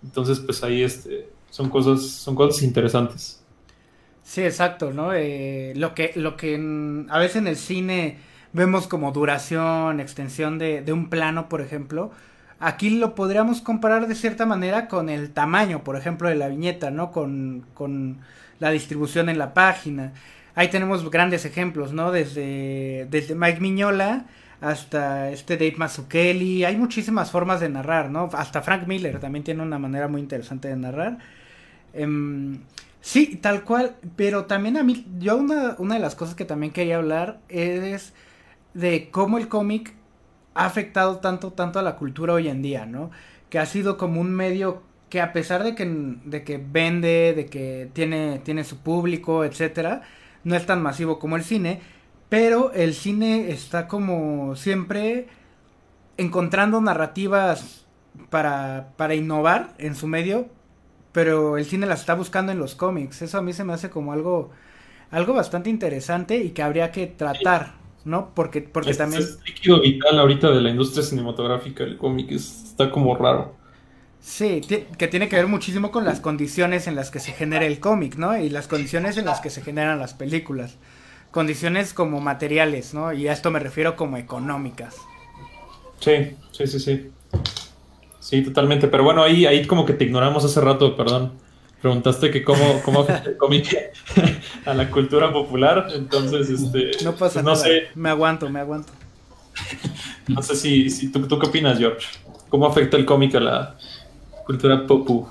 Entonces, 0.02 0.40
pues 0.40 0.62
ahí 0.64 0.82
este, 0.82 1.28
son 1.50 1.68
cosas, 1.68 2.02
son 2.02 2.34
cosas 2.34 2.62
interesantes. 2.62 3.42
Sí, 4.22 4.42
exacto, 4.42 4.92
¿no? 4.92 5.12
Eh, 5.12 5.74
lo 5.76 5.94
que, 5.94 6.12
lo 6.14 6.36
que 6.36 6.54
a 7.10 7.18
veces 7.18 7.36
en 7.36 7.46
el 7.46 7.56
cine 7.56 8.29
vemos 8.52 8.86
como 8.86 9.12
duración, 9.12 10.00
extensión 10.00 10.58
de, 10.58 10.82
de 10.82 10.92
un 10.92 11.08
plano, 11.08 11.48
por 11.48 11.60
ejemplo. 11.60 12.10
Aquí 12.58 12.90
lo 12.90 13.14
podríamos 13.14 13.62
comparar 13.62 14.06
de 14.06 14.14
cierta 14.14 14.44
manera 14.44 14.86
con 14.86 15.08
el 15.08 15.30
tamaño, 15.30 15.82
por 15.82 15.96
ejemplo, 15.96 16.28
de 16.28 16.34
la 16.34 16.48
viñeta, 16.48 16.90
¿no? 16.90 17.10
Con, 17.10 17.64
con 17.74 18.18
la 18.58 18.70
distribución 18.70 19.28
en 19.30 19.38
la 19.38 19.54
página. 19.54 20.12
Ahí 20.54 20.68
tenemos 20.68 21.08
grandes 21.10 21.46
ejemplos, 21.46 21.92
¿no? 21.92 22.12
Desde, 22.12 23.06
desde 23.10 23.34
Mike 23.34 23.60
Miñola 23.60 24.26
hasta 24.60 25.30
este 25.30 25.56
Dave 25.56 25.76
Mazzucchelli. 25.78 26.64
Hay 26.64 26.76
muchísimas 26.76 27.30
formas 27.30 27.60
de 27.60 27.70
narrar, 27.70 28.10
¿no? 28.10 28.28
Hasta 28.32 28.60
Frank 28.60 28.86
Miller 28.86 29.18
también 29.20 29.42
tiene 29.42 29.62
una 29.62 29.78
manera 29.78 30.06
muy 30.08 30.20
interesante 30.20 30.68
de 30.68 30.76
narrar. 30.76 31.16
Em, 31.94 32.58
sí, 33.00 33.36
tal 33.40 33.64
cual. 33.64 33.96
Pero 34.16 34.44
también 34.44 34.76
a 34.76 34.82
mí, 34.82 35.06
yo 35.18 35.38
una, 35.38 35.76
una 35.78 35.94
de 35.94 36.00
las 36.00 36.14
cosas 36.14 36.34
que 36.34 36.44
también 36.44 36.72
quería 36.72 36.96
hablar 36.96 37.40
es 37.48 38.12
de 38.74 39.10
cómo 39.10 39.38
el 39.38 39.48
cómic 39.48 39.94
ha 40.54 40.66
afectado 40.66 41.18
tanto, 41.18 41.52
tanto 41.52 41.78
a 41.78 41.82
la 41.82 41.96
cultura 41.96 42.34
hoy 42.34 42.48
en 42.48 42.62
día, 42.62 42.86
¿no? 42.86 43.10
Que 43.48 43.58
ha 43.58 43.66
sido 43.66 43.96
como 43.96 44.20
un 44.20 44.32
medio 44.34 44.82
que 45.08 45.20
a 45.20 45.32
pesar 45.32 45.64
de 45.64 45.74
que, 45.74 45.84
de 45.86 46.44
que 46.44 46.58
vende, 46.58 47.34
de 47.34 47.46
que 47.46 47.90
tiene, 47.92 48.40
tiene 48.44 48.64
su 48.64 48.78
público, 48.78 49.44
etcétera, 49.44 50.02
no 50.44 50.54
es 50.56 50.66
tan 50.66 50.82
masivo 50.82 51.18
como 51.18 51.36
el 51.36 51.44
cine, 51.44 51.80
pero 52.28 52.72
el 52.72 52.94
cine 52.94 53.50
está 53.50 53.88
como 53.88 54.54
siempre 54.56 55.28
encontrando 56.16 56.80
narrativas 56.80 57.86
para, 58.30 58.92
para 58.96 59.14
innovar 59.14 59.74
en 59.78 59.94
su 59.96 60.06
medio, 60.06 60.48
pero 61.12 61.58
el 61.58 61.64
cine 61.64 61.86
las 61.86 62.00
está 62.00 62.14
buscando 62.14 62.52
en 62.52 62.58
los 62.58 62.74
cómics. 62.76 63.22
Eso 63.22 63.38
a 63.38 63.42
mí 63.42 63.52
se 63.52 63.64
me 63.64 63.72
hace 63.72 63.90
como 63.90 64.12
algo, 64.12 64.50
algo 65.10 65.34
bastante 65.34 65.70
interesante 65.70 66.36
y 66.38 66.50
que 66.50 66.62
habría 66.62 66.92
que 66.92 67.06
tratar 67.08 67.79
¿no? 68.04 68.30
Porque, 68.34 68.62
porque 68.62 68.94
también... 68.94 69.22
Es 69.22 69.38
líquido 69.44 69.80
vital 69.80 70.18
ahorita 70.18 70.50
de 70.50 70.60
la 70.60 70.70
industria 70.70 71.02
cinematográfica, 71.02 71.84
el 71.84 71.96
cómic 71.96 72.30
está 72.32 72.90
como 72.90 73.14
raro. 73.16 73.54
Sí, 74.20 74.60
que 74.98 75.08
tiene 75.08 75.28
que 75.28 75.36
ver 75.36 75.46
muchísimo 75.46 75.90
con 75.90 76.04
las 76.04 76.20
condiciones 76.20 76.86
en 76.86 76.94
las 76.94 77.10
que 77.10 77.20
se 77.20 77.32
genera 77.32 77.64
el 77.64 77.80
cómic, 77.80 78.16
¿no? 78.16 78.36
Y 78.36 78.50
las 78.50 78.68
condiciones 78.68 79.16
en 79.16 79.24
las 79.24 79.40
que 79.40 79.48
se 79.48 79.62
generan 79.62 79.98
las 79.98 80.12
películas. 80.12 80.76
Condiciones 81.30 81.94
como 81.94 82.20
materiales, 82.20 82.92
¿no? 82.92 83.12
Y 83.12 83.28
a 83.28 83.32
esto 83.32 83.50
me 83.50 83.60
refiero 83.60 83.96
como 83.96 84.18
económicas. 84.18 84.96
Sí, 86.00 86.36
sí, 86.52 86.66
sí, 86.66 86.80
sí. 86.80 87.10
Sí, 88.18 88.42
totalmente. 88.42 88.88
Pero 88.88 89.04
bueno, 89.04 89.22
ahí, 89.22 89.46
ahí 89.46 89.66
como 89.66 89.86
que 89.86 89.94
te 89.94 90.04
ignoramos 90.04 90.44
hace 90.44 90.60
rato, 90.60 90.96
perdón. 90.96 91.32
Preguntaste 91.80 92.30
que 92.30 92.42
cómo, 92.42 92.80
cómo 92.84 93.00
afecta 93.00 93.30
el 93.30 93.36
cómic 93.38 93.74
a 94.66 94.74
la 94.74 94.90
cultura 94.90 95.32
popular, 95.32 95.88
entonces, 95.94 96.50
este... 96.50 97.04
No 97.04 97.12
pasa 97.12 97.42
pues, 97.42 97.44
no 97.44 97.52
nada, 97.52 97.64
sé. 97.64 97.88
me 97.94 98.10
aguanto, 98.10 98.48
me 98.50 98.60
aguanto. 98.60 98.92
No 100.28 100.42
sé 100.42 100.54
si, 100.54 100.90
si 100.90 101.10
tú, 101.10 101.26
qué 101.26 101.46
opinas, 101.46 101.78
George. 101.78 102.06
¿Cómo 102.48 102.66
afecta 102.66 102.96
el 102.96 103.04
cómic 103.04 103.34
a 103.34 103.40
la 103.40 103.76
cultura 104.46 104.86
popu? 104.86 105.26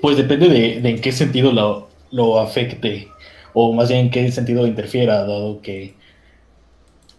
Pues 0.00 0.16
depende 0.16 0.48
de, 0.48 0.78
en 0.78 1.00
qué 1.00 1.12
sentido 1.12 1.52
lo, 1.52 1.88
lo, 2.10 2.40
afecte, 2.40 3.08
o 3.52 3.72
más 3.72 3.90
bien 3.90 4.06
en 4.06 4.10
qué 4.10 4.32
sentido 4.32 4.66
interfiera, 4.66 5.24
dado 5.24 5.60
que 5.62 5.94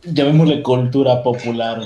llamémosle 0.04 0.62
cultura 0.62 1.24
popular 1.24 1.80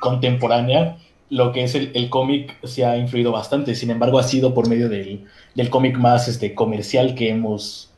contemporánea, 0.00 0.98
lo 1.30 1.52
que 1.52 1.64
es 1.64 1.74
el, 1.74 2.10
cómic 2.10 2.56
se 2.66 2.84
ha 2.84 2.96
influido 2.96 3.32
bastante. 3.32 3.74
Sin 3.74 3.90
embargo, 3.90 4.18
ha 4.18 4.22
sido 4.22 4.54
por 4.54 4.68
medio 4.68 4.88
del, 4.88 5.26
cómic 5.70 5.98
más 5.98 6.28
este, 6.28 6.54
comercial 6.54 7.14
que 7.14 7.30
hemos, 7.30 7.90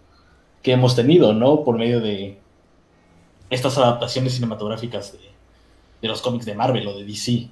que 0.62 0.72
hemos 0.72 0.96
tenido, 0.96 1.32
¿no? 1.32 1.64
Por 1.64 1.78
medio 1.78 2.00
de 2.00 2.38
estas 3.50 3.78
adaptaciones 3.78 4.34
cinematográficas 4.34 5.12
de, 5.12 6.08
los 6.08 6.22
cómics 6.22 6.46
de 6.46 6.54
Marvel 6.54 6.86
o 6.88 6.98
de 6.98 7.04
DC. 7.04 7.48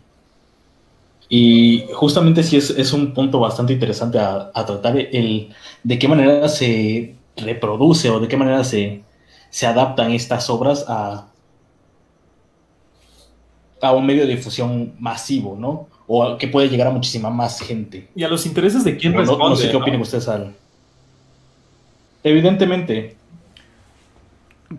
Y 1.29 1.85
justamente 1.93 2.43
sí 2.43 2.57
es, 2.57 2.93
un 2.93 3.13
punto 3.13 3.39
bastante 3.39 3.75
interesante 3.75 4.19
a, 4.19 4.51
tratar 4.67 4.97
el 4.97 5.55
de 5.83 5.99
qué 5.99 6.09
manera 6.09 6.49
se 6.49 7.15
reproduce 7.37 8.09
o 8.11 8.19
de 8.19 8.29
qué 8.29 8.37
manera 8.37 8.65
se, 8.65 9.03
se 9.51 9.67
adaptan 9.67 10.13
estas 10.13 10.49
obras 10.49 10.87
a, 10.89 11.29
a 13.81 13.93
un 13.93 14.07
medio 14.07 14.27
de 14.27 14.35
difusión 14.35 14.95
masivo, 14.99 15.57
¿no? 15.59 15.89
O 16.07 16.39
que 16.39 16.49
puede 16.49 16.69
llegar 16.69 16.89
a 16.89 16.91
muchísima 16.91 17.31
más 17.31 17.61
gente. 17.61 18.09
¿Y 18.15 18.25
a 18.25 18.29
los 18.29 18.47
intereses 18.47 18.85
de 18.85 18.97
quién 18.97 19.15
responde? 19.15 19.45
No, 19.45 19.57
sé 19.57 19.71
qué 19.71 19.77
opinan 19.77 20.01
ustedes, 20.01 20.29
Al. 20.29 20.55
Evidentemente. 22.23 23.17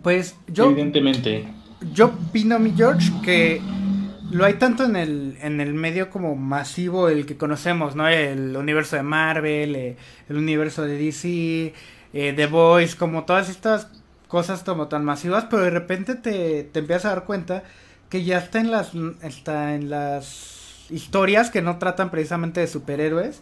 Pues 0.02 0.36
yo. 0.48 0.70
Evidentemente. 0.70 1.46
Yo 1.92 2.06
opino, 2.06 2.58
mi 2.58 2.72
George, 2.76 3.10
que 3.24 3.60
lo 4.30 4.44
hay 4.44 4.54
tanto 4.54 4.84
en 4.84 4.96
el, 4.96 5.38
en 5.40 5.60
el 5.60 5.72
medio 5.74 6.10
como 6.10 6.36
masivo, 6.36 7.08
el 7.08 7.26
que 7.26 7.36
conocemos, 7.36 7.96
¿no? 7.96 8.06
El 8.06 8.56
universo 8.56 8.96
de 8.96 9.02
Marvel, 9.02 9.76
eh, 9.76 9.96
el 10.28 10.36
universo 10.36 10.82
de 10.82 10.98
DC, 10.98 11.74
eh, 12.12 12.32
The 12.34 12.46
Voice, 12.46 12.96
como 12.96 13.24
todas 13.24 13.48
estas 13.48 13.88
cosas 14.28 14.62
como 14.62 14.88
tan 14.88 15.04
masivas, 15.04 15.46
pero 15.50 15.62
de 15.62 15.70
repente 15.70 16.14
te, 16.14 16.64
te 16.64 16.78
empiezas 16.78 17.06
a 17.06 17.08
dar 17.10 17.24
cuenta 17.24 17.64
que 18.10 18.24
ya 18.24 18.38
está 18.38 18.60
en 18.60 18.70
las, 18.70 18.92
está 19.22 19.74
en 19.74 19.88
las 19.88 20.86
historias 20.90 21.50
que 21.50 21.62
no 21.62 21.78
tratan 21.78 22.10
precisamente 22.10 22.60
de 22.60 22.66
superhéroes, 22.66 23.40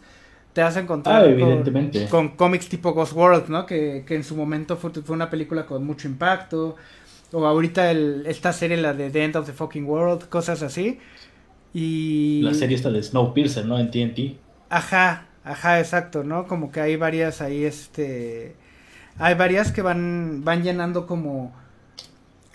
te 0.52 0.62
vas 0.62 0.76
a 0.76 0.80
encontrar 0.80 1.26
ah, 1.26 2.06
con, 2.10 2.30
cómics 2.30 2.68
tipo 2.68 2.92
Ghost 2.92 3.14
World, 3.14 3.48
¿no? 3.48 3.66
Que, 3.66 4.04
que 4.06 4.14
en 4.14 4.24
su 4.24 4.36
momento 4.36 4.76
fue, 4.76 4.90
fue, 4.90 5.14
una 5.14 5.30
película 5.30 5.66
con 5.66 5.84
mucho 5.84 6.06
impacto. 6.06 6.76
O 7.32 7.46
ahorita 7.46 7.90
el, 7.90 8.24
esta 8.26 8.52
serie, 8.52 8.76
la 8.76 8.94
de 8.94 9.10
The 9.10 9.24
End 9.24 9.36
of 9.36 9.46
the 9.46 9.52
Fucking 9.52 9.84
World, 9.84 10.28
cosas 10.28 10.62
así. 10.62 10.98
Y... 11.74 12.40
La 12.42 12.54
serie 12.54 12.76
esta 12.76 12.90
de 12.90 13.02
Snowpiercer, 13.02 13.66
¿no? 13.66 13.78
En 13.78 13.90
TNT. 13.90 14.38
Ajá, 14.70 15.26
ajá, 15.44 15.78
exacto, 15.78 16.24
¿no? 16.24 16.46
Como 16.46 16.72
que 16.72 16.80
hay 16.80 16.96
varias 16.96 17.40
ahí, 17.40 17.64
este... 17.64 18.54
Hay 19.18 19.34
varias 19.34 19.72
que 19.72 19.82
van, 19.82 20.42
van 20.44 20.62
llenando 20.62 21.06
como... 21.06 21.54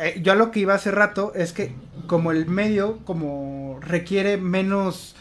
Eh, 0.03 0.19
yo 0.21 0.33
a 0.33 0.35
lo 0.35 0.51
que 0.51 0.59
iba 0.59 0.73
hace 0.73 0.91
rato 0.91 1.31
es 1.35 1.53
que 1.53 1.71
como 2.07 2.31
el 2.31 2.45
medio 2.47 2.99
como 3.05 3.79
requiere 3.81 4.37
menos... 4.37 5.15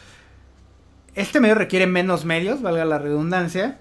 Este 1.15 1.41
medio 1.41 1.55
requiere 1.55 1.87
menos 1.87 2.25
medios, 2.25 2.63
valga 2.63 2.85
la 2.87 2.99
redundancia, 2.99 3.79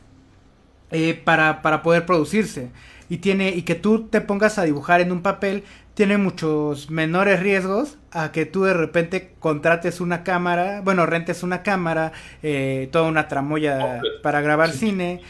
eh, 0.92 1.14
para, 1.14 1.62
para 1.62 1.82
poder 1.82 2.06
producirse 2.06 2.70
y 3.08 3.18
tiene 3.18 3.50
y 3.50 3.64
que 3.64 3.76
tú 3.76 4.08
te 4.08 4.22
pongas 4.22 4.58
a 4.58 4.64
dibujar 4.64 5.02
en 5.02 5.12
un 5.12 5.22
papel 5.22 5.64
tiene 5.94 6.18
muchos 6.18 6.90
menores 6.90 7.42
riesgos 7.42 7.98
a 8.12 8.32
que 8.32 8.46
tú 8.46 8.64
de 8.64 8.74
repente 8.74 9.34
contrates 9.40 10.00
una 10.00 10.24
cámara, 10.24 10.82
bueno, 10.82 11.06
rentes 11.06 11.44
una 11.44 11.64
cámara, 11.64 12.14
eh, 12.42 12.90
toda 12.92 13.10
una 13.10 13.28
tramoya 13.28 14.02
para 14.24 14.42
grabar 14.42 14.72
cine. 14.72 15.22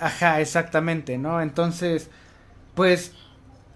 ajá, 0.00 0.40
exactamente, 0.40 1.16
¿no? 1.18 1.40
Entonces, 1.40 2.10
pues, 2.74 3.12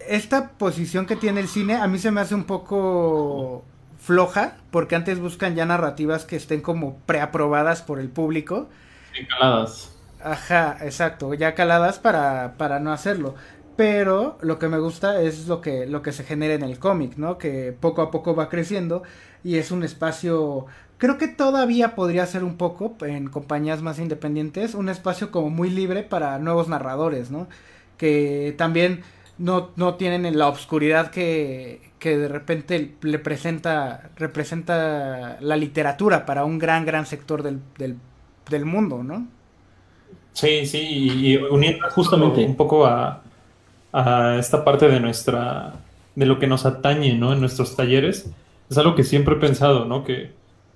esta 0.08 0.50
posición 0.52 1.06
que 1.06 1.16
tiene 1.16 1.40
el 1.40 1.48
cine 1.48 1.76
a 1.76 1.86
mí 1.88 1.98
se 1.98 2.10
me 2.10 2.20
hace 2.20 2.34
un 2.34 2.44
poco 2.44 3.64
floja, 3.98 4.58
porque 4.70 4.96
antes 4.96 5.18
buscan 5.20 5.54
ya 5.54 5.66
narrativas 5.66 6.24
que 6.24 6.36
estén 6.36 6.60
como 6.62 6.98
preaprobadas 7.06 7.82
por 7.82 8.00
el 8.00 8.10
público. 8.10 8.68
Encaladas. 9.12 9.92
Ajá, 10.20 10.78
exacto, 10.82 11.32
ya 11.34 11.54
caladas 11.54 11.98
para, 11.98 12.56
para 12.56 12.80
no 12.80 12.92
hacerlo. 12.92 13.34
Pero 13.76 14.38
lo 14.42 14.58
que 14.58 14.68
me 14.68 14.78
gusta 14.80 15.22
es 15.22 15.46
lo 15.46 15.60
que, 15.60 15.86
lo 15.86 16.02
que 16.02 16.12
se 16.12 16.24
genera 16.24 16.54
en 16.54 16.62
el 16.64 16.78
cómic, 16.80 17.16
¿no? 17.16 17.38
Que 17.38 17.72
poco 17.72 18.02
a 18.02 18.10
poco 18.10 18.34
va 18.34 18.48
creciendo 18.48 19.04
y 19.44 19.56
es 19.56 19.70
un 19.70 19.84
espacio, 19.84 20.66
creo 20.98 21.16
que 21.18 21.28
todavía 21.28 21.94
podría 21.94 22.26
ser 22.26 22.42
un 22.42 22.56
poco 22.56 22.96
en 23.02 23.28
compañías 23.28 23.82
más 23.82 24.00
independientes, 24.00 24.74
un 24.74 24.88
espacio 24.88 25.30
como 25.30 25.50
muy 25.50 25.70
libre 25.70 26.02
para 26.02 26.38
nuevos 26.40 26.68
narradores, 26.68 27.30
¿no? 27.30 27.48
Que 27.96 28.54
también 28.58 29.04
no, 29.38 29.70
no 29.76 29.94
tienen 29.94 30.36
la 30.36 30.48
obscuridad 30.48 31.10
que, 31.10 31.80
que 31.98 32.16
de 32.16 32.28
repente 32.28 32.94
le 33.02 33.18
presenta, 33.18 34.10
representa 34.16 35.38
la 35.40 35.56
literatura 35.56 36.26
para 36.26 36.44
un 36.44 36.58
gran, 36.58 36.84
gran 36.84 37.06
sector 37.06 37.42
del, 37.42 37.60
del, 37.78 37.96
del 38.50 38.64
mundo, 38.64 39.02
¿no? 39.02 39.26
Sí, 40.32 40.66
sí, 40.66 40.78
y, 40.80 41.36
uniendo 41.36 41.88
justamente 41.90 42.44
un 42.44 42.56
poco 42.56 42.86
a, 42.86 43.22
esta 44.38 44.64
parte 44.64 44.86
de 44.86 45.00
nuestra, 45.00 45.74
de 46.14 46.26
lo 46.26 46.38
que 46.38 46.46
nos 46.46 46.66
atañe, 46.66 47.14
¿no? 47.14 47.32
En 47.32 47.40
nuestros 47.40 47.74
talleres, 47.74 48.30
es 48.70 48.78
algo 48.78 48.94
que 48.94 49.02
siempre 49.02 49.34
he 49.34 49.38
pensado, 49.38 49.86
¿no? 49.86 50.04
Que 50.04 50.30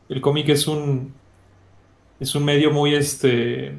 el 0.08 0.20
cómic 0.20 0.48
es 0.48 0.66
un, 0.66 1.12
es 2.18 2.34
un 2.34 2.44
medio 2.44 2.72
muy, 2.72 2.94
este, 2.94 3.74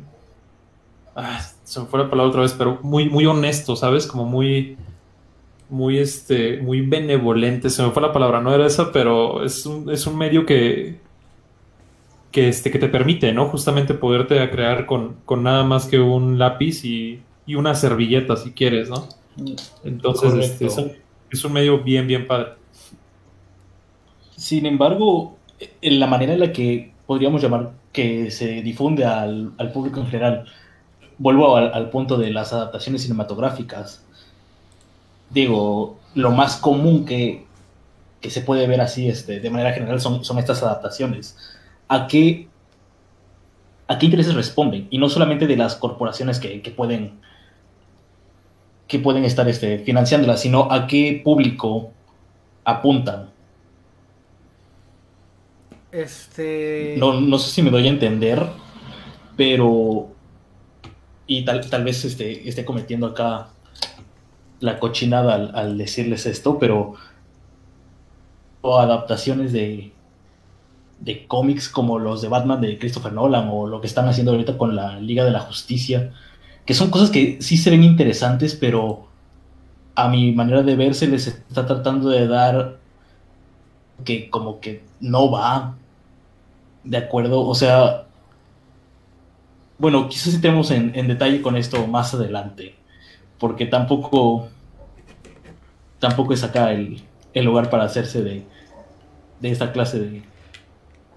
ah, 1.16 1.42
se 1.64 1.80
me 1.80 1.86
fue 1.86 2.00
la 2.00 2.10
palabra 2.10 2.30
otra 2.30 2.42
vez, 2.42 2.54
pero 2.54 2.80
muy, 2.82 3.10
muy 3.10 3.26
honesto, 3.26 3.76
¿sabes? 3.76 4.08
Como 4.08 4.26
muy, 4.26 4.78
muy, 5.70 5.98
este, 5.98 6.58
muy 6.58 6.82
benevolente, 6.82 7.70
se 7.70 7.84
me 7.84 7.92
fue 7.92 8.02
la 8.02 8.14
palabra, 8.14 8.42
no 8.42 8.54
era 8.54 8.66
esa, 8.66 8.92
pero 8.92 9.44
es 9.44 9.66
un, 9.66 9.90
es 9.90 10.06
un 10.06 10.18
medio 10.18 10.46
que, 10.46 11.00
que, 12.32 12.50
este, 12.50 12.72
que 12.72 12.80
te 12.80 12.90
permite, 12.90 13.32
¿no? 13.32 13.48
Justamente 13.48 13.94
poderte 13.94 14.50
crear 14.50 14.86
con, 14.86 15.18
nada 15.44 15.64
más 15.64 15.86
que 15.86 16.00
un 16.00 16.40
lápiz 16.40 16.84
y, 16.84 17.22
una 17.48 17.76
servilleta, 17.76 18.36
si 18.36 18.52
quieres, 18.52 18.90
¿no? 18.90 19.08
Entonces, 19.84 20.34
este, 20.34 20.66
es, 21.32 21.46
un, 21.46 21.54
medio 21.54 21.80
bien, 21.80 22.08
bien 22.08 22.26
padre. 22.26 22.54
Sin 24.36 24.66
embargo, 24.66 25.38
en 25.82 26.00
la 26.00 26.08
manera 26.08 26.34
en 26.34 26.40
la 26.40 26.52
que 26.52 26.92
podríamos 27.06 27.42
llamar 27.42 27.72
que 27.92 28.32
se 28.32 28.64
difunde 28.64 29.06
al, 29.06 29.54
público 29.72 30.00
en 30.00 30.08
general, 30.08 30.46
vuelvo 31.18 31.56
al, 31.56 31.90
punto 31.90 32.18
de 32.18 32.32
las 32.32 32.54
adaptaciones 32.54 33.04
cinematográficas. 33.04 34.04
Digo, 35.30 35.98
lo 36.16 36.32
más 36.32 36.58
común 36.58 37.06
que, 37.06 37.46
se 38.22 38.42
puede 38.42 38.68
ver 38.68 38.82
así 38.82 39.10
este, 39.10 39.40
de 39.40 39.50
manera 39.50 39.74
general 39.74 40.00
son, 40.00 40.24
son 40.24 40.40
estas 40.40 40.64
adaptaciones 40.64 41.38
a 41.88 42.08
qué, 42.08 42.48
a 43.88 43.98
qué 43.98 44.06
intereses 44.06 44.34
responden 44.34 44.88
y 44.90 44.98
no 44.98 45.10
solamente 45.10 45.48
de 45.48 45.58
las 45.58 45.76
corporaciones 45.76 46.40
que, 46.40 46.60
pueden 46.76 47.20
que 48.88 49.00
pueden 49.00 49.26
estar 49.26 49.48
este, 49.48 49.80
financiándolas, 49.80 50.42
sino 50.42 50.72
a 50.72 50.88
qué 50.88 51.22
público 51.24 51.92
apuntan. 52.64 53.30
Este... 55.92 56.96
No, 56.98 57.38
sé 57.38 57.52
si 57.52 57.62
me 57.62 57.70
doy 57.70 57.88
a 57.88 57.90
entender, 57.90 58.46
pero... 59.38 60.10
Y 61.38 61.46
tal, 61.46 61.68
tal 61.68 61.84
vez 61.84 62.06
este, 62.06 62.48
esté 62.48 62.64
cometiendo 62.64 63.08
acá 63.08 63.48
la 64.60 64.78
cochinada 64.78 65.34
al, 65.34 65.56
al 65.56 65.78
decirles 65.78 66.28
esto, 66.28 66.60
pero... 66.60 66.94
O 68.62 68.80
adaptaciones 68.80 69.52
de, 69.52 69.92
de 71.00 71.28
cómics 71.28 71.68
como 71.68 71.98
los 71.98 72.22
de 72.22 72.30
Batman 72.30 72.62
de 72.62 72.78
Christopher 72.78 73.12
Nolan 73.12 73.50
o 73.52 73.68
lo 73.68 73.82
que 73.82 73.88
están 73.88 74.08
haciendo 74.08 74.32
ahorita 74.32 74.58
con 74.58 74.76
la 74.76 75.00
Liga 75.00 75.26
de 75.26 75.32
la 75.32 75.42
Justicia, 75.42 76.14
que 76.66 76.74
son 76.74 76.92
cosas 76.92 77.10
que 77.10 77.42
sí 77.42 77.58
se 77.58 77.72
ven 77.72 77.84
interesantes, 77.84 78.56
pero 78.56 79.08
a 79.96 80.08
mi 80.08 80.32
manera 80.32 80.64
de 80.64 80.76
ver 80.76 80.96
se 80.96 81.08
les 81.08 81.28
está 81.28 81.66
tratando 81.66 82.10
de 82.10 82.28
dar 82.28 82.78
que 84.06 84.30
como 84.30 84.60
que 84.62 84.84
no 85.02 85.30
va 85.30 85.76
de 86.84 86.98
acuerdo, 86.98 87.42
o 87.42 87.56
sea, 87.56 88.06
bueno, 89.84 90.08
quizás 90.08 90.34
entremos 90.34 90.72
en, 90.72 90.94
en 90.96 91.10
detalle 91.10 91.42
con 91.42 91.58
esto 91.58 91.86
más 91.88 92.14
adelante, 92.14 92.74
porque 93.38 93.66
tampoco 93.66 94.48
tampoco 96.00 96.34
es 96.34 96.42
acá 96.42 96.72
el, 96.72 97.04
el 97.34 97.44
lugar 97.44 97.70
para 97.70 97.84
hacerse 97.84 98.24
de, 98.24 98.46
de 99.42 99.52
esta 99.52 99.74
clase 99.74 100.00
de, 100.00 100.24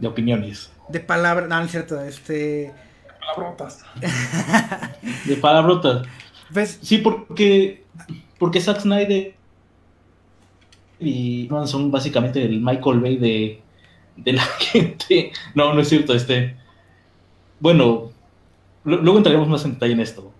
de 0.00 0.08
opiniones. 0.08 0.72
De 0.88 0.98
palabras, 0.98 1.48
no, 1.48 1.60
es 1.60 1.70
cierto, 1.70 2.00
este... 2.00 2.74
Palabrotas. 3.20 3.84
de 5.26 5.36
palabrotas. 5.36 6.04
¿Ves? 6.50 6.80
Sí, 6.82 6.98
porque, 6.98 7.84
porque 8.36 8.60
Zack 8.60 8.80
Snyder 8.80 9.32
y 10.98 11.46
no, 11.48 11.64
son 11.68 11.92
básicamente 11.92 12.42
el 12.42 12.60
Michael 12.60 12.98
Bay 12.98 13.16
de, 13.16 13.62
de 14.16 14.32
la 14.32 14.42
gente. 14.58 15.30
No, 15.54 15.72
no 15.72 15.80
es 15.82 15.88
cierto, 15.88 16.14
este... 16.14 16.56
Bueno, 17.60 18.15
luego 18.86 19.18
entraremos 19.18 19.48
más 19.48 19.64
en 19.64 19.74
detalle 19.74 19.92
en 19.92 20.00
esto. 20.00 20.32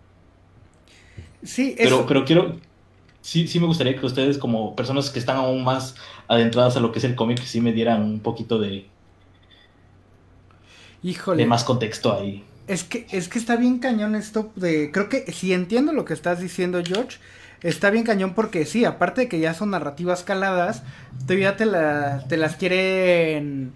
Sí, 1.43 1.75
pero, 1.77 2.07
pero 2.07 2.25
quiero, 2.25 2.57
sí, 3.21 3.47
sí 3.47 3.61
me 3.61 3.67
gustaría 3.67 3.95
que 3.99 4.07
ustedes, 4.07 4.39
como 4.39 4.75
personas 4.75 5.11
que 5.11 5.19
están 5.19 5.37
aún 5.37 5.63
más 5.63 5.95
adentradas 6.29 6.77
a 6.77 6.81
lo 6.81 6.91
que 6.91 6.99
es 6.99 7.05
el 7.05 7.15
cómic, 7.15 7.43
sí 7.43 7.61
me 7.61 7.73
dieran 7.73 8.03
un 8.03 8.21
poquito 8.21 8.59
de, 8.59 8.87
Híjole. 11.03 11.43
De 11.43 11.49
más 11.49 11.63
contexto 11.63 12.13
ahí. 12.13 12.45
Es 12.67 12.83
que, 12.83 13.07
es 13.13 13.29
que 13.29 13.39
está 13.39 13.55
bien 13.57 13.79
cañón 13.79 14.17
esto 14.17 14.51
de. 14.57 14.91
Creo 14.91 15.09
que 15.09 15.31
si 15.33 15.53
entiendo 15.53 15.93
lo 15.93 16.05
que 16.05 16.15
estás 16.15 16.41
diciendo, 16.41 16.83
George. 16.85 17.19
Está 17.63 17.91
bien 17.91 18.05
cañón 18.05 18.35
porque 18.35 18.67
sí, 18.67 18.85
aparte 18.85 19.23
de 19.23 19.29
que 19.29 19.39
ya 19.41 19.55
son 19.55 19.71
narrativas 19.71 20.25
caladas, 20.25 20.83
todavía 21.27 21.57
te, 21.57 21.65
te 22.29 22.37
las 22.37 22.57
quieren. 22.57 23.73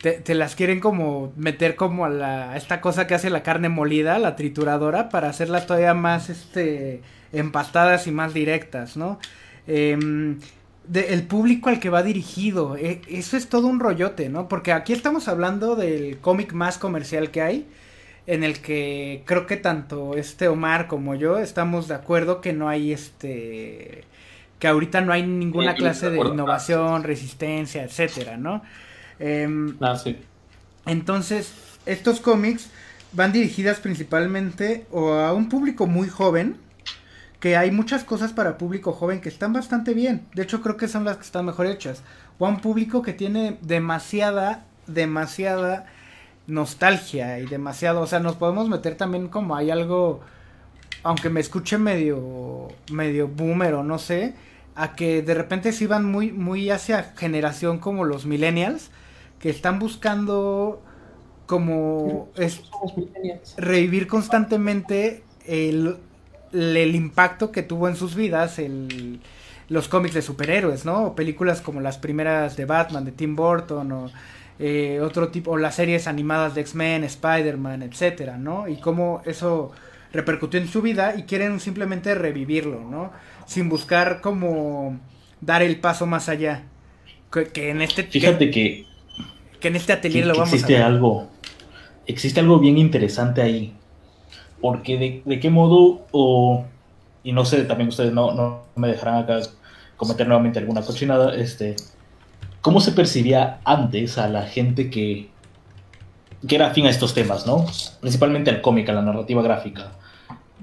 Te, 0.00 0.34
las 0.34 0.54
quieren 0.54 0.80
como 0.80 1.32
meter 1.36 1.76
como 1.76 2.06
a 2.06 2.08
la 2.08 2.56
esta 2.56 2.80
cosa 2.80 3.06
que 3.06 3.14
hace 3.14 3.28
la 3.28 3.42
carne 3.42 3.68
molida, 3.68 4.18
la 4.18 4.34
trituradora, 4.34 5.10
para 5.10 5.28
hacerlas 5.28 5.66
todavía 5.66 5.92
más 5.92 6.30
este 6.30 7.02
empastadas 7.32 8.06
y 8.06 8.10
más 8.10 8.32
directas, 8.32 8.96
¿no? 8.96 9.18
Eh, 9.66 9.98
el 10.92 11.22
público 11.24 11.68
al 11.68 11.80
que 11.80 11.90
va 11.90 12.02
dirigido. 12.02 12.76
E, 12.76 13.02
eso 13.08 13.36
es 13.36 13.48
todo 13.48 13.66
un 13.66 13.80
rollote, 13.80 14.28
¿no? 14.28 14.48
Porque 14.48 14.72
aquí 14.72 14.92
estamos 14.92 15.28
hablando 15.28 15.76
del 15.76 16.18
cómic 16.18 16.52
más 16.52 16.78
comercial 16.78 17.30
que 17.30 17.42
hay, 17.42 17.66
en 18.26 18.44
el 18.44 18.60
que 18.60 19.22
creo 19.26 19.46
que 19.46 19.56
tanto 19.56 20.16
este 20.16 20.48
Omar 20.48 20.86
como 20.86 21.14
yo 21.14 21.38
estamos 21.38 21.88
de 21.88 21.94
acuerdo 21.94 22.40
que 22.40 22.52
no 22.52 22.68
hay 22.68 22.92
este 22.92 24.04
que 24.58 24.68
ahorita 24.68 25.00
no 25.00 25.12
hay 25.12 25.26
ninguna 25.26 25.74
clase 25.74 26.10
de 26.10 26.18
innovación, 26.18 27.02
resistencia, 27.02 27.82
etcétera, 27.82 28.36
¿no? 28.36 28.62
Ah, 29.80 29.96
sí. 29.96 30.16
Entonces, 30.86 31.52
estos 31.86 32.20
cómics 32.20 32.68
van 33.12 33.32
dirigidas 33.32 33.78
principalmente 33.80 34.86
o 34.90 35.12
a 35.12 35.32
un 35.32 35.48
público 35.48 35.86
muy 35.86 36.08
joven, 36.08 36.56
que 37.40 37.56
hay 37.56 37.70
muchas 37.70 38.04
cosas 38.04 38.32
para 38.32 38.58
público 38.58 38.92
joven 38.92 39.20
que 39.20 39.28
están 39.28 39.52
bastante 39.52 39.94
bien. 39.94 40.26
De 40.34 40.42
hecho, 40.42 40.60
creo 40.60 40.76
que 40.76 40.88
son 40.88 41.04
las 41.04 41.16
que 41.16 41.24
están 41.24 41.46
mejor 41.46 41.66
hechas. 41.66 42.02
O 42.38 42.46
a 42.46 42.48
un 42.50 42.60
público 42.60 43.02
que 43.02 43.12
tiene 43.12 43.58
demasiada, 43.62 44.64
demasiada 44.86 45.86
nostalgia 46.46 47.38
y 47.38 47.46
demasiado, 47.46 48.00
o 48.00 48.06
sea, 48.06 48.20
nos 48.20 48.36
podemos 48.36 48.68
meter 48.68 48.96
también 48.96 49.28
como 49.28 49.56
hay 49.56 49.70
algo, 49.70 50.20
aunque 51.02 51.30
me 51.30 51.40
escuche 51.40 51.78
medio, 51.78 52.68
medio 52.90 53.28
boomer 53.28 53.74
o 53.74 53.84
no 53.84 53.98
sé, 53.98 54.34
a 54.74 54.94
que 54.94 55.22
de 55.22 55.34
repente 55.34 55.72
se 55.72 55.84
iban 55.84 56.04
muy, 56.04 56.32
muy 56.32 56.70
hacia 56.70 57.14
generación 57.16 57.78
como 57.78 58.04
los 58.04 58.26
millennials, 58.26 58.90
que 59.40 59.50
están 59.50 59.78
buscando 59.78 60.82
como 61.46 62.28
es 62.36 62.62
revivir 63.56 64.06
constantemente 64.06 65.24
el, 65.46 65.96
el, 66.52 66.94
impacto 66.94 67.50
que 67.50 67.64
tuvo 67.64 67.88
en 67.88 67.96
sus 67.96 68.14
vidas 68.14 68.60
el, 68.60 69.20
los 69.68 69.88
cómics 69.88 70.14
de 70.14 70.22
superhéroes, 70.22 70.84
¿no? 70.84 71.06
O 71.06 71.14
películas 71.16 71.60
como 71.60 71.80
las 71.80 71.98
primeras 71.98 72.56
de 72.56 72.66
Batman, 72.66 73.04
de 73.04 73.12
Tim 73.12 73.34
Burton, 73.34 73.90
o 73.90 74.10
eh, 74.58 75.00
otro 75.00 75.28
tipo, 75.28 75.52
o 75.52 75.56
las 75.56 75.74
series 75.74 76.06
animadas 76.06 76.54
de 76.54 76.60
X-Men, 76.60 77.02
Spider-Man, 77.02 77.82
etcétera, 77.82 78.36
¿no? 78.36 78.68
Y 78.68 78.76
cómo 78.76 79.22
eso 79.24 79.72
repercutió 80.12 80.60
en 80.60 80.68
su 80.68 80.82
vida 80.82 81.14
y 81.16 81.22
quieren 81.22 81.60
simplemente 81.60 82.14
revivirlo, 82.14 82.80
¿no? 82.80 83.10
Sin 83.46 83.68
buscar 83.68 84.20
como 84.20 85.00
dar 85.40 85.62
el 85.62 85.80
paso 85.80 86.06
más 86.06 86.28
allá. 86.28 86.64
Que, 87.32 87.70
en 87.70 87.80
este 87.80 88.02
Fíjate 88.02 88.50
que, 88.50 88.52
que, 88.52 88.89
en 89.68 89.76
este 89.76 89.92
atelier 89.92 90.26
lo 90.26 90.34
vamos 90.34 90.52
existe 90.52 90.76
a 90.76 90.78
ver. 90.80 90.86
algo 90.86 91.28
existe 92.10 92.40
algo 92.40 92.58
bien 92.58 92.78
interesante 92.78 93.42
ahí. 93.42 93.72
Porque 94.60 94.98
de, 94.98 95.22
de 95.24 95.40
qué 95.40 95.50
modo 95.50 96.06
o 96.12 96.64
y 97.22 97.32
no 97.32 97.44
sé, 97.44 97.64
también 97.64 97.88
ustedes 97.88 98.12
no, 98.12 98.32
no 98.32 98.62
me 98.76 98.88
dejarán 98.88 99.22
acá 99.22 99.40
cometer 99.96 100.26
nuevamente 100.26 100.58
alguna 100.58 100.82
cochinada, 100.82 101.34
este 101.34 101.76
cómo 102.62 102.80
se 102.80 102.92
percibía 102.92 103.60
antes 103.64 104.18
a 104.18 104.28
la 104.28 104.42
gente 104.42 104.90
que, 104.90 105.28
que 106.46 106.54
era 106.54 106.68
afín 106.68 106.86
a 106.86 106.90
estos 106.90 107.14
temas, 107.14 107.46
¿no? 107.46 107.66
Principalmente 108.00 108.50
al 108.50 108.60
cómic, 108.60 108.88
a 108.90 108.92
la 108.92 109.02
narrativa 109.02 109.42
gráfica. 109.42 109.92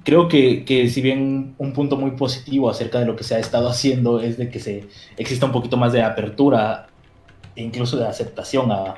Creo 0.03 0.27
que, 0.27 0.63
que, 0.63 0.89
si 0.89 1.01
bien 1.01 1.55
un 1.57 1.73
punto 1.73 1.97
muy 1.97 2.11
positivo 2.11 2.69
acerca 2.69 2.99
de 2.99 3.05
lo 3.05 3.15
que 3.15 3.23
se 3.23 3.35
ha 3.35 3.39
estado 3.39 3.67
haciendo 3.67 4.21
es 4.21 4.37
de 4.37 4.49
que 4.49 4.59
se 4.59 4.87
exista 5.17 5.47
un 5.47 5.51
poquito 5.51 5.75
más 5.75 5.91
de 5.91 6.03
apertura 6.03 6.87
e 7.57 7.63
incluso 7.63 7.97
de 7.97 8.07
aceptación 8.07 8.71
a, 8.71 8.95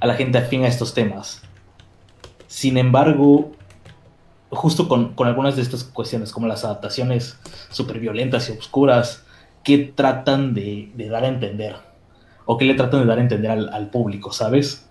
a 0.00 0.06
la 0.06 0.14
gente 0.14 0.36
afín 0.36 0.64
a 0.64 0.68
estos 0.68 0.92
temas. 0.92 1.42
Sin 2.46 2.76
embargo, 2.76 3.52
justo 4.50 4.88
con, 4.88 5.14
con, 5.14 5.28
algunas 5.28 5.56
de 5.56 5.62
estas 5.62 5.84
cuestiones, 5.84 6.32
como 6.32 6.46
las 6.46 6.64
adaptaciones 6.64 7.38
súper 7.70 8.00
violentas 8.00 8.48
y 8.48 8.52
oscuras, 8.52 9.24
que 9.62 9.78
tratan 9.78 10.54
de, 10.54 10.92
dar 11.10 11.24
a 11.24 11.28
entender 11.28 11.76
o 12.46 12.56
qué 12.56 12.64
le 12.64 12.74
tratan 12.74 13.00
de 13.00 13.06
dar 13.06 13.18
a 13.18 13.22
entender 13.22 13.50
al, 13.50 13.90
público, 13.90 14.32
¿sabes? 14.32 14.86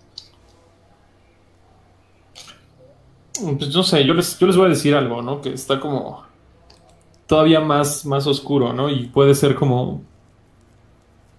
Pues 3.34 3.74
no 3.74 3.84
sé, 3.84 4.06
yo 4.06 4.14
les, 4.14 4.38
yo 4.40 4.48
les 4.48 4.56
voy 4.56 4.68
a 4.68 4.70
decir 4.70 4.96
algo, 4.96 5.22
¿no? 5.22 5.42
Que 5.42 5.54
está 5.54 5.80
como 5.80 6.24
todavía 7.28 7.60
más, 7.60 8.06
más 8.06 8.28
oscuro, 8.28 8.72
¿no? 8.74 8.90
Y 8.90 9.08
puede 9.08 9.36
ser 9.36 9.56
como, 9.56 10.02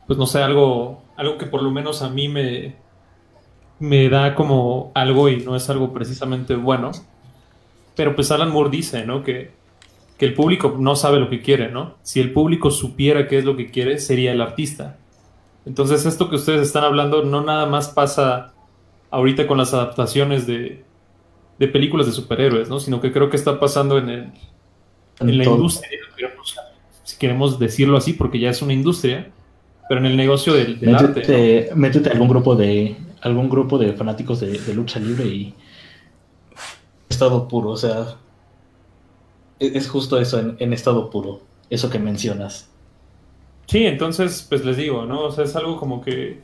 pues 0.06 0.18
no 0.18 0.26
sé, 0.26 0.42
algo, 0.42 1.02
algo 1.20 1.36
que 1.36 1.44
por 1.44 1.62
lo 1.62 1.70
menos 1.70 2.00
a 2.00 2.08
mí 2.08 2.28
me, 2.28 2.76
me 3.78 4.08
da 4.08 4.34
como 4.34 4.90
algo 4.94 5.28
y 5.28 5.36
no 5.42 5.54
es 5.54 5.68
algo 5.68 5.92
precisamente 5.92 6.54
bueno. 6.54 6.92
Pero 7.94 8.14
pues 8.14 8.30
Alan 8.30 8.50
Moore 8.50 8.70
dice, 8.70 9.04
¿no? 9.04 9.22
Que, 9.22 9.50
que 10.16 10.24
el 10.24 10.32
público 10.32 10.76
no 10.78 10.96
sabe 10.96 11.20
lo 11.20 11.28
que 11.28 11.42
quiere, 11.42 11.70
¿no? 11.70 11.96
Si 12.02 12.20
el 12.20 12.32
público 12.32 12.70
supiera 12.70 13.28
qué 13.28 13.36
es 13.36 13.44
lo 13.44 13.54
que 13.54 13.70
quiere, 13.70 13.98
sería 13.98 14.32
el 14.32 14.40
artista. 14.40 14.96
Entonces 15.66 16.06
esto 16.06 16.30
que 16.30 16.36
ustedes 16.36 16.62
están 16.62 16.84
hablando 16.84 17.22
no 17.22 17.42
nada 17.42 17.66
más 17.66 17.88
pasa 17.88 18.54
ahorita 19.10 19.46
con 19.46 19.58
las 19.58 19.74
adaptaciones 19.74 20.46
de, 20.46 20.84
de 21.58 21.68
películas 21.68 22.06
de 22.06 22.12
superhéroes, 22.12 22.70
¿no? 22.70 22.80
Sino 22.80 23.02
que 23.02 23.12
creo 23.12 23.28
que 23.28 23.36
está 23.36 23.60
pasando 23.60 23.98
en, 23.98 24.08
el, 24.08 24.32
en, 25.20 25.36
la 25.36 25.44
industria, 25.44 25.90
si 27.04 27.18
queremos 27.18 27.58
decirlo 27.58 27.98
así, 27.98 28.14
porque 28.14 28.38
ya 28.38 28.48
es 28.48 28.62
una 28.62 28.72
industria, 28.72 29.30
pero 29.90 29.98
en 29.98 30.06
el 30.06 30.16
negocio 30.16 30.52
del, 30.52 30.94
arte. 30.94 31.68
Métete 31.74 32.10
algún 32.10 32.28
grupo 32.28 32.54
de 32.54 32.94
algún 33.22 33.48
grupo 33.48 33.76
de 33.76 33.92
fanáticos 33.92 34.38
de, 34.38 34.72
lucha 34.72 35.00
libre 35.00 35.26
y 35.26 35.52
estado 37.08 37.48
puro, 37.48 37.70
o 37.70 37.76
sea, 37.76 38.14
es, 39.58 39.74
es 39.74 39.88
justo 39.88 40.20
eso 40.20 40.38
en, 40.38 40.54
en 40.60 40.72
estado 40.72 41.10
puro, 41.10 41.40
eso 41.70 41.90
que 41.90 41.98
mencionas. 41.98 42.70
Sí, 43.66 43.84
entonces, 43.84 44.46
pues 44.48 44.64
les 44.64 44.76
digo, 44.76 45.06
¿no? 45.06 45.22
O 45.22 45.32
sea, 45.32 45.42
es 45.42 45.56
algo 45.56 45.76
como 45.76 46.00
que. 46.02 46.38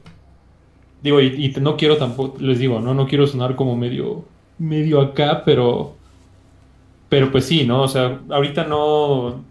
Digo, 1.04 1.20
y, 1.20 1.54
no 1.60 1.76
quiero 1.76 1.98
tampoco, 1.98 2.38
les 2.40 2.58
digo, 2.58 2.80
¿no? 2.80 2.94
No 2.94 3.06
quiero 3.06 3.28
sonar 3.28 3.54
como 3.54 3.76
medio. 3.76 4.24
medio 4.58 5.00
acá, 5.00 5.44
pero. 5.44 5.94
Pero 7.08 7.30
pues 7.30 7.44
sí, 7.44 7.64
¿no? 7.64 7.82
O 7.82 7.88
sea, 7.88 8.18
ahorita 8.28 8.64
no. 8.64 9.44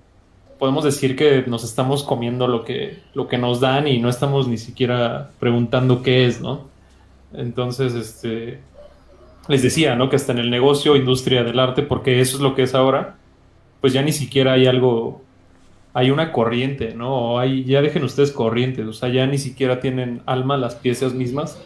Podemos 0.60 0.84
decir 0.84 1.16
que 1.16 1.44
nos 1.48 1.64
estamos 1.64 2.04
comiendo 2.04 2.48
lo 2.48 2.64
que, 2.64 3.00
lo 3.14 3.28
que 3.28 3.38
nos 3.38 3.60
dan 3.60 3.88
y 3.88 4.00
no 4.00 4.10
estamos 4.10 4.48
ni 4.48 4.58
siquiera 4.58 5.32
preguntando 5.40 6.02
qué 6.02 6.26
es, 6.26 6.42
¿no? 6.42 6.68
Entonces, 7.34 7.94
este. 7.94 8.60
Les 9.48 9.62
decía, 9.62 9.96
¿no? 9.96 10.10
Que 10.10 10.16
hasta 10.16 10.32
en 10.32 10.40
el 10.40 10.50
negocio, 10.50 10.96
industria 10.96 11.44
del 11.44 11.60
arte, 11.60 11.84
porque 11.84 12.20
eso 12.20 12.38
es 12.38 12.42
lo 12.42 12.56
que 12.56 12.64
es 12.64 12.74
ahora, 12.74 13.18
pues 13.80 13.94
ya 13.94 14.02
ni 14.02 14.12
siquiera 14.12 14.54
hay 14.54 14.66
algo 14.66 15.22
hay 15.96 16.12
una 16.12 16.34
corriente, 16.34 16.94
¿no? 16.94 17.16
O 17.16 17.40
hay, 17.40 17.64
ya 17.64 17.82
dejen 17.82 18.04
ustedes 18.04 18.34
corrientes, 18.34 18.86
o 18.86 18.92
sea, 18.92 19.08
ya 19.08 19.26
ni 19.28 19.38
siquiera 19.38 19.80
tienen 19.80 20.22
alma 20.26 20.58
las 20.58 20.76
piezas 20.76 21.14
mismas. 21.14 21.66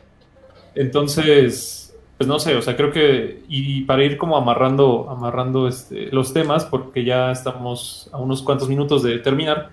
Entonces, 0.75 1.78
pues 2.19 2.27
no 2.27 2.37
sé, 2.37 2.53
o 2.57 2.61
sea, 2.61 2.75
creo 2.75 2.91
que, 2.91 3.43
y, 3.47 3.85
para 3.85 4.03
ir 4.03 4.17
como 4.17 4.35
amarrando, 4.35 5.09
amarrando 5.09 5.69
este, 5.69 6.07
los 6.11 6.33
temas, 6.33 6.65
porque 6.65 7.05
ya 7.05 7.31
estamos 7.31 8.09
a 8.11 8.17
unos 8.17 8.41
cuantos 8.41 8.67
minutos 8.67 9.03
de 9.03 9.19
terminar, 9.19 9.69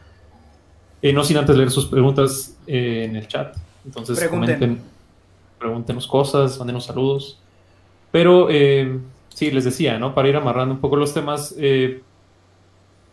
eh, 1.03 1.12
no 1.12 1.24
sin 1.24 1.38
antes 1.38 1.57
leer 1.57 1.72
sus 1.72 1.86
preguntas 1.86 2.57
eh, 2.68 3.07
en 3.09 3.16
el 3.16 3.26
chat. 3.26 3.57
Entonces, 3.84 4.28
comenten, 4.28 4.80
pregúntenos 5.59 6.07
cosas, 6.07 6.57
mándenos 6.61 6.84
saludos. 6.84 7.40
Pero, 8.12 8.47
eh, 8.49 8.97
sí, 9.30 9.51
les 9.51 9.64
decía, 9.64 9.99
¿no? 9.99 10.14
Para 10.14 10.28
ir 10.28 10.36
amarrando 10.36 10.72
un 10.72 10.80
poco 10.80 10.94
los 10.94 11.12
temas, 11.12 11.53
eh, 11.59 12.01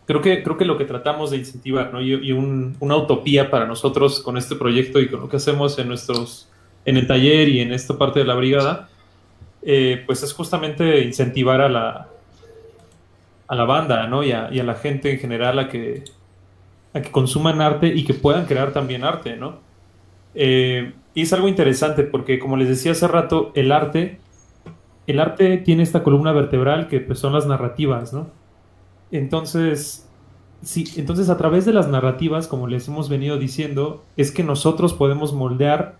creo 0.06 0.20
que, 0.20 0.44
creo 0.44 0.56
que 0.56 0.64
lo 0.64 0.78
que 0.78 0.84
tratamos 0.84 1.32
de 1.32 1.38
incentivar, 1.38 1.92
¿no? 1.92 2.00
Y, 2.00 2.30
una 2.30 2.96
utopía 2.96 3.50
para 3.50 3.66
nosotros 3.66 4.20
con 4.20 4.36
este 4.36 4.54
proyecto 4.54 5.00
y 5.00 5.08
con 5.08 5.22
lo 5.22 5.28
que 5.28 5.38
hacemos 5.38 5.76
en 5.80 5.88
nuestros, 5.88 6.48
en 6.84 6.98
el 6.98 7.08
taller 7.08 7.48
y 7.48 7.58
en 7.62 7.72
esta 7.72 7.98
parte 7.98 8.20
de 8.20 8.26
la 8.26 8.36
brigada, 8.36 8.90
eh, 9.64 10.02
pues 10.04 10.22
es 10.22 10.32
justamente 10.34 11.00
incentivar 11.00 11.62
a 11.62 11.68
la, 11.68 12.08
a 13.48 13.54
la 13.54 13.64
banda, 13.64 14.06
¿no? 14.06 14.22
Y 14.22 14.32
a, 14.32 14.50
la 14.50 14.74
gente 14.74 15.12
en 15.12 15.18
general 15.18 15.58
a 15.58 15.68
que, 15.68 16.04
a 16.92 17.00
que 17.00 17.10
consuman 17.10 17.62
arte 17.62 17.88
y 17.88 18.04
que 18.04 18.14
puedan 18.14 18.44
crear 18.44 18.72
también 18.72 19.04
arte, 19.04 19.36
¿no? 19.36 19.58
Eh, 20.34 20.92
y 21.14 21.22
es 21.22 21.32
algo 21.32 21.48
interesante 21.48 22.02
porque, 22.02 22.38
como 22.38 22.56
les 22.56 22.68
decía 22.68 22.92
hace 22.92 23.08
rato, 23.08 23.52
el 23.54 23.72
arte, 23.72 24.18
el 25.06 25.20
arte 25.20 25.56
tiene 25.58 25.82
esta 25.82 26.02
columna 26.02 26.32
vertebral 26.32 26.88
que 26.88 27.00
pues, 27.00 27.18
son 27.18 27.32
las 27.32 27.46
narrativas, 27.46 28.12
¿no? 28.12 28.28
Entonces, 29.12 30.08
sí, 30.62 30.84
entonces 30.96 31.30
a 31.30 31.38
través 31.38 31.64
de 31.64 31.72
las 31.72 31.88
narrativas, 31.88 32.48
como 32.48 32.66
les 32.66 32.88
hemos 32.88 33.08
venido 33.08 33.38
diciendo, 33.38 34.04
es 34.16 34.30
que 34.32 34.42
nosotros 34.42 34.92
podemos 34.92 35.32
moldear 35.32 35.96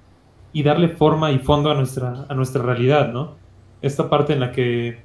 y 0.52 0.64
darle 0.64 0.88
forma 0.88 1.32
y 1.32 1.38
fondo 1.38 1.70
a 1.70 1.74
nuestra, 1.74 2.26
a 2.28 2.34
nuestra 2.34 2.62
realidad, 2.62 3.12
¿no? 3.12 3.43
Esta 3.84 4.08
parte 4.08 4.32
en 4.32 4.40
la 4.40 4.52
que 4.52 5.02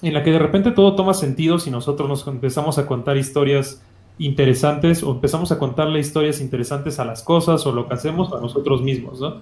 en 0.00 0.14
la 0.14 0.22
que 0.22 0.30
de 0.30 0.38
repente 0.38 0.70
todo 0.70 0.94
toma 0.94 1.12
sentido 1.12 1.58
si 1.58 1.70
nosotros 1.70 2.08
nos 2.08 2.26
empezamos 2.28 2.78
a 2.78 2.86
contar 2.86 3.16
historias 3.16 3.82
interesantes 4.18 5.02
o 5.02 5.10
empezamos 5.10 5.50
a 5.50 5.58
contarle 5.58 5.98
historias 5.98 6.40
interesantes 6.40 7.00
a 7.00 7.04
las 7.04 7.22
cosas 7.22 7.66
o 7.66 7.72
lo 7.72 7.88
que 7.88 7.94
hacemos 7.94 8.32
a 8.32 8.40
nosotros 8.40 8.82
mismos, 8.82 9.20
¿no? 9.20 9.40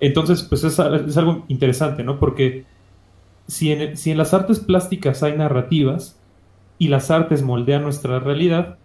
Entonces, 0.00 0.42
pues 0.42 0.64
es, 0.64 0.78
es 0.78 1.16
algo 1.16 1.44
interesante, 1.48 2.02
¿no? 2.02 2.18
Porque 2.18 2.64
si 3.46 3.72
en, 3.72 3.96
si 3.96 4.10
en 4.10 4.18
las 4.18 4.34
artes 4.34 4.58
plásticas 4.58 5.22
hay 5.22 5.36
narrativas, 5.36 6.16
y 6.78 6.88
las 6.88 7.10
artes 7.10 7.42
moldean 7.42 7.82
nuestra 7.82 8.18
realidad, 8.18 8.76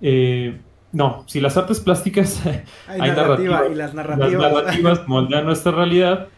eh, 0.00 0.58
no, 0.92 1.24
si 1.26 1.40
las 1.40 1.56
artes 1.56 1.80
plásticas 1.80 2.44
hay, 2.88 2.98
narrativa, 2.98 3.62
y 3.70 3.74
las 3.74 3.94
narrativas, 3.94 5.06
moldean 5.08 5.44
nuestra 5.44 5.72
realidad, 5.72 6.28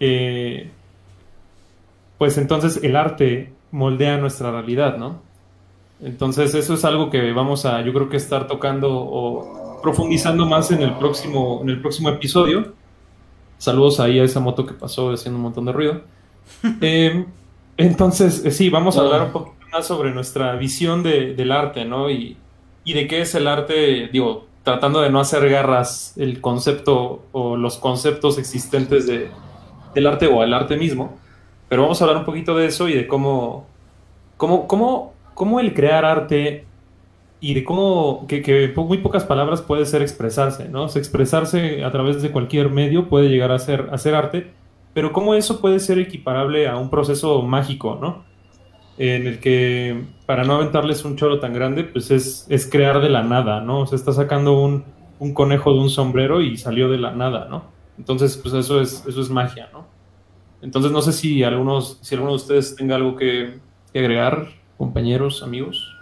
eh, 0.00 0.70
pues 2.24 2.38
entonces 2.38 2.80
el 2.82 2.96
arte 2.96 3.52
moldea 3.70 4.16
nuestra 4.16 4.50
realidad, 4.50 4.96
¿no? 4.96 5.20
Entonces 6.00 6.54
eso 6.54 6.72
es 6.72 6.82
algo 6.86 7.10
que 7.10 7.32
vamos 7.32 7.66
a, 7.66 7.82
yo 7.82 7.92
creo 7.92 8.08
que 8.08 8.16
estar 8.16 8.46
tocando 8.46 8.88
o 8.90 9.78
profundizando 9.82 10.46
más 10.46 10.70
en 10.70 10.80
el 10.80 10.94
próximo, 10.94 11.60
en 11.60 11.68
el 11.68 11.82
próximo 11.82 12.08
episodio. 12.08 12.72
Saludos 13.58 14.00
ahí 14.00 14.18
a 14.20 14.24
esa 14.24 14.40
moto 14.40 14.64
que 14.64 14.72
pasó 14.72 15.12
haciendo 15.12 15.36
un 15.36 15.42
montón 15.42 15.66
de 15.66 15.72
ruido. 15.72 16.00
Eh, 16.80 17.26
entonces, 17.76 18.42
eh, 18.46 18.50
sí, 18.50 18.70
vamos 18.70 18.96
a 18.96 19.02
hablar 19.02 19.24
un 19.24 19.32
poquito 19.32 19.66
más 19.70 19.86
sobre 19.86 20.10
nuestra 20.10 20.56
visión 20.56 21.02
de, 21.02 21.34
del 21.34 21.52
arte, 21.52 21.84
¿no? 21.84 22.08
Y, 22.08 22.38
y 22.84 22.94
de 22.94 23.06
qué 23.06 23.20
es 23.20 23.34
el 23.34 23.48
arte, 23.48 24.08
digo, 24.10 24.46
tratando 24.62 25.02
de 25.02 25.10
no 25.10 25.20
hacer 25.20 25.46
garras 25.50 26.14
el 26.16 26.40
concepto 26.40 27.26
o 27.32 27.58
los 27.58 27.76
conceptos 27.76 28.38
existentes 28.38 29.06
de, 29.06 29.28
del 29.94 30.06
arte 30.06 30.26
o 30.26 30.42
el 30.42 30.54
arte 30.54 30.78
mismo, 30.78 31.18
pero 31.74 31.82
vamos 31.82 32.00
a 32.00 32.04
hablar 32.04 32.18
un 32.18 32.24
poquito 32.24 32.56
de 32.56 32.66
eso 32.66 32.88
y 32.88 32.92
de 32.92 33.08
cómo, 33.08 33.66
cómo, 34.36 34.68
cómo, 34.68 35.12
cómo 35.34 35.58
el 35.58 35.74
crear 35.74 36.04
arte 36.04 36.66
y 37.40 37.52
de 37.52 37.64
cómo, 37.64 38.28
que, 38.28 38.72
muy 38.76 38.98
pocas 38.98 39.24
palabras 39.24 39.60
puede 39.60 39.84
ser 39.84 40.00
expresarse, 40.00 40.68
¿no? 40.68 40.86
expresarse 40.86 41.82
a 41.82 41.90
través 41.90 42.22
de 42.22 42.30
cualquier 42.30 42.70
medio 42.70 43.08
puede 43.08 43.28
llegar 43.28 43.50
a 43.50 43.58
ser, 43.58 43.88
a 43.90 43.98
ser 43.98 44.14
arte, 44.14 44.52
pero 44.92 45.12
cómo 45.12 45.34
eso 45.34 45.60
puede 45.60 45.80
ser 45.80 45.98
equiparable 45.98 46.68
a 46.68 46.76
un 46.76 46.90
proceso 46.90 47.42
mágico, 47.42 47.98
¿no? 48.00 48.22
en 48.96 49.26
el 49.26 49.40
que, 49.40 50.00
para 50.26 50.44
no 50.44 50.54
aventarles 50.54 51.04
un 51.04 51.16
choro 51.16 51.40
tan 51.40 51.54
grande, 51.54 51.82
pues 51.82 52.12
es, 52.12 52.46
es 52.50 52.70
crear 52.70 53.02
de 53.02 53.08
la 53.08 53.24
nada, 53.24 53.60
¿no? 53.62 53.80
O 53.80 53.86
sea, 53.88 53.96
está 53.96 54.12
sacando 54.12 54.60
un, 54.60 54.84
un, 55.18 55.34
conejo 55.34 55.72
de 55.72 55.80
un 55.80 55.90
sombrero 55.90 56.40
y 56.40 56.56
salió 56.56 56.88
de 56.88 56.98
la 56.98 57.10
nada, 57.10 57.48
¿no? 57.50 57.64
Entonces, 57.98 58.36
pues 58.36 58.54
eso 58.54 58.80
es, 58.80 59.04
eso 59.08 59.20
es 59.20 59.28
magia, 59.28 59.70
¿no? 59.72 59.92
Entonces, 60.64 60.92
no 60.92 61.02
sé 61.02 61.12
si 61.12 61.44
algunos, 61.44 61.98
si 62.00 62.14
alguno 62.14 62.32
de 62.32 62.36
ustedes 62.36 62.74
tenga 62.74 62.96
algo 62.96 63.16
que, 63.16 63.58
agregar, 63.94 64.48
compañeros, 64.78 65.42
amigos. 65.42 65.94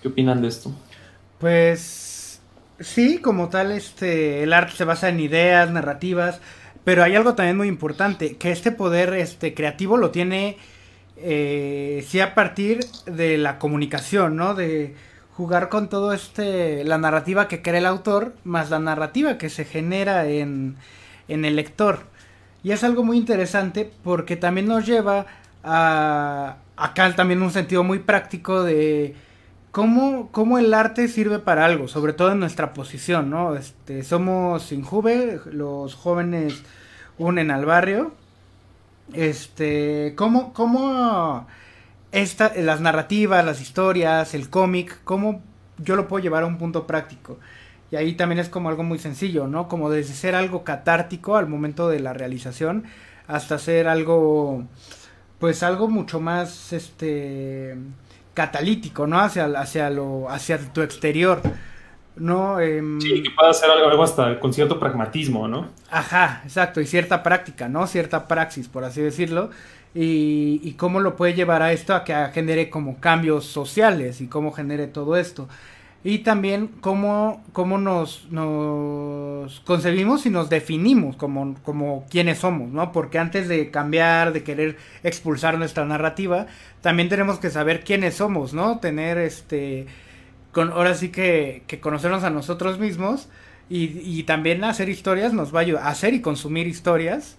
¿Qué 0.00 0.08
opinan 0.08 0.40
de 0.40 0.48
esto? 0.48 0.72
Pues 1.38 2.40
sí, 2.80 3.18
como 3.18 3.50
tal, 3.50 3.70
este, 3.72 4.42
el 4.42 4.54
arte 4.54 4.72
se 4.74 4.84
basa 4.84 5.10
en 5.10 5.20
ideas, 5.20 5.70
narrativas, 5.70 6.40
pero 6.82 7.04
hay 7.04 7.14
algo 7.14 7.34
también 7.34 7.58
muy 7.58 7.68
importante, 7.68 8.36
que 8.36 8.50
este 8.50 8.72
poder 8.72 9.12
este, 9.12 9.52
creativo 9.52 9.98
lo 9.98 10.10
tiene 10.10 10.56
eh, 11.18 12.02
a 12.22 12.34
partir 12.34 12.80
de 13.04 13.36
la 13.36 13.58
comunicación, 13.58 14.34
¿no? 14.34 14.54
De 14.54 14.94
jugar 15.34 15.68
con 15.68 15.90
todo 15.90 16.14
este, 16.14 16.84
la 16.84 16.96
narrativa 16.96 17.48
que 17.48 17.60
crea 17.60 17.78
el 17.78 17.86
autor, 17.86 18.32
más 18.44 18.70
la 18.70 18.78
narrativa 18.78 19.36
que 19.36 19.50
se 19.50 19.66
genera 19.66 20.26
en, 20.26 20.76
en 21.28 21.44
el 21.44 21.56
lector. 21.56 22.08
Y 22.62 22.72
es 22.72 22.84
algo 22.84 23.02
muy 23.04 23.16
interesante 23.16 23.90
porque 24.04 24.36
también 24.36 24.66
nos 24.66 24.86
lleva 24.86 25.26
a 25.64 26.56
acá 26.76 27.14
también 27.14 27.42
un 27.42 27.50
sentido 27.50 27.84
muy 27.84 27.98
práctico 27.98 28.62
de 28.62 29.14
cómo, 29.70 30.30
cómo 30.32 30.58
el 30.58 30.72
arte 30.72 31.08
sirve 31.08 31.38
para 31.38 31.66
algo, 31.66 31.88
sobre 31.88 32.14
todo 32.14 32.32
en 32.32 32.40
nuestra 32.40 32.72
posición, 32.72 33.28
¿no? 33.28 33.54
Este, 33.54 34.02
somos 34.02 34.72
Injuve, 34.72 35.40
los 35.52 35.94
jóvenes 35.94 36.62
unen 37.18 37.50
al 37.50 37.66
barrio 37.66 38.12
este, 39.12 40.14
¿cómo, 40.16 40.52
cómo 40.52 41.46
esta, 42.12 42.52
las 42.56 42.80
narrativas, 42.80 43.44
las 43.44 43.60
historias, 43.60 44.34
el 44.34 44.50
cómic, 44.50 45.00
cómo 45.04 45.42
yo 45.78 45.96
lo 45.96 46.08
puedo 46.08 46.22
llevar 46.22 46.44
a 46.44 46.46
un 46.46 46.58
punto 46.58 46.86
práctico? 46.86 47.38
Y 47.90 47.96
ahí 47.96 48.12
también 48.14 48.38
es 48.38 48.48
como 48.48 48.68
algo 48.68 48.82
muy 48.82 48.98
sencillo, 48.98 49.46
¿no? 49.46 49.68
Como 49.68 49.90
desde 49.90 50.14
ser 50.14 50.34
algo 50.34 50.62
catártico 50.62 51.36
al 51.36 51.48
momento 51.48 51.88
de 51.88 52.00
la 52.00 52.12
realización 52.12 52.84
hasta 53.26 53.58
ser 53.58 53.88
algo, 53.88 54.64
pues 55.38 55.62
algo 55.62 55.88
mucho 55.88 56.20
más, 56.20 56.72
este, 56.72 57.76
catalítico, 58.34 59.06
¿no? 59.06 59.20
Hacia, 59.20 59.46
hacia 59.46 59.90
lo, 59.90 60.28
hacia 60.28 60.58
tu 60.72 60.82
exterior. 60.82 61.40
¿no? 62.16 62.60
Em, 62.60 63.00
sí, 63.00 63.22
que 63.22 63.30
pueda 63.30 63.50
hacer 63.50 63.70
algo, 63.70 64.02
hasta 64.02 64.38
con 64.40 64.52
cierto 64.52 64.78
pragmatismo, 64.78 65.48
¿no? 65.48 65.68
Ajá, 65.90 66.42
exacto, 66.44 66.80
y 66.80 66.86
cierta 66.86 67.22
práctica, 67.22 67.68
¿no? 67.68 67.86
Cierta 67.86 68.28
praxis, 68.28 68.68
por 68.68 68.84
así 68.84 69.00
decirlo. 69.00 69.50
Y, 69.94 70.60
y 70.62 70.74
cómo 70.74 71.00
lo 71.00 71.16
puede 71.16 71.34
llevar 71.34 71.62
a 71.62 71.72
esto 71.72 71.94
a 71.94 72.04
que 72.04 72.14
genere 72.32 72.70
como 72.70 73.00
cambios 73.00 73.46
sociales 73.46 74.20
y 74.20 74.28
cómo 74.28 74.52
genere 74.52 74.86
todo 74.86 75.16
esto. 75.16 75.48
Y 76.02 76.20
también 76.20 76.68
cómo, 76.80 77.44
cómo 77.52 77.76
nos, 77.76 78.26
nos 78.30 79.60
concebimos 79.60 80.24
y 80.24 80.30
nos 80.30 80.48
definimos 80.48 81.16
como, 81.16 81.56
como 81.62 82.06
quienes 82.08 82.38
somos, 82.38 82.70
¿no? 82.70 82.90
Porque 82.90 83.18
antes 83.18 83.48
de 83.48 83.70
cambiar, 83.70 84.32
de 84.32 84.42
querer 84.42 84.78
expulsar 85.02 85.58
nuestra 85.58 85.84
narrativa, 85.84 86.46
también 86.80 87.10
tenemos 87.10 87.38
que 87.38 87.50
saber 87.50 87.84
quiénes 87.84 88.14
somos, 88.14 88.54
¿no? 88.54 88.78
Tener 88.78 89.18
este 89.18 89.86
con, 90.52 90.70
ahora 90.72 90.94
sí 90.94 91.10
que, 91.10 91.62
que 91.66 91.80
conocernos 91.80 92.24
a 92.24 92.30
nosotros 92.30 92.78
mismos 92.78 93.28
y, 93.68 94.00
y, 94.02 94.24
también 94.24 94.64
hacer 94.64 94.88
historias 94.88 95.32
nos 95.32 95.54
va 95.54 95.60
a 95.60 95.62
ayudar, 95.62 95.86
hacer 95.86 96.12
y 96.14 96.20
consumir 96.20 96.66
historias 96.66 97.38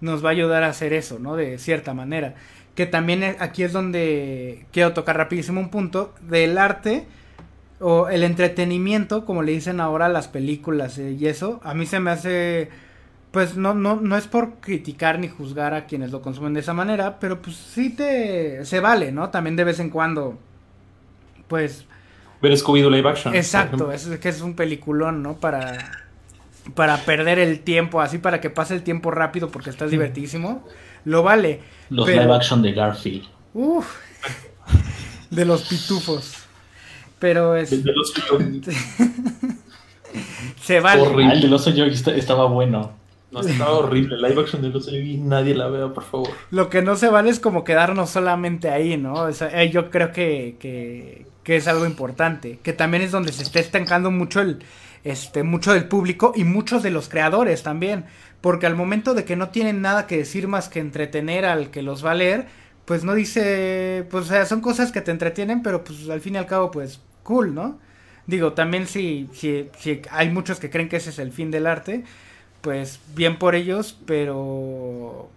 nos 0.00 0.22
va 0.22 0.28
a 0.28 0.32
ayudar 0.32 0.62
a 0.62 0.68
hacer 0.68 0.92
eso, 0.92 1.18
¿no? 1.18 1.36
De 1.36 1.58
cierta 1.58 1.94
manera. 1.94 2.34
Que 2.74 2.86
también 2.86 3.36
aquí 3.38 3.62
es 3.62 3.72
donde 3.72 4.66
quiero 4.72 4.92
tocar 4.92 5.16
rapidísimo 5.16 5.60
un 5.60 5.70
punto 5.70 6.14
del 6.22 6.58
arte 6.58 7.06
o 7.80 8.08
el 8.08 8.22
entretenimiento, 8.22 9.24
como 9.24 9.42
le 9.42 9.52
dicen 9.52 9.80
ahora 9.80 10.08
las 10.08 10.28
películas 10.28 10.98
eh, 10.98 11.16
y 11.18 11.26
eso, 11.26 11.60
a 11.64 11.74
mí 11.74 11.86
se 11.86 11.98
me 11.98 12.10
hace, 12.10 12.68
pues 13.30 13.56
no, 13.56 13.74
no, 13.74 13.96
no 13.96 14.16
es 14.16 14.26
por 14.26 14.60
criticar 14.60 15.18
ni 15.18 15.28
juzgar 15.28 15.72
a 15.72 15.86
quienes 15.86 16.12
lo 16.12 16.20
consumen 16.20 16.52
de 16.52 16.60
esa 16.60 16.74
manera, 16.74 17.18
pero 17.18 17.40
pues 17.40 17.56
sí 17.56 17.90
te, 17.90 18.64
se 18.66 18.80
vale, 18.80 19.12
¿no? 19.12 19.30
También 19.30 19.56
de 19.56 19.64
vez 19.64 19.80
en 19.80 19.88
cuando, 19.88 20.38
pues 21.48 21.86
ver 22.42 22.52
Scooby-Doo 22.52 22.90
live 22.90 23.08
action. 23.08 23.34
Exacto, 23.34 23.90
es 23.92 24.06
que 24.18 24.28
es 24.28 24.40
un 24.42 24.54
peliculón, 24.54 25.22
¿no? 25.22 25.36
Para, 25.36 26.06
para 26.74 26.98
perder 26.98 27.38
el 27.38 27.60
tiempo, 27.60 28.02
así 28.02 28.18
para 28.18 28.40
que 28.40 28.50
pase 28.50 28.74
el 28.74 28.82
tiempo 28.82 29.10
rápido 29.10 29.48
porque 29.48 29.70
estás 29.70 29.90
divertidísimo. 29.90 30.66
Lo 31.06 31.22
vale. 31.22 31.60
Los 31.88 32.06
live 32.06 32.34
action 32.34 32.60
de 32.60 32.72
Garfield. 32.72 33.24
Uf, 33.54 33.96
de 35.30 35.44
los 35.46 35.62
pitufos. 35.62 36.49
Pero 37.20 37.54
es. 37.54 37.70
De, 37.70 37.92
los 37.92 38.10
pitufos. 38.10 38.74
Se 40.62 40.80
vale. 40.80 41.02
Horrible. 41.02 41.26
Ah, 41.26 41.32
el 41.34 41.42
del 41.42 41.54
oso 41.54 41.70
yo 41.70 41.84
estaba 41.84 42.46
bueno. 42.46 42.98
No, 43.30 43.40
estaba 43.40 43.78
horrible. 43.78 44.16
Live 44.16 44.40
action 44.40 44.60
del 44.60 44.74
oso 44.74 44.90
y 44.96 45.16
nadie 45.18 45.54
la 45.54 45.68
vea, 45.68 45.94
por 45.94 46.02
favor. 46.02 46.30
Lo 46.50 46.68
que 46.68 46.82
no 46.82 46.96
se 46.96 47.08
vale 47.08 47.30
es 47.30 47.38
como 47.38 47.62
quedarnos 47.62 48.10
solamente 48.10 48.70
ahí, 48.70 48.96
¿no? 48.96 49.14
O 49.14 49.32
sea, 49.32 49.62
eh, 49.62 49.70
yo 49.70 49.88
creo 49.90 50.10
que, 50.10 50.56
que, 50.58 51.26
que 51.44 51.56
es 51.56 51.68
algo 51.68 51.86
importante, 51.86 52.58
que 52.62 52.72
también 52.72 53.04
es 53.04 53.12
donde 53.12 53.30
se 53.30 53.44
está 53.44 53.60
estancando 53.60 54.10
mucho 54.10 54.40
el 54.40 54.58
este 55.04 55.42
mucho 55.42 55.72
del 55.72 55.88
público 55.88 56.32
y 56.36 56.44
muchos 56.44 56.82
de 56.82 56.90
los 56.90 57.08
creadores 57.08 57.62
también, 57.62 58.04
porque 58.40 58.66
al 58.66 58.76
momento 58.76 59.14
de 59.14 59.24
que 59.24 59.36
no 59.36 59.48
tienen 59.48 59.80
nada 59.80 60.06
que 60.06 60.18
decir 60.18 60.48
más 60.48 60.68
que 60.68 60.80
entretener 60.80 61.44
al 61.46 61.70
que 61.70 61.82
los 61.82 62.04
va 62.04 62.12
a 62.12 62.14
leer, 62.16 62.46
pues 62.84 63.04
no 63.04 63.14
dice, 63.14 64.06
pues 64.10 64.24
o 64.24 64.28
sea, 64.28 64.44
son 64.46 64.60
cosas 64.60 64.92
que 64.92 65.00
te 65.00 65.10
entretienen, 65.10 65.62
pero 65.62 65.84
pues 65.84 66.08
al 66.08 66.20
fin 66.20 66.34
y 66.34 66.38
al 66.38 66.46
cabo 66.46 66.70
pues 66.70 67.00
cool, 67.30 67.54
¿no? 67.54 67.78
Digo, 68.26 68.54
también 68.54 68.88
si, 68.88 69.28
si, 69.32 69.68
si 69.78 70.02
hay 70.10 70.30
muchos 70.30 70.58
que 70.58 70.68
creen 70.68 70.88
que 70.88 70.96
ese 70.96 71.10
es 71.10 71.20
el 71.20 71.30
fin 71.30 71.52
del 71.52 71.68
arte, 71.68 72.02
pues 72.60 72.98
bien 73.14 73.38
por 73.38 73.54
ellos, 73.54 73.96
pero 74.04 75.30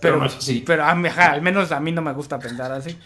pero, 0.00 0.18
pero, 0.20 0.32
pero 0.66 0.84
al 0.84 1.40
menos 1.40 1.70
a 1.70 1.78
mí 1.78 1.92
no 1.92 2.02
me 2.02 2.12
gusta 2.12 2.40
pensar 2.40 2.72
así. 2.72 2.96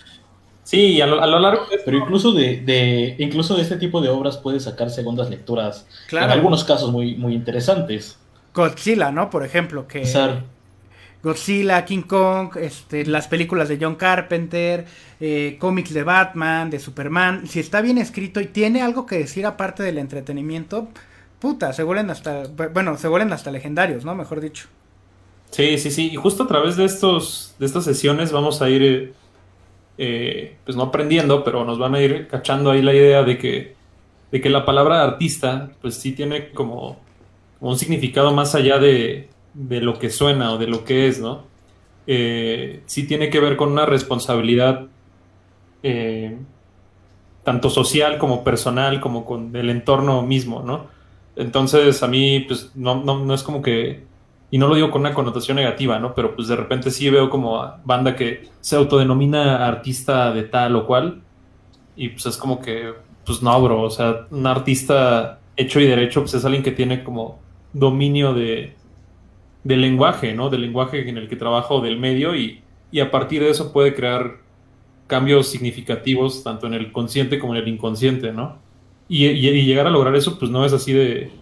Sí, 0.65 1.01
a 1.03 1.07
lo, 1.07 1.23
a 1.23 1.27
lo 1.27 1.39
largo. 1.39 1.67
Pero 1.85 1.99
incluso 1.99 2.33
de, 2.33 2.63
de, 2.63 3.15
incluso 3.19 3.57
de 3.57 3.63
este 3.63 3.77
tipo 3.77 4.01
de 4.01 4.09
obras 4.09 4.39
puedes 4.39 4.65
sacar 4.65 4.89
segundas 4.89 5.29
lecturas. 5.29 5.87
Claro. 6.09 6.27
En 6.27 6.33
algunos 6.33 6.65
casos 6.65 6.91
muy, 6.91 7.15
muy 7.15 7.35
interesantes. 7.35 8.19
Godzilla, 8.55 9.13
¿no? 9.13 9.29
Por 9.29 9.45
ejemplo, 9.45 9.87
que. 9.87 10.05
Godzilla, 11.23 11.85
King 11.85 12.03
Kong, 12.03 12.57
este, 12.57 13.05
las 13.07 13.27
películas 13.27 13.69
de 13.69 13.79
John 13.81 13.97
Carpenter, 13.97 14.87
eh, 15.21 15.57
cómics 15.59 15.93
de 15.93 16.05
Batman, 16.05 16.71
de 16.71 16.79
Superman. 16.79 17.47
Si 17.47 17.61
está 17.61 17.81
bien 17.81 17.99
escrito 17.99 18.41
y 18.41 18.47
tiene 18.47 18.83
algo 18.83 19.07
que 19.07 19.19
decir 19.19 19.45
aparte 19.45 19.83
del 19.83 19.99
entretenimiento, 19.99 20.89
puta, 21.41 21.73
se 21.73 21.83
vuelven 21.83 22.11
hasta. 22.11 22.45
Bueno, 22.73 22.97
se 22.97 23.09
vuelven 23.09 23.33
hasta 23.33 23.51
legendarios, 23.51 24.05
¿no? 24.05 24.15
Mejor 24.15 24.41
dicho. 24.41 24.69
Sí, 25.51 25.79
sí, 25.79 25.91
sí. 25.91 26.11
Y 26.13 26.17
justo 26.17 26.45
a 26.45 26.47
través 26.47 26.77
de 26.77 26.85
estos, 26.85 27.55
de 27.59 27.67
estas 27.67 27.85
sesiones 27.85 28.33
vamos 28.33 28.63
a 28.63 28.69
ir 28.69 29.15
eh, 29.97 30.57
pues 30.65 30.77
no 30.77 30.85
aprendiendo, 30.85 31.43
pero 31.43 31.65
nos 31.65 31.79
van 31.79 31.97
a 31.97 32.01
ir 32.01 32.29
cachando 32.29 32.71
ahí 32.71 32.83
la 32.83 32.95
idea 32.95 33.25
de 33.25 33.39
que, 33.39 33.75
de 34.31 34.41
que 34.41 34.51
la 34.51 34.65
palabra 34.65 35.03
artista, 35.03 35.71
pues 35.81 35.97
sí 35.97 36.13
tiene 36.13 36.51
como, 36.51 37.01
un 37.61 37.77
significado 37.77 38.33
más 38.33 38.55
allá 38.55 38.79
de, 38.79 39.29
de, 39.55 39.81
lo 39.81 39.99
que 39.99 40.11
suena 40.11 40.53
o 40.53 40.59
de 40.59 40.67
lo 40.67 40.85
que 40.85 41.09
es, 41.09 41.21
¿no? 41.21 41.43
Eh, 42.07 42.83
sí 42.87 43.07
tiene 43.07 43.31
que 43.31 43.41
ver 43.41 43.57
con 43.57 43.71
una 43.71 43.87
responsabilidad 43.87 44.87
eh, 45.83 46.39
tanto 47.45 47.71
social 47.71 48.19
como 48.19 48.45
personal, 48.45 49.01
como 49.01 49.25
con 49.25 49.55
el 49.57 49.71
entorno 49.71 50.23
mismo, 50.23 50.63
¿no? 50.63 50.87
Entonces 51.37 52.03
a 52.03 52.09
mí, 52.09 52.41
pues 52.41 52.73
no, 52.75 52.97
no, 52.97 53.33
es 53.35 53.43
como 53.43 53.63
que 53.63 54.07
y 54.51 54.59
no 54.59 54.67
lo 54.69 54.75
digo 54.75 54.91
con 54.91 55.03
una 55.03 55.15
connotación 55.15 55.57
negativa, 55.57 55.99
¿no? 55.99 56.15
Pero 56.15 56.35
pues 56.35 56.49
de 56.49 56.57
repente 56.57 56.91
sí 56.91 57.09
veo 57.11 57.31
como 57.31 57.75
banda 57.85 58.17
que 58.17 58.49
se 58.61 58.77
autodenomina 58.77 59.67
artista 59.67 60.33
de 60.33 60.45
tal 60.45 60.77
o 60.77 60.87
cual 60.87 61.23
Y 61.97 62.11
pues 62.11 62.27
es 62.27 62.37
como 62.37 62.61
que, 62.61 62.93
pues 63.25 63.43
no, 63.43 63.63
bro, 63.63 63.83
o 63.83 63.91
sea, 63.91 64.27
un 64.31 64.47
artista 64.47 65.41
hecho 65.57 65.81
y 65.81 65.87
derecho, 65.87 66.21
pues 66.23 66.35
es 66.35 66.45
alguien 66.45 66.63
que 66.63 66.73
tiene 66.73 67.05
como 67.05 67.41
dominio 67.73 68.33
de, 68.33 68.75
del 69.69 69.81
lenguaje, 69.83 70.35
¿no? 70.35 70.51
Del 70.51 70.63
lenguaje 70.63 71.09
en 71.09 71.19
el 71.19 71.29
que 71.29 71.37
trabaja 71.37 71.75
o 71.75 71.81
del 71.81 71.99
medio 71.99 72.35
y, 72.37 72.63
y 72.91 73.01
a 73.01 73.11
partir 73.11 73.43
de 73.43 73.51
eso 73.51 73.73
puede 73.73 73.95
crear 73.95 74.39
cambios 75.07 75.49
significativos 75.49 76.43
tanto 76.45 76.67
en 76.67 76.75
el 76.75 76.93
consciente 76.93 77.39
como 77.39 77.55
en 77.55 77.63
el 77.63 77.69
inconsciente, 77.69 78.33
¿no? 78.33 78.59
Y, 79.09 79.27
y- 79.27 79.65
llegar 79.67 79.87
a 79.87 79.91
lograr 79.91 80.15
eso, 80.17 80.39
pues 80.39 80.51
no 80.51 80.65
es 80.65 80.73
así 80.73 80.93
de, 80.93 81.33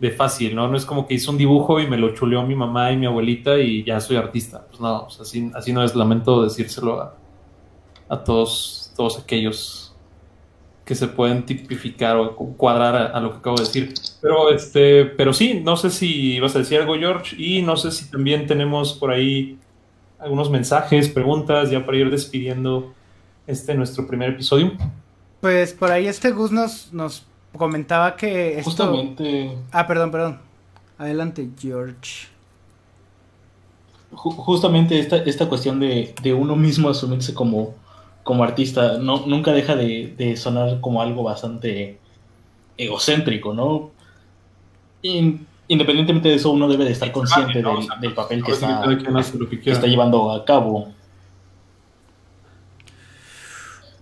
de 0.00 0.10
fácil, 0.10 0.54
¿no? 0.54 0.68
No 0.68 0.76
es 0.76 0.86
como 0.86 1.06
que 1.06 1.14
hice 1.14 1.30
un 1.30 1.38
dibujo 1.38 1.80
y 1.80 1.86
me 1.88 1.98
lo 1.98 2.14
chuleó 2.14 2.42
mi 2.44 2.54
mamá 2.56 2.92
y 2.92 2.96
mi 2.98 3.06
abuelita 3.06 3.58
y 3.58 3.84
ya 3.84 4.00
soy 4.00 4.16
artista. 4.16 4.66
Pues 4.68 4.80
no, 4.80 5.10
sea, 5.10 5.22
así, 5.22 5.50
así 5.54 5.72
no 5.72 5.82
es, 5.84 5.94
lamento 5.96 6.42
decírselo 6.44 7.00
a, 7.02 7.16
a 8.08 8.24
todos, 8.24 8.92
todos 8.96 9.18
aquellos 9.18 9.94
que 10.84 10.94
se 10.94 11.08
pueden 11.08 11.46
tipificar 11.46 12.16
o 12.16 12.36
cu- 12.36 12.56
cuadrar 12.56 12.96
a 13.14 13.20
lo 13.20 13.32
que 13.32 13.38
acabo 13.38 13.56
de 13.58 13.64
decir. 13.64 13.94
Pero 14.24 14.50
este, 14.50 15.04
pero 15.04 15.34
sí, 15.34 15.60
no 15.62 15.76
sé 15.76 15.90
si 15.90 16.40
vas 16.40 16.56
a 16.56 16.60
decir 16.60 16.80
algo, 16.80 16.94
George, 16.96 17.36
y 17.36 17.60
no 17.60 17.76
sé 17.76 17.90
si 17.90 18.10
también 18.10 18.46
tenemos 18.46 18.94
por 18.94 19.10
ahí 19.10 19.58
algunos 20.18 20.48
mensajes, 20.50 21.10
preguntas, 21.10 21.70
ya 21.70 21.84
para 21.84 21.98
ir 21.98 22.10
despidiendo 22.10 22.94
este 23.46 23.74
nuestro 23.74 24.06
primer 24.06 24.30
episodio. 24.30 24.72
Pues 25.42 25.74
por 25.74 25.92
ahí 25.92 26.06
este 26.06 26.30
Gus 26.30 26.52
nos, 26.52 26.90
nos 26.90 27.26
comentaba 27.54 28.16
que 28.16 28.52
esto... 28.58 28.70
Justamente, 28.70 29.52
Ah, 29.70 29.86
perdón, 29.86 30.10
perdón. 30.10 30.38
Adelante, 30.96 31.46
George. 31.60 32.28
ju- 34.10 34.34
justamente 34.36 34.98
esta, 34.98 35.18
esta 35.18 35.50
cuestión 35.50 35.80
de, 35.80 36.14
de 36.22 36.32
uno 36.32 36.56
mismo 36.56 36.88
asumirse 36.88 37.34
como, 37.34 37.74
como 38.22 38.42
artista 38.42 38.96
no, 38.96 39.26
nunca 39.26 39.52
deja 39.52 39.76
de, 39.76 40.14
de 40.16 40.34
sonar 40.38 40.80
como 40.80 41.02
algo 41.02 41.22
bastante 41.24 41.98
egocéntrico, 42.78 43.52
¿no? 43.52 43.90
In- 45.04 45.46
independientemente 45.68 46.30
de 46.30 46.34
eso, 46.36 46.50
uno 46.50 46.66
debe 46.66 46.84
de 46.84 46.92
estar 46.92 47.12
consciente 47.12 47.60
¿no? 47.60 47.72
O 47.72 47.76
del, 47.76 47.86
sea, 47.86 47.96
del 47.96 48.14
papel 48.14 48.42
que 48.42 48.52
está, 48.52 48.82
que 49.62 49.88
llevando 49.88 50.32
a 50.32 50.44
cabo. 50.44 50.92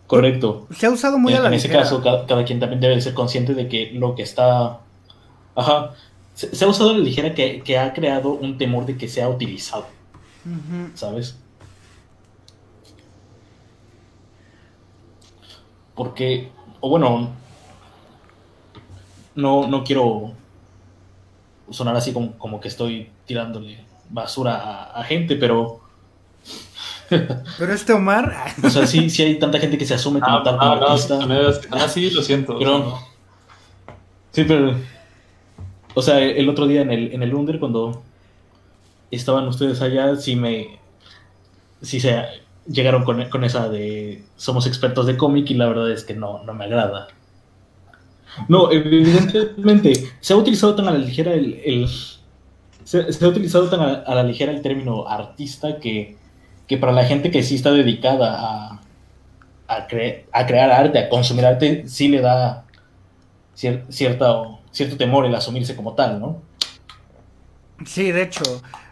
Correcto. 0.06 0.66
Se 0.70 0.86
ha 0.86 0.90
usado 0.90 1.18
muy 1.18 1.32
en, 1.32 1.38
a 1.40 1.42
la 1.42 1.48
en 1.48 1.54
ese 1.54 1.68
ligera. 1.68 1.82
caso, 1.84 2.02
cada, 2.02 2.26
cada 2.26 2.44
quien 2.44 2.60
también 2.60 2.80
debe 2.80 2.94
de 2.94 3.00
ser 3.00 3.14
consciente 3.14 3.54
de 3.54 3.68
que 3.68 3.90
lo 3.92 4.14
que 4.14 4.22
está... 4.22 4.80
Ajá. 5.54 5.92
Se, 6.34 6.54
se 6.54 6.64
ha 6.64 6.68
usado 6.68 6.90
a 6.90 6.92
la 6.94 6.98
ligera 7.00 7.34
que, 7.34 7.62
que 7.62 7.78
ha 7.78 7.92
creado 7.92 8.32
un 8.32 8.56
temor 8.58 8.86
de 8.86 8.96
que 8.96 9.08
sea 9.08 9.28
utilizado. 9.28 9.86
¿sabes? 10.94 11.38
Porque, 15.94 16.50
o 16.80 16.88
bueno, 16.88 17.30
no, 19.34 19.66
no 19.68 19.84
quiero 19.84 20.32
sonar 21.72 21.96
así 21.96 22.12
como, 22.12 22.38
como 22.38 22.60
que 22.60 22.68
estoy 22.68 23.08
tirándole 23.26 23.84
basura 24.10 24.56
a, 24.56 25.00
a 25.00 25.04
gente, 25.04 25.36
pero, 25.36 25.80
Pero 27.58 27.72
este 27.72 27.92
Omar... 27.92 28.32
o 28.62 28.70
sea, 28.70 28.86
sí, 28.86 29.10
sí 29.10 29.22
hay 29.22 29.38
tanta 29.38 29.58
gente 29.58 29.76
que 29.78 29.84
se 29.84 29.94
asume 29.94 30.20
como 30.20 30.38
Ah, 30.38 30.42
tal 30.42 30.58
como 30.58 30.72
ah, 30.72 30.76
no, 30.76 30.86
artista. 30.88 31.18
ah, 31.70 31.88
sí, 31.88 32.10
lo 32.10 32.22
siento. 32.22 32.58
Pero-. 32.58 32.98
Sí, 34.30 34.44
pero. 34.44 34.74
O 35.94 36.00
sea, 36.00 36.20
el 36.20 36.48
otro 36.48 36.66
día 36.66 36.80
en 36.80 36.90
el, 36.90 37.12
en 37.12 37.22
el 37.22 37.34
Under, 37.34 37.58
cuando 37.58 38.02
estaban 39.10 39.46
ustedes 39.46 39.82
allá, 39.82 40.16
sí 40.16 40.36
me. 40.36 40.78
Sí 41.82 42.00
se 42.00 42.24
llegaron 42.66 43.04
con, 43.04 43.28
con 43.28 43.44
esa 43.44 43.68
de. 43.68 44.24
Somos 44.36 44.66
expertos 44.66 45.06
de 45.06 45.16
cómic 45.18 45.50
y 45.50 45.54
la 45.54 45.68
verdad 45.68 45.90
es 45.90 46.04
que 46.04 46.14
no, 46.14 46.42
no 46.44 46.54
me 46.54 46.64
agrada. 46.64 47.08
No, 48.48 48.70
evidentemente, 48.70 49.92
se 50.20 50.32
ha 50.32 50.36
utilizado 50.36 50.74
tan 50.74 50.88
a 50.88 50.92
la 50.92 50.98
ligera 50.98 51.32
el. 51.34 51.60
el- 51.64 51.88
se, 52.84 53.24
ha 53.24 53.28
utilizado 53.28 53.68
tan 53.70 53.80
a, 53.80 54.14
la 54.14 54.22
ligera 54.24 54.52
el 54.52 54.60
término 54.62 55.06
artista 55.08 55.78
que, 55.78 56.16
que 56.66 56.78
para 56.78 56.92
la 56.92 57.04
gente 57.04 57.30
que 57.30 57.42
sí 57.42 57.54
está 57.54 57.70
dedicada 57.72 58.34
a, 58.38 58.80
a, 59.68 59.88
cre- 59.88 60.24
a 60.32 60.46
crear 60.46 60.70
arte, 60.70 60.98
a 60.98 61.08
consumir 61.08 61.46
arte, 61.46 61.84
sí 61.88 62.08
le 62.08 62.20
da 62.20 62.66
cierto 63.54 64.96
temor 64.98 65.26
el 65.26 65.34
asumirse 65.34 65.76
como 65.76 65.94
tal, 65.94 66.20
¿no? 66.20 66.42
Sí, 67.86 68.12
de 68.12 68.22
hecho, 68.22 68.42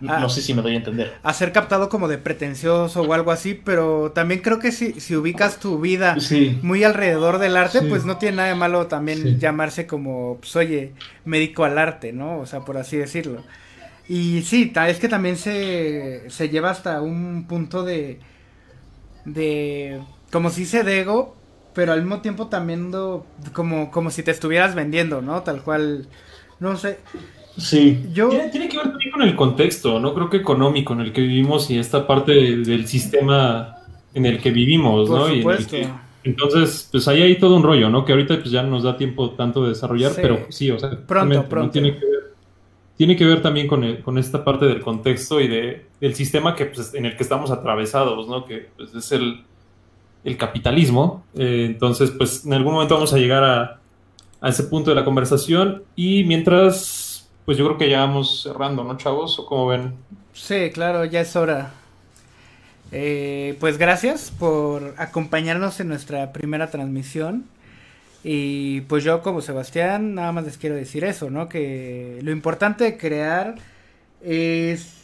No, 0.00 0.14
Ah. 0.14 0.20
no 0.20 0.28
sé 0.30 0.40
si 0.40 0.54
me 0.54 0.62
doy 0.62 0.72
a 0.74 0.76
entender. 0.76 1.14
a 1.22 1.32
ser 1.34 1.52
captado 1.52 1.88
como 1.88 2.08
de 2.08 2.16
pretencioso 2.18 3.02
o 3.02 3.12
algo 3.12 3.30
así, 3.32 3.54
pero 3.54 4.12
también 4.12 4.40
creo 4.40 4.58
que 4.58 4.72
si, 4.72 4.98
si 5.00 5.14
ubicas 5.14 5.58
tu 5.60 5.78
vida 5.80 6.18
Sí, 6.20 6.58
muy 6.62 6.84
alrededor 6.84 7.38
del 7.38 7.56
arte, 7.56 7.80
Sí. 7.80 7.86
pues 7.88 8.04
no 8.04 8.16
tiene 8.16 8.36
nada 8.38 8.48
de 8.48 8.54
malo 8.54 8.86
también 8.86 9.18
Sí. 9.22 9.36
llamarse 9.38 9.86
como, 9.86 10.38
pues 10.40 10.56
oye, 10.56 10.94
médico 11.24 11.64
al 11.64 11.76
arte, 11.78 12.12
¿no? 12.12 12.38
O 12.38 12.46
sea, 12.46 12.60
por 12.60 12.78
así 12.78 12.96
decirlo. 12.96 13.42
Y 14.08 14.42
sí, 14.42 14.72
es 14.88 14.98
que 14.98 15.08
también 15.08 15.36
se, 15.36 16.24
se 16.30 16.48
lleva 16.48 16.70
hasta 16.70 17.00
un 17.02 17.46
punto 17.46 17.84
de, 17.84 18.18
de, 19.24 20.00
como 20.32 20.50
si 20.50 20.64
se 20.66 20.82
de 20.82 21.00
ego, 21.00 21.36
pero 21.74 21.92
al 21.92 22.00
mismo 22.00 22.20
tiempo 22.20 22.48
también 22.48 22.90
do- 22.90 23.26
como, 23.52 23.90
como 23.90 24.10
si 24.10 24.22
te 24.22 24.30
estuvieras 24.30 24.74
vendiendo, 24.74 25.22
¿no? 25.22 25.42
Tal 25.42 25.62
cual, 25.62 26.08
no 26.58 26.76
sé, 26.76 26.98
sí, 27.60 28.02
yo... 28.12 28.28
Tiene, 28.30 28.48
tiene 28.48 28.68
que 28.68 28.76
ver 28.78 28.88
también 28.90 29.10
con 29.12 29.22
el 29.22 29.36
contexto, 29.36 30.00
¿no? 30.00 30.14
Creo 30.14 30.28
que 30.30 30.38
económico 30.38 30.92
en 30.94 31.00
el 31.00 31.12
que 31.12 31.20
vivimos 31.20 31.70
y 31.70 31.78
esta 31.78 32.06
parte 32.06 32.32
de- 32.32 32.56
del 32.58 32.86
sistema 32.86 33.76
en 34.14 34.26
el 34.26 34.40
que 34.40 34.50
vivimos, 34.50 35.08
Por 35.08 35.18
¿no? 35.18 35.28
Y 35.28 35.30
en 35.30 35.36
el 35.36 35.42
supuesto. 35.42 35.70
que- 35.76 35.88
entonces, 36.24 36.88
pues 36.90 37.06
ahí 37.08 37.22
hay 37.22 37.38
todo 37.38 37.56
un 37.56 37.62
rollo, 37.62 37.88
¿no? 37.88 38.04
Que 38.04 38.12
ahorita 38.12 38.38
pues 38.40 38.50
ya 38.50 38.62
no 38.62 38.70
nos 38.70 38.82
da 38.82 38.96
tiempo 38.96 39.30
tanto 39.30 39.62
de 39.62 39.70
desarrollar, 39.70 40.12
Sí. 40.12 40.18
pero 40.20 40.46
sí, 40.50 40.70
o 40.70 40.78
sea, 40.78 40.90
realmente, 41.08 41.44
¿no? 41.44 41.48
pronto. 41.48 41.72
Tiene 41.72 41.92
que 41.94 42.04
ver, 42.04 42.34
tiene 42.96 43.16
que 43.16 43.24
ver 43.24 43.40
también 43.40 43.66
con, 43.66 43.84
el- 43.84 44.00
con 44.00 44.18
esta 44.18 44.44
parte 44.44 44.66
del 44.66 44.80
contexto 44.80 45.40
y 45.40 45.48
de, 45.48 45.86
del 46.00 46.14
sistema 46.14 46.54
que, 46.54 46.66
pues, 46.66 46.92
en 46.94 47.06
el 47.06 47.16
que 47.16 47.22
estamos 47.22 47.50
atravesados, 47.50 48.28
¿no? 48.28 48.44
Que 48.44 48.68
pues, 48.76 48.94
es 48.94 49.12
el, 49.12 49.42
el 50.24 50.36
capitalismo. 50.36 51.24
Eh, 51.38 51.64
entonces, 51.66 52.10
pues 52.10 52.44
en 52.44 52.52
algún 52.52 52.74
momento 52.74 52.94
vamos 52.94 53.14
a 53.14 53.16
llegar 53.18 53.42
a, 53.42 53.80
a 54.42 54.48
ese 54.50 54.64
punto 54.64 54.90
de 54.90 54.96
la 54.96 55.04
conversación 55.06 55.82
y 55.96 56.24
mientras, 56.24 57.09
pues 57.50 57.58
yo 57.58 57.64
creo 57.64 57.78
que 57.78 57.90
ya 57.90 57.98
vamos 58.06 58.42
cerrando, 58.42 58.84
¿no, 58.84 58.96
chavos? 58.96 59.36
¿O 59.40 59.44
cómo 59.44 59.66
ven? 59.66 59.94
Sí, 60.32 60.70
claro, 60.72 61.04
ya 61.04 61.22
es 61.22 61.34
hora. 61.34 61.72
Eh, 62.92 63.56
pues 63.58 63.76
gracias 63.76 64.30
por 64.30 64.94
acompañarnos 64.98 65.80
en 65.80 65.88
nuestra 65.88 66.32
primera 66.32 66.70
transmisión. 66.70 67.46
Y 68.22 68.82
pues 68.82 69.02
yo 69.02 69.20
como 69.22 69.40
Sebastián 69.40 70.14
nada 70.14 70.30
más 70.30 70.44
les 70.44 70.58
quiero 70.58 70.76
decir 70.76 71.02
eso, 71.02 71.28
¿no? 71.28 71.48
Que 71.48 72.20
lo 72.22 72.30
importante 72.30 72.84
de 72.84 72.96
crear 72.96 73.56
es, 74.22 74.98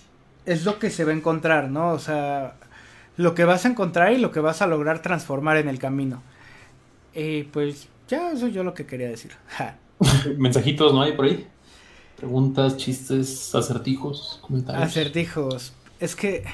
es 0.45 0.65
lo 0.65 0.79
que 0.79 0.91
se 0.91 1.05
va 1.05 1.11
a 1.11 1.17
encontrar, 1.17 1.69
¿no? 1.69 1.91
O 1.91 1.99
sea, 1.99 2.55
lo 3.17 3.35
que 3.35 3.45
vas 3.45 3.65
a 3.65 3.71
encontrar 3.71 4.13
y 4.13 4.19
lo 4.19 4.31
que 4.31 4.39
vas 4.39 4.63
a 4.63 4.69
lograr 4.69 5.03
transformar 5.03 5.57
en 5.57 5.69
el 5.69 5.81
camino. 5.81 6.23
Eh, 7.13 7.49
pues 7.51 7.89
ya 8.07 8.31
eso 8.31 8.47
yo 8.47 8.63
lo 8.63 8.73
que 8.73 8.87
quería 8.87 9.09
decir. 9.09 9.33
Ja. 9.49 9.79
Mensajitos, 10.39 10.95
¿no 10.95 11.03
hay 11.03 11.11
por 11.11 11.25
ahí? 11.25 11.45
Preguntas, 12.17 12.77
chistes, 12.77 13.55
acertijos, 13.55 14.39
comentarios. 14.43 14.85
Acertijos. 14.85 15.73
Es 16.01 16.17
que 16.17 16.45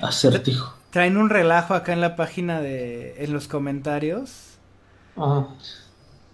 acertijo. 0.00 0.74
traen 0.90 1.16
un 1.16 1.30
relajo 1.30 1.74
acá 1.74 1.92
en 1.92 2.00
la 2.00 2.16
página 2.16 2.60
de... 2.60 3.22
en 3.22 3.32
los 3.32 3.46
comentarios. 3.48 4.58
Ajá. 5.16 5.48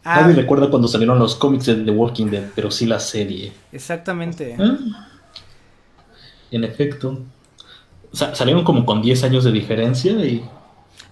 Ah, 0.04 0.20
Nadie 0.22 0.36
recuerda 0.36 0.70
cuando 0.70 0.88
salieron 0.88 1.18
los 1.18 1.34
cómics 1.34 1.66
de 1.66 1.74
The 1.76 1.90
Walking 1.90 2.26
Dead, 2.26 2.44
pero 2.54 2.70
sí 2.70 2.86
la 2.86 2.98
serie. 3.00 3.52
exactamente. 3.72 4.56
Ah, 4.58 4.78
En 6.50 6.64
efecto. 6.64 7.20
Sa- 8.12 8.34
salieron 8.34 8.64
como 8.64 8.86
con 8.86 9.02
10 9.02 9.22
años 9.24 9.44
de 9.44 9.52
diferencia 9.52 10.12
y 10.24 10.42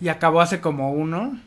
Y 0.01 0.09
acabó 0.09 0.41
hace 0.41 0.61
como 0.63 0.93
uno. 0.93 1.39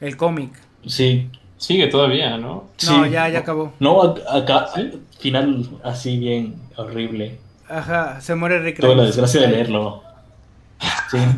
El 0.00 0.16
cómic. 0.16 0.52
sí. 0.86 1.28
Sigue 1.58 1.88
todavía, 1.88 2.36
¿no? 2.38 2.48
No, 2.48 3.04
sí. 3.04 3.10
ya, 3.10 3.28
ya 3.28 3.40
acabó. 3.40 3.72
No, 3.80 4.00
ac- 4.02 4.22
acá, 4.30 4.68
¿Sí? 4.74 4.92
final 5.18 5.68
así 5.84 6.18
bien 6.18 6.54
horrible. 6.76 7.38
Ajá, 7.68 8.20
se 8.20 8.34
muere 8.34 8.60
Rick 8.60 8.80
Tuve 8.80 8.94
la 8.96 9.02
desgracia 9.04 9.40
de 9.42 9.48
leerlo. 9.48 10.02
Sí. 11.10 11.18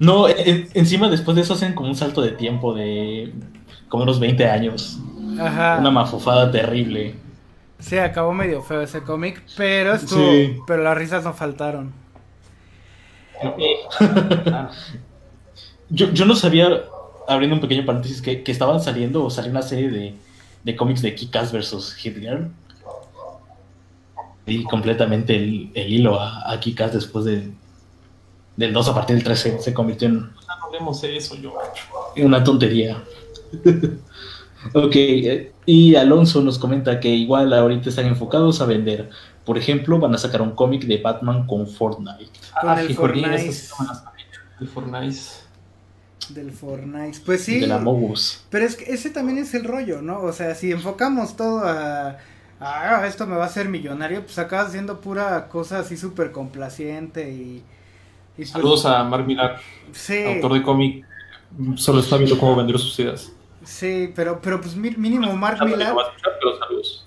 No, 0.00 0.28
en- 0.28 0.68
encima 0.74 1.08
después 1.10 1.34
de 1.34 1.42
eso 1.42 1.54
hacen 1.54 1.74
como 1.74 1.88
un 1.88 1.96
salto 1.96 2.22
de 2.22 2.30
tiempo 2.30 2.72
de 2.72 3.32
como 3.88 4.04
unos 4.04 4.20
20 4.20 4.48
años. 4.48 5.00
Ajá. 5.40 5.78
Una 5.80 5.90
mafufada 5.90 6.52
terrible. 6.52 7.16
Sí, 7.80 7.98
acabó 7.98 8.32
medio 8.32 8.62
feo 8.62 8.80
ese 8.80 9.02
cómic, 9.02 9.42
pero 9.56 9.94
estuvo, 9.94 10.20
Sí. 10.30 10.56
pero 10.68 10.84
las 10.84 10.96
risas 10.96 11.24
no 11.24 11.32
faltaron. 11.34 11.92
Yo, 15.90 16.10
yo 16.12 16.26
no 16.26 16.36
sabía, 16.36 16.68
abriendo 17.28 17.54
un 17.56 17.60
pequeño 17.60 17.84
paréntesis, 17.84 18.22
que, 18.22 18.42
que 18.42 18.50
estaban 18.50 18.80
saliendo 18.80 19.24
o 19.24 19.30
salió 19.30 19.50
una 19.50 19.62
serie 19.62 19.90
de, 19.90 20.14
de 20.64 20.76
cómics 20.76 21.02
de 21.02 21.14
Kick-Ass 21.14 21.52
versus 21.52 21.94
Hit 21.94 22.16
Girl. 22.18 22.50
Di 24.46 24.64
completamente 24.64 25.36
el, 25.36 25.70
el 25.74 25.92
hilo 25.92 26.18
a, 26.18 26.50
a 26.50 26.58
Kick-Ass 26.58 26.94
después 26.94 27.26
de, 27.26 27.52
del 28.56 28.72
2 28.72 28.88
a 28.88 28.94
partir 28.94 29.16
del 29.16 29.24
3 29.24 29.38
se, 29.38 29.58
se 29.60 29.74
convirtió 29.74 30.08
en, 30.08 30.20
No 30.20 30.30
hablemos 30.66 31.00
de 31.02 31.16
eso, 31.16 31.36
yo. 31.36 31.54
en 32.16 32.26
una 32.26 32.42
tontería. 32.42 33.04
ok, 34.74 34.96
eh, 34.96 35.52
y 35.64 35.94
Alonso 35.94 36.42
nos 36.42 36.58
comenta 36.58 36.98
que 36.98 37.08
igual 37.08 37.52
ahorita 37.52 37.90
están 37.90 38.06
enfocados 38.06 38.60
a 38.60 38.66
vender. 38.66 39.10
Por 39.44 39.58
ejemplo, 39.58 39.98
van 39.98 40.14
a 40.14 40.18
sacar 40.18 40.42
un 40.42 40.52
cómic 40.52 40.84
de 40.84 40.98
Batman 40.98 41.46
con 41.46 41.66
Fortnite. 41.66 42.30
Con 42.60 42.78
el 42.78 42.94
Fortnite. 42.94 43.52
sí 43.52 43.72
no. 43.78 43.92
El 44.60 44.68
Fortnite. 44.68 45.47
Del 46.30 46.52
Fortnite. 46.52 47.18
Pues 47.24 47.44
sí. 47.44 47.60
De 47.60 47.66
la 47.66 47.78
Mogus. 47.78 48.44
Pero 48.50 48.64
es 48.64 48.76
que 48.76 48.92
ese 48.92 49.10
también 49.10 49.38
es 49.38 49.54
el 49.54 49.64
rollo, 49.64 50.02
¿no? 50.02 50.20
O 50.20 50.32
sea, 50.32 50.54
si 50.54 50.70
enfocamos 50.72 51.36
todo 51.36 51.60
a, 51.66 52.18
"Ah, 52.60 53.04
esto 53.06 53.26
me 53.26 53.36
va 53.36 53.44
a 53.44 53.46
hacer 53.46 53.68
millonario, 53.68 54.22
pues 54.24 54.38
acabas 54.38 54.68
haciendo 54.68 55.00
pura 55.00 55.48
cosa 55.48 55.78
así 55.80 55.96
súper 55.96 56.32
complaciente 56.32 57.30
y... 57.30 57.56
y 57.58 57.64
pues, 58.36 58.50
Saludos 58.50 58.84
a 58.86 59.02
Mark 59.04 59.26
Millar, 59.26 59.58
Sí, 59.92 60.22
autor 60.24 60.54
de 60.54 60.62
cómic. 60.62 61.04
Solo 61.76 62.00
está 62.00 62.16
viendo 62.18 62.38
cómo 62.38 62.56
vender 62.56 62.78
sus 62.78 62.98
ideas. 62.98 63.32
sí, 63.64 64.12
pero, 64.14 64.40
pero 64.42 64.60
pues 64.60 64.76
mínimo 64.76 65.34
Mark 65.36 65.64
Millar, 65.64 65.94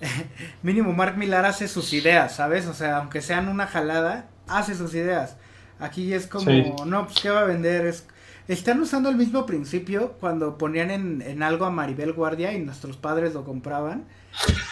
mínimo 0.62 0.92
Mark 0.92 1.16
Millar 1.16 1.44
hace 1.44 1.68
sus 1.68 1.92
ideas, 1.92 2.36
¿sabes? 2.36 2.66
O 2.66 2.74
sea, 2.74 2.98
aunque 2.98 3.20
sean 3.20 3.48
una 3.48 3.66
jalada, 3.66 4.26
hace 4.48 4.74
sus 4.74 4.94
ideas. 4.94 5.36
Aquí 5.78 6.12
es 6.12 6.26
como, 6.26 6.44
Sí. 6.46 6.72
no, 6.86 7.06
pues 7.06 7.18
¿qué 7.20 7.30
va 7.30 7.40
a 7.40 7.44
vender? 7.44 7.86
Es, 7.86 8.06
están 8.48 8.80
usando 8.80 9.08
el 9.08 9.16
mismo 9.16 9.46
principio 9.46 10.14
cuando 10.20 10.58
ponían 10.58 10.90
en, 10.90 11.22
en 11.22 11.42
algo 11.42 11.64
a 11.64 11.70
Maribel 11.70 12.12
Guardia 12.12 12.52
y 12.52 12.60
nuestros 12.60 12.96
padres 12.96 13.34
lo 13.34 13.44
compraban. 13.44 14.04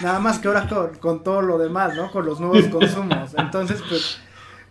Nada 0.00 0.18
más 0.18 0.38
que 0.38 0.48
ahora 0.48 0.68
con, 0.68 0.94
con 0.96 1.22
todo 1.22 1.42
lo 1.42 1.58
demás, 1.58 1.94
¿no? 1.94 2.10
Con 2.10 2.26
los 2.26 2.40
nuevos 2.40 2.64
consumos. 2.72 3.32
Entonces, 3.36 3.82
pues, 3.88 4.18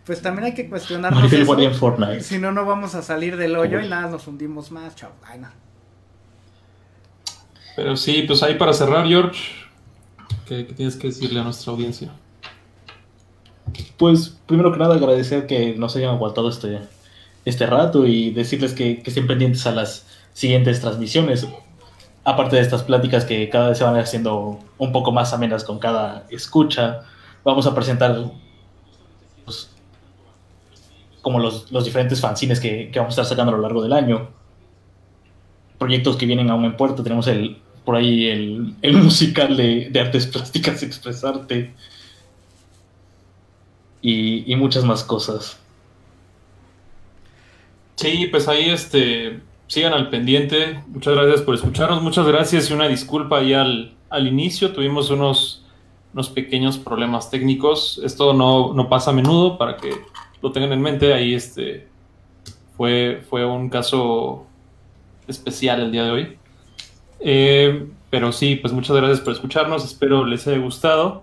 pues 0.04 0.20
también 0.20 0.46
hay 0.46 0.54
que 0.54 0.68
cuestionarnos 0.68 1.22
Maribel. 1.22 1.46
Guardia 1.46 1.68
en 1.68 1.74
Fortnite. 1.74 2.20
Si 2.20 2.38
no, 2.38 2.52
no 2.52 2.66
vamos 2.66 2.94
a 2.94 3.02
salir 3.02 3.36
del 3.36 3.56
hoyo 3.56 3.80
y 3.80 3.88
nada, 3.88 4.10
nos 4.10 4.26
hundimos 4.26 4.70
más, 4.70 4.94
chao. 4.96 5.12
Ay, 5.24 5.40
no. 5.40 5.48
Pero 7.76 7.96
sí, 7.96 8.24
pues 8.26 8.42
ahí 8.42 8.56
para 8.56 8.72
cerrar, 8.72 9.06
George, 9.06 9.40
¿qué, 10.46 10.66
qué 10.66 10.74
tienes 10.74 10.96
que 10.96 11.08
decirle 11.08 11.40
a 11.40 11.44
nuestra 11.44 11.72
audiencia? 11.72 12.12
Pues 13.96 14.36
primero 14.46 14.72
que 14.72 14.78
nada 14.78 14.96
agradecer 14.96 15.46
que 15.46 15.74
nos 15.76 15.94
hayan 15.96 16.10
aguantado 16.10 16.48
este, 16.48 16.80
este 17.50 17.66
rato 17.66 18.06
y 18.06 18.30
decirles 18.30 18.72
que, 18.72 19.02
que 19.02 19.10
estén 19.10 19.26
pendientes 19.26 19.66
a 19.66 19.72
las 19.72 20.06
siguientes 20.32 20.80
transmisiones. 20.80 21.46
Aparte 22.24 22.56
de 22.56 22.62
estas 22.62 22.82
pláticas 22.82 23.24
que 23.24 23.48
cada 23.48 23.70
vez 23.70 23.78
se 23.78 23.84
van 23.84 23.96
haciendo 23.96 24.58
un 24.78 24.92
poco 24.92 25.12
más 25.12 25.32
amenas 25.32 25.64
con 25.64 25.78
cada 25.78 26.26
escucha, 26.30 27.02
vamos 27.44 27.66
a 27.66 27.74
presentar 27.74 28.30
pues, 29.44 29.70
como 31.22 31.38
los, 31.38 31.70
los 31.70 31.84
diferentes 31.84 32.20
fanzines 32.20 32.60
que, 32.60 32.90
vamos 32.94 33.10
a 33.10 33.22
estar 33.22 33.24
sacando 33.26 33.52
a 33.52 33.56
lo 33.56 33.62
largo 33.62 33.82
del 33.82 33.92
año. 33.92 34.30
Proyectos 35.78 36.16
que 36.16 36.26
vienen 36.26 36.50
aún 36.50 36.64
en 36.64 36.76
puerto. 36.76 37.02
Tenemos 37.02 37.26
el, 37.26 37.58
por 37.84 37.96
ahí 37.96 38.26
el, 38.26 38.76
el 38.82 38.92
musical 39.02 39.56
de, 39.56 39.90
artes 39.98 40.26
plásticas 40.26 40.82
Expresarte 40.82 41.74
y 44.02 44.54
muchas 44.56 44.84
más 44.84 45.04
cosas. 45.04 45.59
Sí, 48.00 48.28
pues 48.30 48.48
ahí 48.48 48.70
este, 48.70 49.40
sigan 49.66 49.92
al 49.92 50.08
pendiente. 50.08 50.82
Muchas 50.86 51.14
gracias 51.14 51.42
por 51.42 51.54
escucharnos. 51.54 52.02
Muchas 52.02 52.26
gracias 52.26 52.70
y 52.70 52.72
una 52.72 52.88
disculpa 52.88 53.40
ahí 53.40 53.52
al, 53.52 53.94
al 54.08 54.26
inicio. 54.26 54.72
Tuvimos 54.72 55.10
unos, 55.10 55.66
unos 56.14 56.30
pequeños 56.30 56.78
problemas 56.78 57.30
técnicos. 57.30 58.00
Esto 58.02 58.32
no, 58.32 58.72
no 58.72 58.88
pasa 58.88 59.10
a 59.10 59.12
menudo 59.12 59.58
para 59.58 59.76
que 59.76 59.90
lo 60.40 60.50
tengan 60.50 60.72
en 60.72 60.80
mente. 60.80 61.12
Ahí 61.12 61.34
este, 61.34 61.88
fue, 62.74 63.22
fue 63.28 63.44
un 63.44 63.68
caso 63.68 64.46
especial 65.28 65.82
el 65.82 65.92
día 65.92 66.04
de 66.04 66.10
hoy. 66.10 66.38
Eh, 67.20 67.86
pero 68.08 68.32
sí, 68.32 68.56
pues 68.56 68.72
muchas 68.72 68.96
gracias 68.96 69.20
por 69.20 69.34
escucharnos. 69.34 69.84
Espero 69.84 70.24
les 70.24 70.48
haya 70.48 70.56
gustado. 70.56 71.22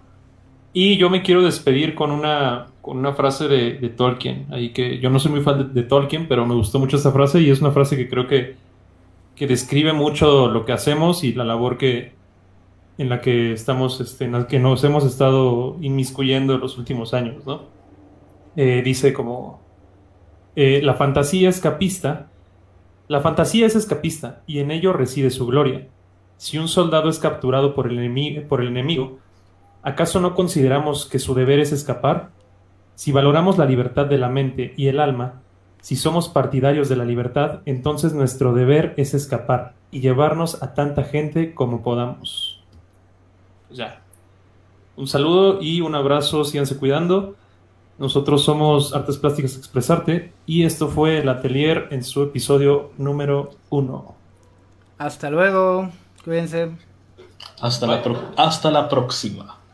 Y 0.74 0.98
yo 0.98 1.10
me 1.10 1.24
quiero 1.24 1.42
despedir 1.42 1.96
con 1.96 2.12
una, 2.12 2.68
con 2.82 2.98
una 2.98 3.14
frase 3.14 3.48
de, 3.48 3.90
Tolkien. 3.90 4.48
Ahí 4.52 4.74
que 4.74 5.00
yo 5.00 5.10
no 5.10 5.20
soy 5.20 5.32
muy 5.32 5.42
fan 5.42 5.74
de, 5.74 5.82
de 5.82 5.88
Tolkien, 5.88 6.28
pero 6.28 6.46
me 6.46 6.56
gustó 6.56 6.80
mucho 6.80 6.98
esta 6.98 7.12
frase 7.12 7.42
y 7.42 7.50
es 7.50 7.62
una 7.62 7.72
frase 7.72 7.98
que 7.98 8.08
creo 8.08 8.28
que, 8.28 8.56
que 9.36 9.48
describe 9.48 9.94
mucho 9.94 10.50
lo 10.50 10.66
que 10.66 10.74
hacemos 10.74 11.24
y 11.24 11.34
la 11.34 11.44
labor 11.44 11.78
que 11.78 12.18
en 12.98 13.10
la 13.10 13.22
que 13.22 13.54
estamos, 13.54 14.02
este, 14.02 14.26
en 14.26 14.32
la 14.32 14.48
que 14.48 14.60
nos 14.60 14.84
hemos 14.84 15.06
estado 15.06 15.78
inmiscuyendo 15.82 16.56
en 16.56 16.62
los 16.62 16.78
últimos 16.78 17.14
años, 17.14 17.46
¿no? 17.46 17.62
Eh, 18.56 18.82
dice 18.84 19.14
como 19.14 19.62
eh, 20.56 20.82
la 20.82 20.96
fantasía 20.96 21.50
escapista, 21.50 22.32
la 23.08 23.22
fantasía 23.22 23.68
es 23.68 23.76
escapista 23.76 24.42
y 24.48 24.60
en 24.60 24.72
ello 24.72 24.94
reside 24.94 25.30
su 25.30 25.46
gloria. 25.46 25.88
Si 26.38 26.58
un 26.58 26.68
soldado 26.68 27.10
es 27.10 27.20
capturado 27.20 27.76
por 27.76 27.88
el 27.88 28.00
enemigo, 28.00 28.48
por 28.48 28.62
el 28.62 28.70
enemigo 28.70 29.20
¿Acaso 29.88 30.20
no 30.20 30.36
consideramos 30.36 31.06
que 31.06 31.18
su 31.18 31.34
deber 31.34 31.62
es 31.62 31.72
escapar? 31.72 32.32
Si 32.96 33.14
valoramos 33.14 33.58
la 33.58 33.64
libertad 33.66 34.06
de 34.06 34.18
la 34.18 34.28
mente 34.28 34.74
y 34.76 34.88
el 34.88 35.00
alma, 35.00 35.42
si 35.80 35.96
somos 35.96 36.28
partidarios 36.28 36.90
de 36.90 36.98
la 36.98 37.06
libertad, 37.06 37.62
entonces 37.66 38.12
nuestro 38.14 38.54
deber 38.54 38.94
es 38.98 39.14
escapar 39.14 39.76
y 39.90 40.02
llevarnos 40.02 40.62
a 40.62 40.74
tanta 40.74 41.06
gente 41.06 41.54
como 41.54 41.84
podamos. 41.84 42.62
Pues 43.70 43.78
ya. 43.80 44.02
Un 44.98 45.08
saludo 45.08 45.62
y 45.62 45.80
un 45.80 45.96
abrazo, 45.96 46.44
síganse 46.44 46.78
cuidando. 46.78 47.36
Nosotros 47.98 48.44
somos 48.44 48.94
Artes 48.94 49.18
Plásticas 49.18 49.56
Expresarte 49.56 50.34
y 50.46 50.66
esto 50.66 50.90
fue 50.90 51.20
el 51.20 51.30
Atelier 51.30 51.88
en 51.92 52.04
su 52.04 52.24
episodio 52.24 52.92
número 52.98 53.52
uno. 53.70 54.16
Hasta 54.98 55.30
luego. 55.30 55.90
Cuídense. 56.26 56.72
Hasta, 57.62 57.88
la, 57.88 58.04
pro- 58.04 58.32
hasta 58.36 58.70
la 58.70 58.90
próxima. 58.90 59.56